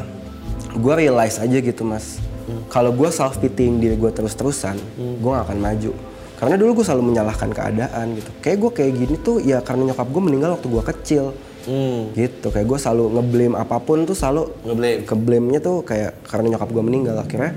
gue 0.74 0.94
realize 0.98 1.38
aja 1.38 1.58
gitu 1.62 1.86
mas 1.86 2.18
kalau 2.66 2.90
gue 2.90 3.06
self 3.14 3.38
pitying 3.38 3.78
diri 3.78 3.94
gue 3.94 4.10
terus 4.10 4.34
terusan 4.34 4.74
gue 4.98 5.30
gak 5.30 5.46
akan 5.46 5.58
maju 5.62 5.94
karena 6.34 6.58
dulu 6.58 6.82
gue 6.82 6.84
selalu 6.84 7.14
menyalahkan 7.14 7.50
keadaan 7.54 8.18
gitu. 8.18 8.30
Kayak 8.42 8.58
gue 8.58 8.70
kayak 8.74 8.92
gini 8.98 9.14
tuh 9.22 9.36
ya 9.38 9.62
karena 9.62 9.94
nyokap 9.94 10.08
gue 10.10 10.22
meninggal 10.22 10.50
waktu 10.58 10.66
gue 10.66 10.82
kecil. 10.94 11.24
Hmm, 11.64 12.12
gitu 12.12 12.52
kayak 12.52 12.68
gue 12.68 12.76
selalu 12.76 13.04
ngeblame 13.16 13.56
apa 13.56 13.80
pun 13.80 14.04
tuh 14.04 14.12
selalu 14.12 14.52
ngeblame. 14.68 15.00
ke 15.08 15.14
blame-nya 15.16 15.60
tuh 15.64 15.80
kayak 15.80 16.12
karena 16.28 16.56
nyokap 16.56 16.68
gue 16.68 16.82
meninggal. 16.84 17.16
Akhirnya 17.16 17.56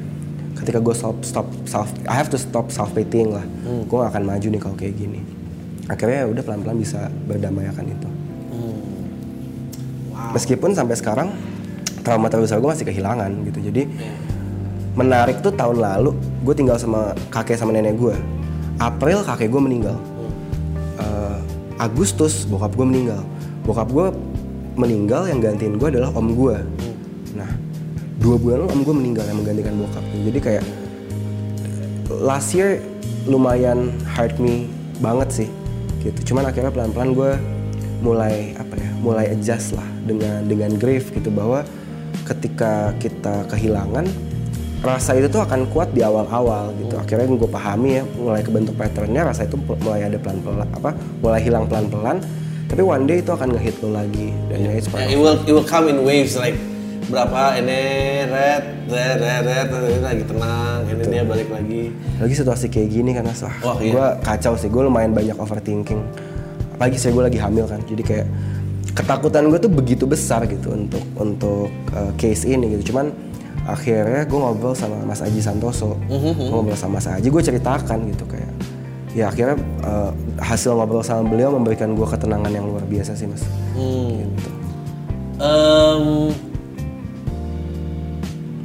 ketika 0.56 0.80
gue 0.80 0.96
stop 0.96 1.18
stop 1.28 1.48
self 1.68 1.92
I 2.08 2.16
have 2.16 2.32
to 2.32 2.40
stop 2.40 2.72
self 2.72 2.96
pitying 2.96 3.36
lah 3.36 3.46
gue 3.64 3.98
gak 4.00 4.12
akan 4.16 4.24
maju 4.24 4.48
nih 4.48 4.62
kalau 4.64 4.76
kayak 4.80 4.96
gini. 4.96 5.20
Akhirnya 5.92 6.24
ya 6.24 6.28
udah 6.32 6.44
pelan 6.44 6.62
pelan 6.64 6.78
bisa 6.80 7.12
berdamaikan 7.28 7.84
itu. 7.84 8.10
Meskipun 10.34 10.72
sampai 10.72 10.96
sekarang 10.96 11.30
trauma 12.02 12.32
terbesar 12.32 12.64
gue 12.64 12.70
masih 12.72 12.88
kehilangan 12.88 13.32
gitu. 13.52 13.60
Jadi 13.60 13.84
menarik 14.96 15.44
tuh 15.44 15.52
tahun 15.52 15.84
lalu 15.84 16.16
gue 16.48 16.56
tinggal 16.56 16.80
sama 16.80 17.12
kakek 17.28 17.60
sama 17.60 17.76
nenek 17.76 18.00
gue 18.00 18.16
April 18.78 19.26
kakek 19.26 19.50
gue 19.50 19.62
meninggal. 19.62 19.98
Eh, 21.02 21.38
Agustus 21.82 22.46
bokap 22.46 22.74
gue 22.74 22.86
meninggal. 22.86 23.22
Bokap 23.66 23.90
gue 23.90 24.08
meninggal 24.78 25.26
yang 25.26 25.42
gantiin 25.42 25.76
gue 25.82 25.90
adalah 25.90 26.14
om 26.14 26.38
gue 26.38 26.58
nah 27.34 27.50
dua 28.22 28.38
bulan 28.38 28.66
lalu 28.66 28.70
om 28.78 28.82
gue 28.86 28.96
meninggal 28.96 29.26
yang 29.26 29.38
menggantikan 29.42 29.74
bokap 29.74 30.06
jadi 30.22 30.40
kayak 30.40 30.64
last 32.22 32.54
year 32.54 32.82
lumayan 33.26 33.92
hurt 34.16 34.38
me 34.40 34.70
banget 35.04 35.44
sih 35.44 35.50
gitu. 36.02 36.34
Cuman 36.34 36.48
akhirnya 36.48 36.72
pelan 36.72 36.94
pelan 36.96 37.12
gue 37.12 37.32
mulai 38.00 38.56
apa 38.56 38.78
ya 38.78 38.90
mulai 39.02 39.26
adjust 39.34 39.74
lah 39.76 39.86
dengan 40.06 40.46
dengan 40.46 40.72
grief 40.78 41.10
gitu 41.12 41.34
bahwa 41.34 41.66
ketika 42.24 42.94
kita 43.02 43.44
kehilangan 43.52 44.06
rasa 44.86 45.18
itu 45.18 45.28
tuh 45.28 45.42
akan 45.42 45.66
kuat 45.74 45.90
di 45.94 46.06
awal-awal 46.06 46.70
gitu. 46.78 46.96
Akhirnya 46.98 47.26
gue 47.26 47.50
pahami 47.50 47.90
ya 47.98 48.04
mulai 48.18 48.42
kebentuk 48.46 48.78
patternnya 48.78 49.26
rasa 49.26 49.50
itu 49.50 49.58
mulai 49.58 50.06
ada 50.06 50.18
pelan-pelan 50.22 50.70
apa 50.70 50.94
mulai 51.22 51.40
hilang 51.42 51.66
pelan-pelan. 51.66 52.22
Tapi 52.68 52.82
one 52.84 53.08
day 53.08 53.24
itu 53.24 53.32
akan 53.32 53.56
ngehit 53.56 53.80
lo 53.80 53.96
lagi. 53.96 54.36
Dan 54.52 54.58
ya 54.68 54.72
it's 54.76 54.92
part 54.92 55.08
Yeah, 55.08 55.16
it 55.16 55.20
will 55.20 55.40
it 55.40 55.54
will 55.56 55.66
come 55.66 55.88
in 55.88 56.04
waves 56.04 56.36
like 56.38 56.56
berapa 57.08 57.56
ini 57.64 57.80
red 58.28 58.64
red 58.92 59.18
red 59.24 59.44
red 59.48 59.68
ini 59.72 60.00
lagi 60.04 60.24
tenang 60.28 60.80
ini 60.92 61.04
dia 61.08 61.24
balik 61.24 61.50
lagi. 61.50 61.84
Lagi 62.20 62.34
situasi 62.36 62.66
kayak 62.68 62.90
gini 62.92 63.16
Mas. 63.24 63.42
Wah, 63.42 63.56
Wah, 63.64 63.78
iya. 63.80 63.92
gue 63.96 64.08
kacau 64.22 64.54
sih 64.60 64.68
gue 64.68 64.84
lumayan 64.84 65.16
banyak 65.16 65.40
overthinking. 65.40 66.04
Apalagi 66.78 66.98
saya 67.00 67.16
gue 67.16 67.24
lagi 67.34 67.40
hamil 67.42 67.66
kan 67.66 67.82
jadi 67.88 68.04
kayak 68.04 68.28
ketakutan 68.94 69.50
gue 69.50 69.60
tuh 69.62 69.72
begitu 69.72 70.04
besar 70.10 70.46
gitu 70.46 70.74
untuk 70.74 71.02
untuk 71.18 71.70
uh, 71.96 72.12
case 72.20 72.46
ini 72.46 72.78
gitu. 72.78 72.94
Cuman 72.94 73.10
akhirnya 73.68 74.24
gue 74.24 74.40
ngobrol 74.40 74.72
sama 74.72 74.96
Mas 75.04 75.20
Aji 75.20 75.44
Santoso. 75.44 76.00
Gue 76.08 76.34
ngobrol 76.48 76.80
sama 76.80 77.04
Mas 77.04 77.08
Aji 77.12 77.28
gue 77.28 77.44
ceritakan 77.44 78.08
gitu 78.16 78.24
kayak. 78.24 78.54
Ya 79.12 79.28
akhirnya 79.28 79.60
eh, 79.84 80.12
hasil 80.40 80.72
ngobrol 80.72 81.04
sama 81.04 81.28
beliau 81.28 81.52
memberikan 81.52 81.92
gue 81.92 82.08
ketenangan 82.08 82.48
yang 82.48 82.64
luar 82.64 82.88
biasa 82.88 83.12
sih 83.14 83.28
mas. 83.28 83.44
Gitu. 83.76 84.52
Em, 85.38 86.32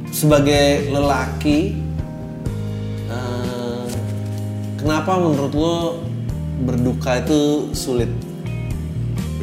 sebagai 0.09 0.87
lelaki, 0.89 1.77
eh, 3.11 3.87
kenapa 4.79 5.19
menurut 5.19 5.53
lo 5.53 5.75
berduka 6.63 7.19
itu 7.19 7.69
sulit? 7.75 8.09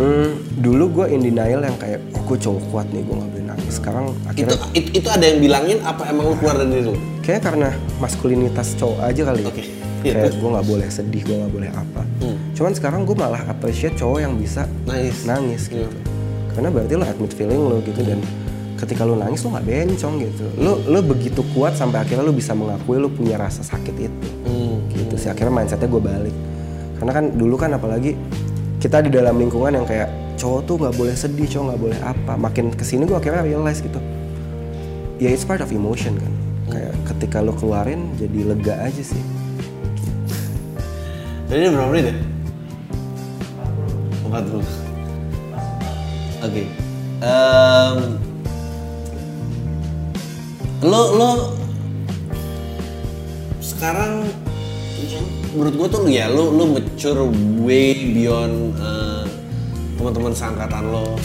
Hmm, 0.01 0.33
dulu 0.57 0.85
gue 0.91 1.07
in 1.11 1.21
denial 1.21 1.61
yang 1.61 1.77
kayak 1.77 2.01
oh 2.11 2.23
gue 2.25 2.39
cowok 2.39 2.63
kuat 2.69 2.87
nih 2.89 3.03
gue 3.03 3.13
nggak 3.13 3.31
boleh 3.31 3.47
nangis 3.47 3.75
sekarang 3.77 4.05
Itu, 4.09 4.25
akhirnya 4.27 4.57
itu 4.73 4.89
itu 4.97 5.09
ada 5.09 5.25
yang 5.27 5.39
bilangin 5.39 5.79
apa 5.83 6.03
emang 6.09 6.25
lo 6.27 6.35
keluar 6.35 6.57
dari 6.57 6.71
diri 6.71 6.85
lo? 6.87 6.95
kayak 7.21 7.43
karena 7.43 7.69
maskulinitas 8.01 8.75
cowok 8.75 8.99
aja 9.03 9.23
kali. 9.23 9.43
Oke, 9.45 9.63
iya. 10.01 10.13
kayak 10.17 10.33
gue 10.35 10.49
nggak 10.49 10.67
boleh 10.67 10.89
sedih 10.89 11.21
gue 11.21 11.37
nggak 11.37 11.53
boleh 11.53 11.71
apa 11.71 12.03
Hmm. 12.21 12.37
cuman 12.53 12.73
sekarang 12.73 13.01
gue 13.03 13.13
malah 13.15 13.45
appreciate 13.47 13.93
cowok 13.95 14.19
yang 14.19 14.35
bisa 14.35 14.65
Nangis. 14.85 15.25
nangis 15.25 15.63
gitu 15.67 15.89
karena 16.51 16.69
berarti 16.69 16.93
lo 16.95 17.05
admit 17.05 17.33
feeling 17.33 17.61
lo 17.63 17.81
gitu 17.81 18.01
dan 18.01 18.21
ketika 18.77 19.05
lo 19.05 19.13
nangis 19.15 19.41
lo 19.41 19.53
nggak 19.53 19.65
bencong 19.65 20.15
gitu 20.19 20.45
lo 20.57 20.81
lo 20.83 21.01
begitu 21.03 21.41
kuat 21.53 21.73
sampai 21.73 22.01
akhirnya 22.01 22.21
lo 22.21 22.33
bisa 22.33 22.53
mengakui 22.53 22.97
lo 22.97 23.09
punya 23.09 23.37
rasa 23.37 23.61
sakit 23.63 23.95
itu 23.97 24.29
Hmm. 24.45 24.81
gitu 24.91 25.15
sih 25.15 25.29
akhirnya 25.29 25.53
mindsetnya 25.55 25.87
gue 25.87 26.03
balik 26.03 26.37
karena 26.97 27.13
kan 27.15 27.25
dulu 27.31 27.57
kan 27.57 27.71
apalagi 27.73 28.13
kita 28.81 29.05
di 29.05 29.13
dalam 29.13 29.37
lingkungan 29.37 29.77
yang 29.77 29.85
kayak 29.85 30.09
cowok 30.41 30.61
tuh 30.65 30.75
nggak 30.81 30.97
boleh 30.97 31.13
sedih 31.13 31.45
cowok 31.45 31.65
nggak 31.69 31.81
boleh 31.85 32.01
apa. 32.01 32.33
Makin 32.41 32.73
ke 32.73 32.81
sini 32.81 33.05
gue 33.05 33.13
akhirnya 33.13 33.45
realize 33.45 33.85
gitu. 33.85 34.01
Ya 35.21 35.29
it's 35.29 35.45
part 35.45 35.61
of 35.61 35.69
emotion 35.69 36.17
kan. 36.17 36.33
Kayak 36.73 36.97
ketika 37.13 37.45
lo 37.45 37.53
keluarin 37.53 38.17
jadi 38.17 38.57
lega 38.57 38.81
aja 38.81 39.05
sih. 39.05 39.21
Jadi 41.53 41.69
berapa 41.77 41.93
menit 41.93 42.09
ya? 42.09 42.17
40 44.25 44.65
Oke. 46.41 46.63
Em, 47.21 47.99
Lo, 50.81 51.13
lo 51.13 51.31
Sekarang 53.61 54.25
Menurut 55.51 55.75
gue 55.75 55.89
tuh 55.91 56.03
ya 56.07 56.31
lo, 56.31 56.55
lo 56.55 56.79
mature 56.79 57.27
way 57.67 58.15
beyond 58.15 58.71
eh, 58.79 59.27
teman-teman 59.99 60.31
seangkatan 60.31 60.85
lo. 60.95 61.19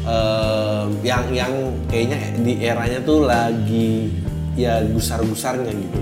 Em, 0.00 0.88
yang 1.04 1.24
yang 1.32 1.52
kayaknya 1.88 2.18
di 2.40 2.52
eranya 2.60 3.00
tuh 3.04 3.24
lagi 3.24 4.12
ya 4.52 4.84
gusar-gusarnya 4.84 5.72
gitu. 5.72 6.00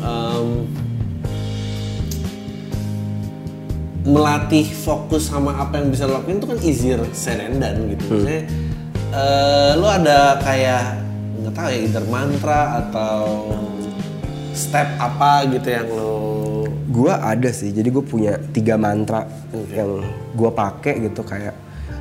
Em, 0.00 0.46
melatih 4.06 4.64
fokus 4.70 5.28
sama 5.28 5.52
apa 5.58 5.82
yang 5.82 5.90
bisa 5.90 6.06
lo 6.06 6.22
lakuin 6.22 6.38
itu 6.38 6.46
kan 6.48 6.58
easier 6.64 7.00
said 7.12 7.44
and 7.44 7.60
done 7.60 7.92
gitu. 7.92 8.04
Maksudnya 8.08 8.40
eh, 9.12 9.70
lo 9.76 9.88
ada 9.88 10.40
kayak 10.40 11.04
nggak 11.44 11.52
tahu 11.52 11.68
ya 11.72 11.78
either 11.84 12.04
mantra 12.08 12.84
atau 12.88 13.52
step 14.56 14.88
apa 14.96 15.44
gitu 15.52 15.68
yang 15.68 15.88
lo 15.92 16.35
gue 16.86 17.12
ada 17.12 17.50
sih 17.50 17.74
jadi 17.74 17.88
gue 17.90 18.04
punya 18.06 18.38
tiga 18.54 18.78
mantra 18.78 19.26
yang 19.74 20.06
gue 20.34 20.50
pakai 20.54 21.02
gitu 21.10 21.26
kayak 21.26 21.54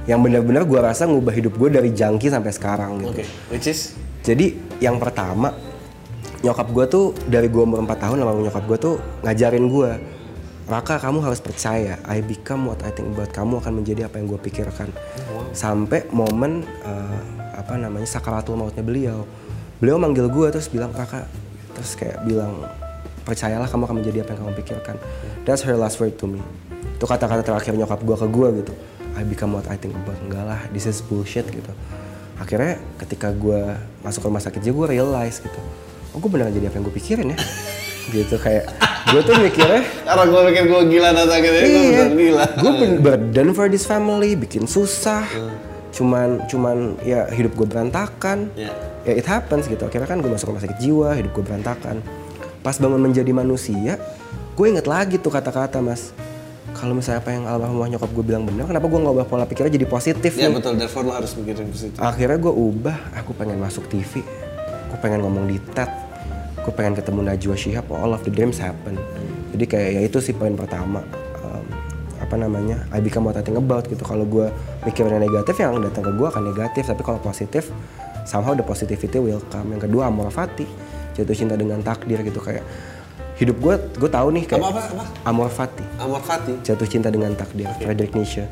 yang 0.06 0.22
benar-benar 0.22 0.70
gue 0.70 0.80
rasa 0.80 1.10
ngubah 1.10 1.34
hidup 1.34 1.58
gue 1.58 1.70
dari 1.74 1.90
jangki 1.90 2.30
sampai 2.30 2.54
sekarang 2.54 3.02
gitu. 3.02 3.10
Oke 3.10 3.26
which 3.50 3.66
is? 3.66 3.98
Jadi 4.22 4.78
yang 4.78 5.02
pertama 5.02 5.54
nyokap 6.46 6.68
gue 6.70 6.86
tuh 6.86 7.06
dari 7.26 7.50
gue 7.50 7.62
umur 7.62 7.82
4 7.82 7.90
tahun 7.98 8.18
sama 8.22 8.32
nyokap 8.38 8.64
gue 8.70 8.78
tuh 8.78 8.96
ngajarin 9.26 9.66
gue 9.66 9.92
Raka 10.66 10.98
kamu 10.98 11.22
harus 11.22 11.38
percaya 11.46 12.02
I 12.10 12.26
become 12.26 12.66
what 12.66 12.82
I 12.82 12.90
think 12.90 13.14
about. 13.14 13.30
Kamu 13.30 13.62
akan 13.62 13.86
menjadi 13.86 14.10
apa 14.10 14.18
yang 14.18 14.34
gue 14.34 14.42
pikirkan. 14.42 14.90
Sampai 15.54 16.10
momen 16.10 16.66
eh, 16.66 17.22
apa 17.54 17.78
namanya 17.78 18.10
sakaratul 18.10 18.58
mautnya 18.58 18.82
beliau. 18.82 19.30
Beliau 19.78 20.02
manggil 20.02 20.26
gue 20.26 20.48
terus 20.50 20.66
bilang 20.74 20.90
Raka 20.90 21.30
terus 21.78 21.94
kayak 21.94 22.26
bilang 22.26 22.66
percayalah 23.26 23.66
kamu 23.66 23.90
akan 23.90 23.96
menjadi 24.00 24.18
apa 24.22 24.30
yang 24.38 24.40
kamu 24.46 24.54
pikirkan. 24.62 24.96
That's 25.44 25.66
her 25.66 25.74
last 25.74 25.98
word 25.98 26.16
to 26.22 26.30
me. 26.30 26.40
Itu 26.96 27.10
kata-kata 27.10 27.42
terakhir 27.42 27.74
nyokap 27.74 28.00
gue 28.06 28.16
ke 28.16 28.28
gue 28.30 28.50
gitu. 28.62 28.74
I 29.18 29.26
become 29.26 29.58
what 29.58 29.66
I 29.68 29.76
think 29.82 29.98
about. 29.98 30.16
Enggak 30.22 30.46
lah 30.46 30.62
this 30.70 30.86
is 30.86 31.02
bullshit 31.02 31.50
gitu. 31.50 31.74
Akhirnya 32.38 32.78
ketika 33.02 33.34
gue 33.34 33.74
masuk 34.06 34.24
ke 34.24 34.28
rumah 34.30 34.44
sakit 34.46 34.62
juga 34.62 34.86
gue 34.86 35.02
realize 35.02 35.42
gitu. 35.42 35.60
Oh 36.14 36.22
gue 36.22 36.30
beneran 36.30 36.54
jadi 36.54 36.70
apa 36.70 36.78
yang 36.80 36.86
gue 36.86 36.96
pikirin 36.96 37.34
ya? 37.34 37.40
Gitu 38.06 38.38
kayak 38.38 38.70
gue 39.10 39.22
tuh 39.26 39.34
mikirnya 39.42 39.82
karena 40.06 40.24
gue 40.30 40.42
pikir 40.54 40.64
gue 40.70 40.82
gila 40.94 41.10
datang 41.10 41.42
gitu 41.42 41.58
ya 41.58 41.66
gue 41.66 41.74
iya. 41.74 41.90
bener 41.90 42.14
gila. 42.14 42.46
Gue 42.62 42.72
burden 43.02 43.48
for 43.58 43.66
this 43.66 43.90
family 43.90 44.38
bikin 44.38 44.70
susah. 44.70 45.26
Cuman 45.90 46.46
cuman 46.46 47.02
ya 47.02 47.26
hidup 47.34 47.58
gue 47.58 47.66
berantakan. 47.66 48.54
Iya. 48.54 48.70
ya 49.10 49.14
it 49.18 49.26
happens 49.26 49.66
gitu. 49.66 49.90
Akhirnya 49.90 50.06
kan 50.06 50.22
gue 50.22 50.30
masuk 50.30 50.54
rumah 50.54 50.62
sakit 50.62 50.78
jiwa 50.78 51.18
hidup 51.18 51.34
gue 51.34 51.44
berantakan 51.50 52.06
pas 52.66 52.74
bangun 52.82 52.98
menjadi 52.98 53.30
manusia 53.30 54.02
gue 54.56 54.66
inget 54.72 54.88
lagi 54.88 55.20
tuh 55.20 55.36
kata-kata 55.36 55.84
mas. 55.84 56.16
Kalau 56.76 56.92
misalnya 56.92 57.24
apa 57.24 57.32
yang 57.32 57.44
almarhumah 57.48 57.88
nyokap 57.92 58.12
gue 58.12 58.24
bilang 58.24 58.44
benar 58.44 58.68
kenapa 58.68 58.88
gue 58.88 59.00
nggak 59.00 59.16
ubah 59.16 59.28
pola 59.28 59.46
pikirnya 59.48 59.72
jadi 59.80 59.88
positif 59.88 60.32
ya 60.36 60.48
nih? 60.48 60.60
betul. 60.60 60.74
Therefore 60.76 61.04
lo 61.08 61.12
harus 61.16 61.32
mikirin 61.40 61.72
positif. 61.72 62.00
Akhirnya 62.00 62.36
gue 62.40 62.52
ubah. 62.52 62.98
Aku 63.24 63.32
pengen 63.36 63.60
masuk 63.60 63.88
TV 63.92 64.24
gue 64.92 65.00
pengen 65.04 65.28
ngomong 65.28 65.48
di 65.48 65.60
TED. 65.76 65.92
Gue 66.64 66.72
pengen 66.72 66.96
ketemu 66.96 67.20
Najwa 67.28 67.56
Shihab. 67.56 67.88
All 67.92 68.16
of 68.16 68.24
the 68.24 68.32
dreams 68.32 68.60
happen. 68.60 68.96
Jadi 69.52 69.66
kayak 69.68 69.90
ya 69.92 70.02
itu 70.08 70.24
sih 70.24 70.32
poin 70.32 70.56
pertama. 70.56 71.04
Um, 71.44 71.68
apa 72.24 72.36
namanya? 72.40 72.88
I 72.96 73.04
become 73.04 73.28
what 73.28 73.36
I 73.36 73.44
think 73.44 73.60
about 73.60 73.92
gitu. 73.92 74.04
Kalau 74.08 74.24
gue 74.24 74.48
mikirnya 74.88 75.20
negatif 75.20 75.60
yang 75.60 75.76
datang 75.84 76.04
ke 76.08 76.12
gue 76.16 76.28
akan 76.28 76.44
negatif. 76.48 76.88
Tapi 76.88 77.04
kalau 77.04 77.20
positif 77.20 77.72
somehow 78.24 78.56
the 78.56 78.64
positivity 78.64 79.20
will 79.20 79.44
come. 79.52 79.76
Yang 79.76 79.92
kedua 79.92 80.08
amor 80.08 80.32
fati 80.32 80.64
jatuh 81.16 81.36
cinta 81.36 81.56
dengan 81.56 81.80
takdir 81.80 82.20
gitu 82.22 82.44
kayak 82.44 82.64
hidup 83.36 83.58
gue 83.60 83.76
gue 84.00 84.10
tahu 84.12 84.28
nih 84.32 84.44
kayak 84.48 84.64
apa 84.64 84.72
apa 84.72 84.82
apa? 84.96 85.04
Amor 85.28 85.50
fati. 85.52 85.84
Amor 86.00 86.22
Fati. 86.24 86.54
Jatuh 86.64 86.88
cinta 86.88 87.12
dengan 87.12 87.36
takdir 87.36 87.68
Friedrich 87.84 88.16
Nietzsche. 88.16 88.48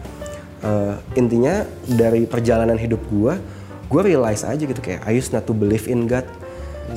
Eh, 0.63 0.93
intinya 1.15 1.63
dari 1.87 2.27
perjalanan 2.27 2.75
hidup 2.75 2.99
gue 3.07 3.33
gue 3.87 4.01
realize 4.01 4.43
aja 4.43 4.59
gitu 4.59 4.79
kayak 4.79 5.03
I 5.07 5.15
used 5.15 5.31
not 5.31 5.47
to 5.47 5.55
believe 5.55 5.87
in 5.87 6.07
God. 6.07 6.27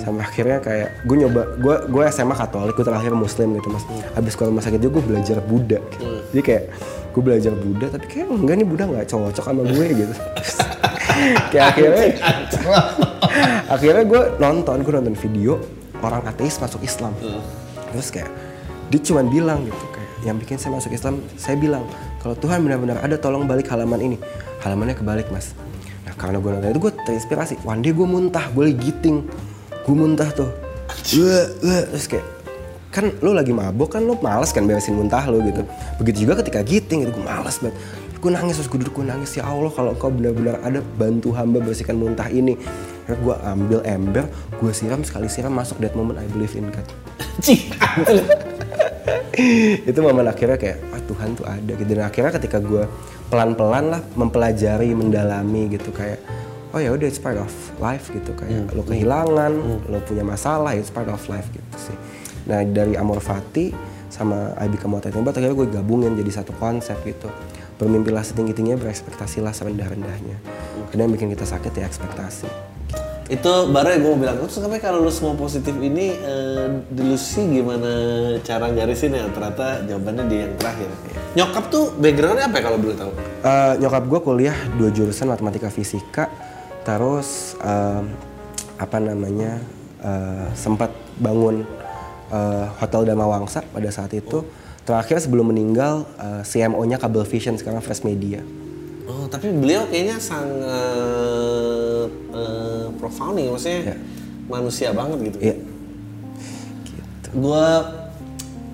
Sampai 0.03 0.27
akhirnya 0.27 0.59
kayak 0.59 1.07
gue 1.07 1.17
nyoba 1.25 1.43
gue 1.63 1.77
gue 1.87 2.03
SMA 2.11 2.35
Katolik 2.35 2.75
gue 2.75 2.87
terakhir 2.87 3.15
Muslim 3.15 3.55
gitu 3.55 3.71
mas. 3.71 3.87
Habis 4.19 4.35
keluar 4.35 4.51
rumah 4.51 4.65
sakit 4.67 4.83
gue 4.83 5.03
belajar 5.03 5.39
Buddha 5.39 5.79
gitu. 5.95 6.05
jadi 6.35 6.43
kayak 6.43 6.65
gue 7.15 7.23
belajar 7.23 7.53
Buddha 7.55 7.87
tapi 7.89 8.05
kayak 8.11 8.27
enggak 8.29 8.55
nih 8.61 8.67
Buddha 8.67 8.85
nggak 8.91 9.07
cocok 9.09 9.45
sama 9.47 9.63
gue 9.63 9.87
gitu. 9.95 10.15
Kayak 11.49 11.67
akhirnya 11.73 12.07
akhirnya 13.77 14.05
gue 14.09 14.23
nonton 14.41 14.77
gue 14.81 14.93
nonton 14.97 15.15
video 15.15 15.61
orang 16.01 16.25
ateis 16.25 16.57
masuk 16.57 16.81
Islam. 16.81 17.13
Terus 17.93 18.09
kayak 18.09 18.31
dia 18.89 19.01
cuma 19.05 19.21
bilang 19.27 19.69
gitu 19.69 19.85
kayak 19.93 20.11
yang 20.25 20.37
bikin 20.41 20.57
saya 20.57 20.73
masuk 20.75 20.97
Islam 20.97 21.21
saya 21.37 21.61
bilang 21.61 21.85
kalau 22.25 22.35
Tuhan 22.35 22.65
benar-benar 22.65 23.05
ada 23.05 23.21
tolong 23.21 23.45
balik 23.45 23.69
halaman 23.69 24.01
ini. 24.01 24.17
Halamannya 24.65 24.97
kebalik 24.97 25.29
mas. 25.29 25.53
Nah 26.09 26.17
karena 26.17 26.41
gue 26.41 26.51
nonton 26.51 26.69
itu 26.73 26.81
gue 26.81 26.93
terinspirasi. 27.05 27.55
One 27.69 27.85
day 27.85 27.93
gue 27.93 28.09
muntah 28.09 28.49
gue 28.51 28.73
giting. 28.73 29.29
Gue 29.85 29.95
muntah 29.95 30.33
tuh. 30.33 30.51
Wah. 31.21 31.47
terus 31.93 32.09
kayak 32.09 32.27
kan 32.91 33.13
lu 33.21 33.37
lagi 33.37 33.53
mabok 33.53 34.01
kan 34.01 34.03
lu 34.09 34.17
males 34.25 34.57
kan 34.57 34.65
beresin 34.65 34.97
muntah 34.97 35.29
lu 35.29 35.45
gitu. 35.45 35.63
Begitu 36.01 36.25
juga 36.25 36.41
ketika 36.41 36.65
giting 36.65 37.05
itu 37.05 37.13
gue 37.13 37.25
males 37.25 37.61
banget. 37.61 37.77
Gue 38.17 38.31
nangis 38.33 38.59
terus 38.59 38.69
gue 38.73 38.81
duduk 38.81 39.05
gue 39.05 39.07
nangis 39.07 39.37
ya 39.37 39.45
Allah 39.45 39.71
kalau 39.71 39.93
kau 39.95 40.09
benar-benar 40.09 40.59
ada 40.65 40.81
bantu 40.97 41.37
hamba 41.37 41.61
bersihkan 41.61 42.01
muntah 42.01 42.27
ini 42.33 42.57
Akhirnya 43.07 43.23
gue 43.23 43.37
ambil 43.47 43.81
ember 43.87 44.25
gue 44.59 44.73
siram 44.75 45.07
sekali 45.07 45.31
siram 45.31 45.55
masuk 45.55 45.79
that 45.79 45.95
moment 45.95 46.19
I 46.19 46.27
believe 46.27 46.59
in 46.59 46.75
God. 46.75 46.91
Itu 49.87 50.03
momen 50.03 50.27
akhirnya 50.27 50.59
kayak 50.59 50.83
ah 50.91 50.99
Tuhan 51.07 51.39
tuh 51.39 51.47
ada 51.47 51.73
gitu. 51.79 51.87
Dan 51.87 52.03
akhirnya 52.03 52.35
ketika 52.35 52.59
gue 52.59 52.83
pelan-pelan 53.31 53.95
lah 53.95 54.03
mempelajari 54.19 54.91
mendalami 54.91 55.71
gitu 55.71 55.95
kayak 55.95 56.19
oh 56.75 56.83
ya 56.83 56.91
udah 56.91 57.07
it's 57.07 57.23
part 57.23 57.39
of 57.39 57.47
life 57.79 58.11
gitu 58.11 58.35
kayak 58.35 58.75
lo 58.75 58.83
kehilangan 58.83 59.55
lo 59.87 60.03
punya 60.03 60.27
masalah 60.27 60.75
it's 60.75 60.91
part 60.91 61.07
of 61.07 61.23
life 61.31 61.47
gitu 61.55 61.77
sih. 61.79 61.95
Nah 62.51 62.67
dari 62.67 62.99
Amor 62.99 63.23
Fati 63.23 63.71
sama 64.11 64.51
I 64.59 64.67
Become 64.67 64.99
What 64.99 65.07
I 65.07 65.15
Think 65.15 65.23
About, 65.23 65.39
akhirnya 65.39 65.55
gue 65.55 65.69
gabungin 65.79 66.19
jadi 66.19 66.43
satu 66.43 66.51
konsep 66.59 66.99
gitu. 67.07 67.31
Bermimpilah 67.79 68.27
setinggi-tingginya 68.27 68.83
berekspektasilah 68.83 69.55
serendah-rendahnya. 69.55 70.43
Karena 70.91 71.07
yang 71.07 71.13
bikin 71.15 71.29
kita 71.37 71.45
sakit 71.45 71.71
ya 71.77 71.85
ekspektasi 71.85 72.76
itu 73.27 73.53
baru 73.75 73.89
yang 73.91 74.01
gue 74.07 74.13
mau 74.15 74.21
bilang. 74.23 74.37
Terus 74.47 74.63
kenapa 74.63 74.79
kalau 74.79 75.03
lu 75.03 75.11
semua 75.11 75.35
positif 75.35 75.75
ini 75.79 76.15
eh, 76.15 76.69
dulu 76.87 77.17
sih 77.19 77.43
gimana 77.43 77.91
cara 78.47 78.71
garisin 78.71 79.19
ya? 79.19 79.27
Ternyata 79.31 79.83
jawabannya 79.87 80.25
di 80.31 80.37
yang 80.47 80.55
terakhir. 80.55 80.89
Nyokap 81.35 81.65
tuh 81.69 81.85
backgroundnya 81.99 82.47
apa 82.47 82.57
ya 82.59 82.63
kalau 82.71 82.79
boleh 82.79 82.97
tahu? 82.97 83.11
Eh, 83.43 83.73
nyokap 83.83 84.05
gue 84.07 84.21
kuliah 84.23 84.57
dua 84.79 84.91
jurusan 84.95 85.27
matematika 85.27 85.69
fisika. 85.69 86.31
Terus 86.87 87.59
em, 87.67 88.15
apa 88.79 88.99
namanya 89.03 89.59
eh, 90.01 90.47
sempat 90.55 90.95
bangun 91.19 91.67
eh, 92.31 92.67
hotel 92.79 93.03
Dama 93.11 93.27
Wangsa 93.27 93.67
pada 93.67 93.91
saat 93.91 94.15
itu. 94.15 94.47
Terakhir 94.87 95.19
sebelum 95.19 95.51
meninggal 95.51 96.07
uh, 96.15 96.47
CMO-nya 96.47 96.95
Kabel 97.03 97.27
Vision 97.27 97.59
sekarang 97.59 97.83
Fresh 97.83 98.07
Media. 98.07 98.39
Oh, 99.11 99.27
tapi 99.27 99.51
beliau 99.51 99.83
kayaknya 99.91 100.15
sangat 100.23 100.63
uh, 102.31 102.56
profound 103.07 103.39
nih, 103.39 103.47
maksudnya 103.47 103.81
Iya. 103.87 103.97
manusia 104.51 104.89
banget 104.91 105.19
gitu. 105.31 105.39
Iya. 105.39 105.57
Gua 107.37 107.67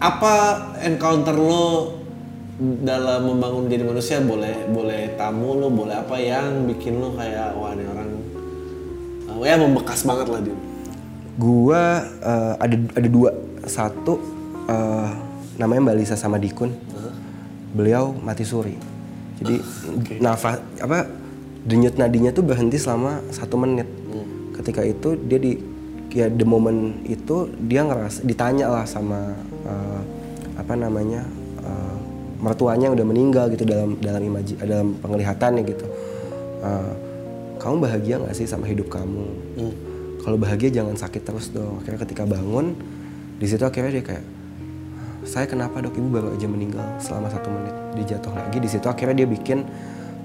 apa 0.01 0.35
encounter 0.83 1.37
lo 1.37 2.01
dalam 2.63 3.27
membangun 3.27 3.67
jadi 3.67 3.83
manusia 3.83 4.19
boleh 4.23 4.67
boleh 4.71 5.15
tamu 5.19 5.59
lo 5.59 5.69
boleh 5.71 5.99
apa 5.99 6.15
yang 6.19 6.67
bikin 6.71 6.99
lo 6.99 7.15
kayak 7.15 7.59
wah 7.59 7.75
ini 7.75 7.85
orang 7.87 8.11
uh, 9.31 9.43
ya 9.43 9.59
membekas 9.61 10.07
banget 10.07 10.27
lah 10.31 10.41
dia. 10.41 10.57
Gua 11.37 12.07
uh, 12.23 12.55
ada 12.57 12.77
ada 12.97 13.09
dua. 13.09 13.31
Satu 13.63 14.19
uh, 14.67 15.11
namanya 15.59 15.91
Mbak 15.91 15.97
Lisa 16.03 16.15
sama 16.19 16.39
Dikun. 16.39 16.71
Beliau 17.73 18.13
mati 18.13 18.45
suri. 18.45 18.77
Jadi 19.43 19.59
nafas 20.23 20.61
apa 20.79 21.09
denyut 21.67 21.97
nadinya 21.99 22.31
tuh 22.31 22.45
berhenti 22.47 22.79
selama 22.79 23.23
satu 23.33 23.59
menit. 23.59 23.89
Ketika 24.63 24.87
itu 24.87 25.19
dia 25.27 25.43
di 25.43 25.59
ya 26.13 26.31
the 26.31 26.47
moment 26.47 27.03
itu 27.09 27.51
dia 27.67 27.83
ngerasa 27.83 28.23
ditanya 28.23 28.71
lah 28.71 28.85
sama 28.87 29.35
uh, 29.67 30.01
apa 30.55 30.79
namanya 30.79 31.27
uh, 31.67 31.97
mertuanya 32.39 32.93
yang 32.93 32.95
udah 32.95 33.09
meninggal 33.09 33.51
gitu 33.51 33.67
dalam 33.67 33.99
dalam 33.99 34.23
imaji 34.23 34.55
dalam 34.63 34.95
penglihatannya 35.03 35.63
gitu. 35.67 35.87
Uh, 36.63 36.95
kamu 37.59 37.83
bahagia 37.83 38.15
nggak 38.23 38.35
sih 38.39 38.47
sama 38.47 38.71
hidup 38.71 38.87
kamu? 38.87 39.27
Kalau 40.23 40.39
bahagia 40.39 40.71
jangan 40.71 40.95
sakit 40.95 41.23
terus 41.27 41.51
dong. 41.51 41.83
Akhirnya 41.83 41.99
ketika 42.07 42.23
bangun 42.23 42.79
di 43.43 43.47
situ 43.51 43.67
akhirnya 43.67 43.99
dia 43.99 44.05
kayak 44.07 44.25
saya 45.23 45.47
kenapa 45.47 45.79
dok 45.79 45.95
ibu 45.95 46.09
baru 46.11 46.35
aja 46.35 46.47
meninggal 46.51 46.99
selama 46.99 47.31
satu 47.31 47.47
menit 47.51 47.75
dia 47.95 48.19
jatuh 48.19 48.35
lagi 48.35 48.59
di 48.59 48.67
situ 48.71 48.87
akhirnya 48.91 49.23
dia 49.23 49.29
bikin 49.31 49.63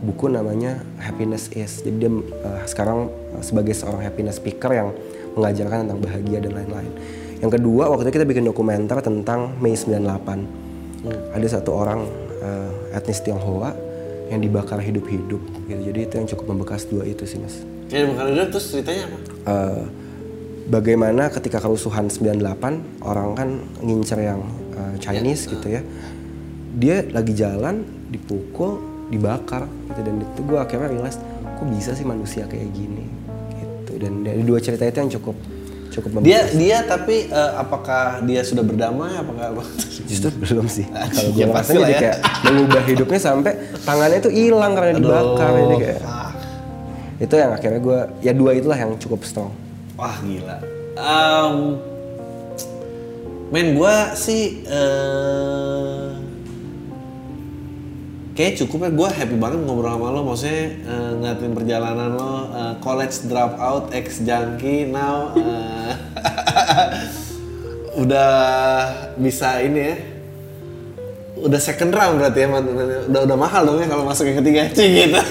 buku 0.03 0.29
namanya 0.29 0.81
happiness 1.01 1.49
is. 1.53 1.81
Jadi 1.81 2.07
dia 2.07 2.11
uh, 2.11 2.63
sekarang 2.69 3.09
uh, 3.37 3.43
sebagai 3.43 3.73
seorang 3.73 4.05
happiness 4.05 4.37
speaker 4.37 4.71
yang 4.73 4.93
mengajarkan 5.33 5.85
tentang 5.85 5.99
bahagia 6.01 6.37
dan 6.41 6.53
lain-lain. 6.53 6.91
Yang 7.37 7.61
kedua 7.61 7.93
waktu 7.93 8.09
itu 8.09 8.13
kita 8.17 8.25
bikin 8.25 8.45
dokumenter 8.49 8.97
tentang 9.05 9.53
Mei 9.61 9.77
98 9.77 10.67
ada 11.07 11.47
satu 11.47 11.71
orang 11.71 12.03
uh, 12.41 12.95
etnis 12.95 13.21
Tionghoa 13.21 13.71
yang 14.27 14.43
dibakar 14.43 14.79
hidup-hidup 14.83 15.39
gitu. 15.39 15.81
Jadi 15.87 15.99
itu 16.03 16.13
yang 16.19 16.27
cukup 16.27 16.45
membekas 16.51 16.83
dua 16.89 17.07
itu 17.07 17.23
sih 17.23 17.39
mas. 17.39 17.63
Jadi 17.87 18.03
bukan 18.11 18.25
dia 18.35 18.45
terus 18.51 18.65
ceritanya 18.67 19.03
apa? 19.07 19.17
Eh, 19.47 19.83
bagaimana 20.67 21.23
ketika 21.31 21.63
kerusuhan 21.63 22.11
98 22.11 23.07
orang 23.07 23.29
kan 23.39 23.49
ngincer 23.79 24.19
yang 24.19 24.43
uh, 24.75 24.95
Chinese 24.99 25.47
gitu 25.47 25.67
ya. 25.71 25.81
Dia 26.77 27.07
lagi 27.09 27.31
jalan 27.31 27.87
dipukul 28.11 28.83
dibakar 29.07 29.63
gitu 29.87 29.99
dan 30.03 30.15
itu 30.19 30.41
gue 30.43 30.59
akhirnya 30.59 30.89
realize 30.89 31.17
kok 31.43 31.67
bisa 31.67 31.91
sih 31.93 32.03
manusia 32.03 32.43
kayak 32.45 32.69
gini 32.71 33.05
gitu 33.57 33.93
dan 33.97 34.21
dari 34.21 34.41
dua 34.43 34.59
cerita 34.59 34.83
itu 34.83 34.97
yang 34.99 35.11
cukup 35.15 35.35
cukup 35.89 36.09
Dia 36.21 36.45
dia 36.53 36.77
tapi 36.83 37.25
eh, 37.25 37.51
apakah 37.55 38.21
dia 38.21 38.43
sudah 38.43 38.61
berdamai 38.61 39.15
apakah 39.15 39.63
justru 40.09 40.29
belum 40.35 40.67
sih 40.67 40.85
kalau 40.85 41.29
gue 41.31 41.41
Ya, 41.41 41.47
jadi 41.65 41.89
ya. 41.89 41.99
kayak 41.99 42.17
mengubah 42.43 42.83
hidupnya 42.85 43.19
sampai 43.19 43.51
tangannya 43.81 44.17
itu 44.19 44.29
hilang 44.29 44.71
karena 44.75 44.91
dibakar 44.93 45.49
jadi 45.55 45.75
kayak 45.79 45.99
fuck. 46.03 46.31
itu 47.17 47.33
yang 47.33 47.51
akhirnya 47.51 47.81
gue 47.81 47.99
ya 48.21 48.31
dua 48.31 48.51
itulah 48.53 48.77
yang 48.77 48.91
cukup 48.97 49.23
strong 49.23 49.51
Wah 49.97 50.13
gila. 50.21 50.61
Um, 50.93 51.81
men 53.49 53.73
gua 53.73 54.13
sih 54.13 54.61
eh 54.61 56.06
kayak 58.37 58.53
cukup 58.61 58.85
ya 58.85 58.91
gue 58.93 59.09
happy 59.09 59.35
banget 59.41 59.59
ngobrol 59.65 59.97
sama 59.97 60.13
lo. 60.13 60.21
Maksudnya 60.21 60.61
eh, 60.85 61.11
ngeliatin 61.17 61.51
perjalanan 61.57 62.09
lo 62.13 62.33
eh, 62.53 62.73
college 62.85 63.25
drop 63.25 63.57
out 63.57 63.89
ex 63.97 64.21
junkie 64.21 64.85
now 64.85 65.33
eh, 65.33 65.93
udah 68.05 68.31
bisa 69.17 69.57
ini 69.65 69.81
ya. 69.81 69.97
Udah 71.37 71.59
second 71.61 71.93
round 71.93 72.21
berarti 72.21 72.45
ya 72.45 72.47
udah 73.09 73.21
udah 73.25 73.37
mahal 73.37 73.61
dong 73.65 73.81
ya 73.81 73.89
kalau 73.89 74.05
masuk 74.05 74.29
yang 74.29 74.37
ketiga. 74.45 74.69
Cing, 74.77 74.93
gitu 74.93 75.21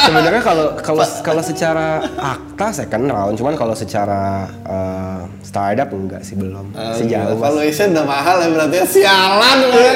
Sebenarnya 0.00 0.40
kalau 0.40 0.66
kalau 0.80 1.04
kalau 1.30 1.42
secara 1.46 1.86
akta 2.18 2.66
second 2.74 3.06
round, 3.06 3.34
cuman 3.38 3.54
kalau 3.54 3.74
secara 3.78 4.50
uh, 4.66 5.22
startup 5.46 5.86
enggak 5.94 6.26
sih 6.26 6.34
belum. 6.34 6.74
Sejauh 6.98 7.38
mas. 7.38 7.54
Valuation 7.54 7.94
udah 7.94 8.06
mahal 8.06 8.36
ya 8.42 8.48
berarti 8.50 8.76
ya 8.82 8.86
sialan 8.86 9.58
gue. 9.70 9.90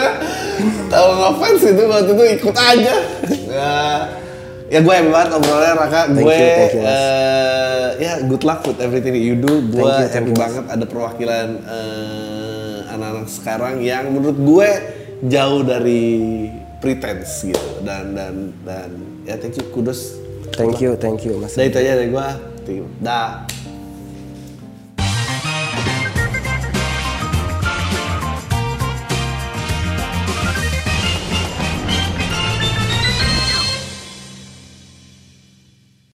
Tahu 0.87 1.09
ngefans 1.19 1.63
itu 1.67 1.83
waktu 1.91 2.11
itu 2.15 2.25
ikut 2.39 2.55
aja. 2.55 2.95
Ya, 3.51 3.75
ya 4.71 4.79
gue 4.79 4.95
happy 4.95 5.11
banget 5.11 5.29
ngobrolnya 5.35 5.73
Raka. 5.75 6.01
Thank 6.15 6.23
gue 6.23 6.35
you, 6.39 6.49
thank 6.55 6.75
you, 6.79 6.83
Mas. 6.87 6.95
eh, 6.95 7.89
ya 7.99 8.13
good 8.31 8.45
luck 8.47 8.61
with 8.63 8.79
everything 8.79 9.19
you 9.19 9.35
do. 9.35 9.59
Gue 9.75 9.91
happy 9.91 10.31
you, 10.31 10.39
banget 10.39 10.65
ada 10.71 10.85
perwakilan 10.87 11.49
eh, 11.67 12.79
anak-anak 12.95 13.27
sekarang 13.27 13.83
yang 13.83 14.15
menurut 14.15 14.39
gue 14.39 14.71
jauh 15.27 15.67
dari 15.67 16.47
pretense 16.79 17.49
gitu 17.49 17.69
dan 17.83 18.13
dan 18.15 18.55
dan 18.63 18.89
ya 19.27 19.35
thank 19.35 19.59
you 19.59 19.67
kudos. 19.75 20.24
Thank 20.55 20.79
you, 20.81 20.95
thank 20.95 21.27
you 21.27 21.35
Mas. 21.43 21.59
Nah 21.59 21.67
itu 21.67 21.77
aja 21.83 21.99
dari 21.99 22.11
gue. 22.15 22.29
Dah. 23.03 23.43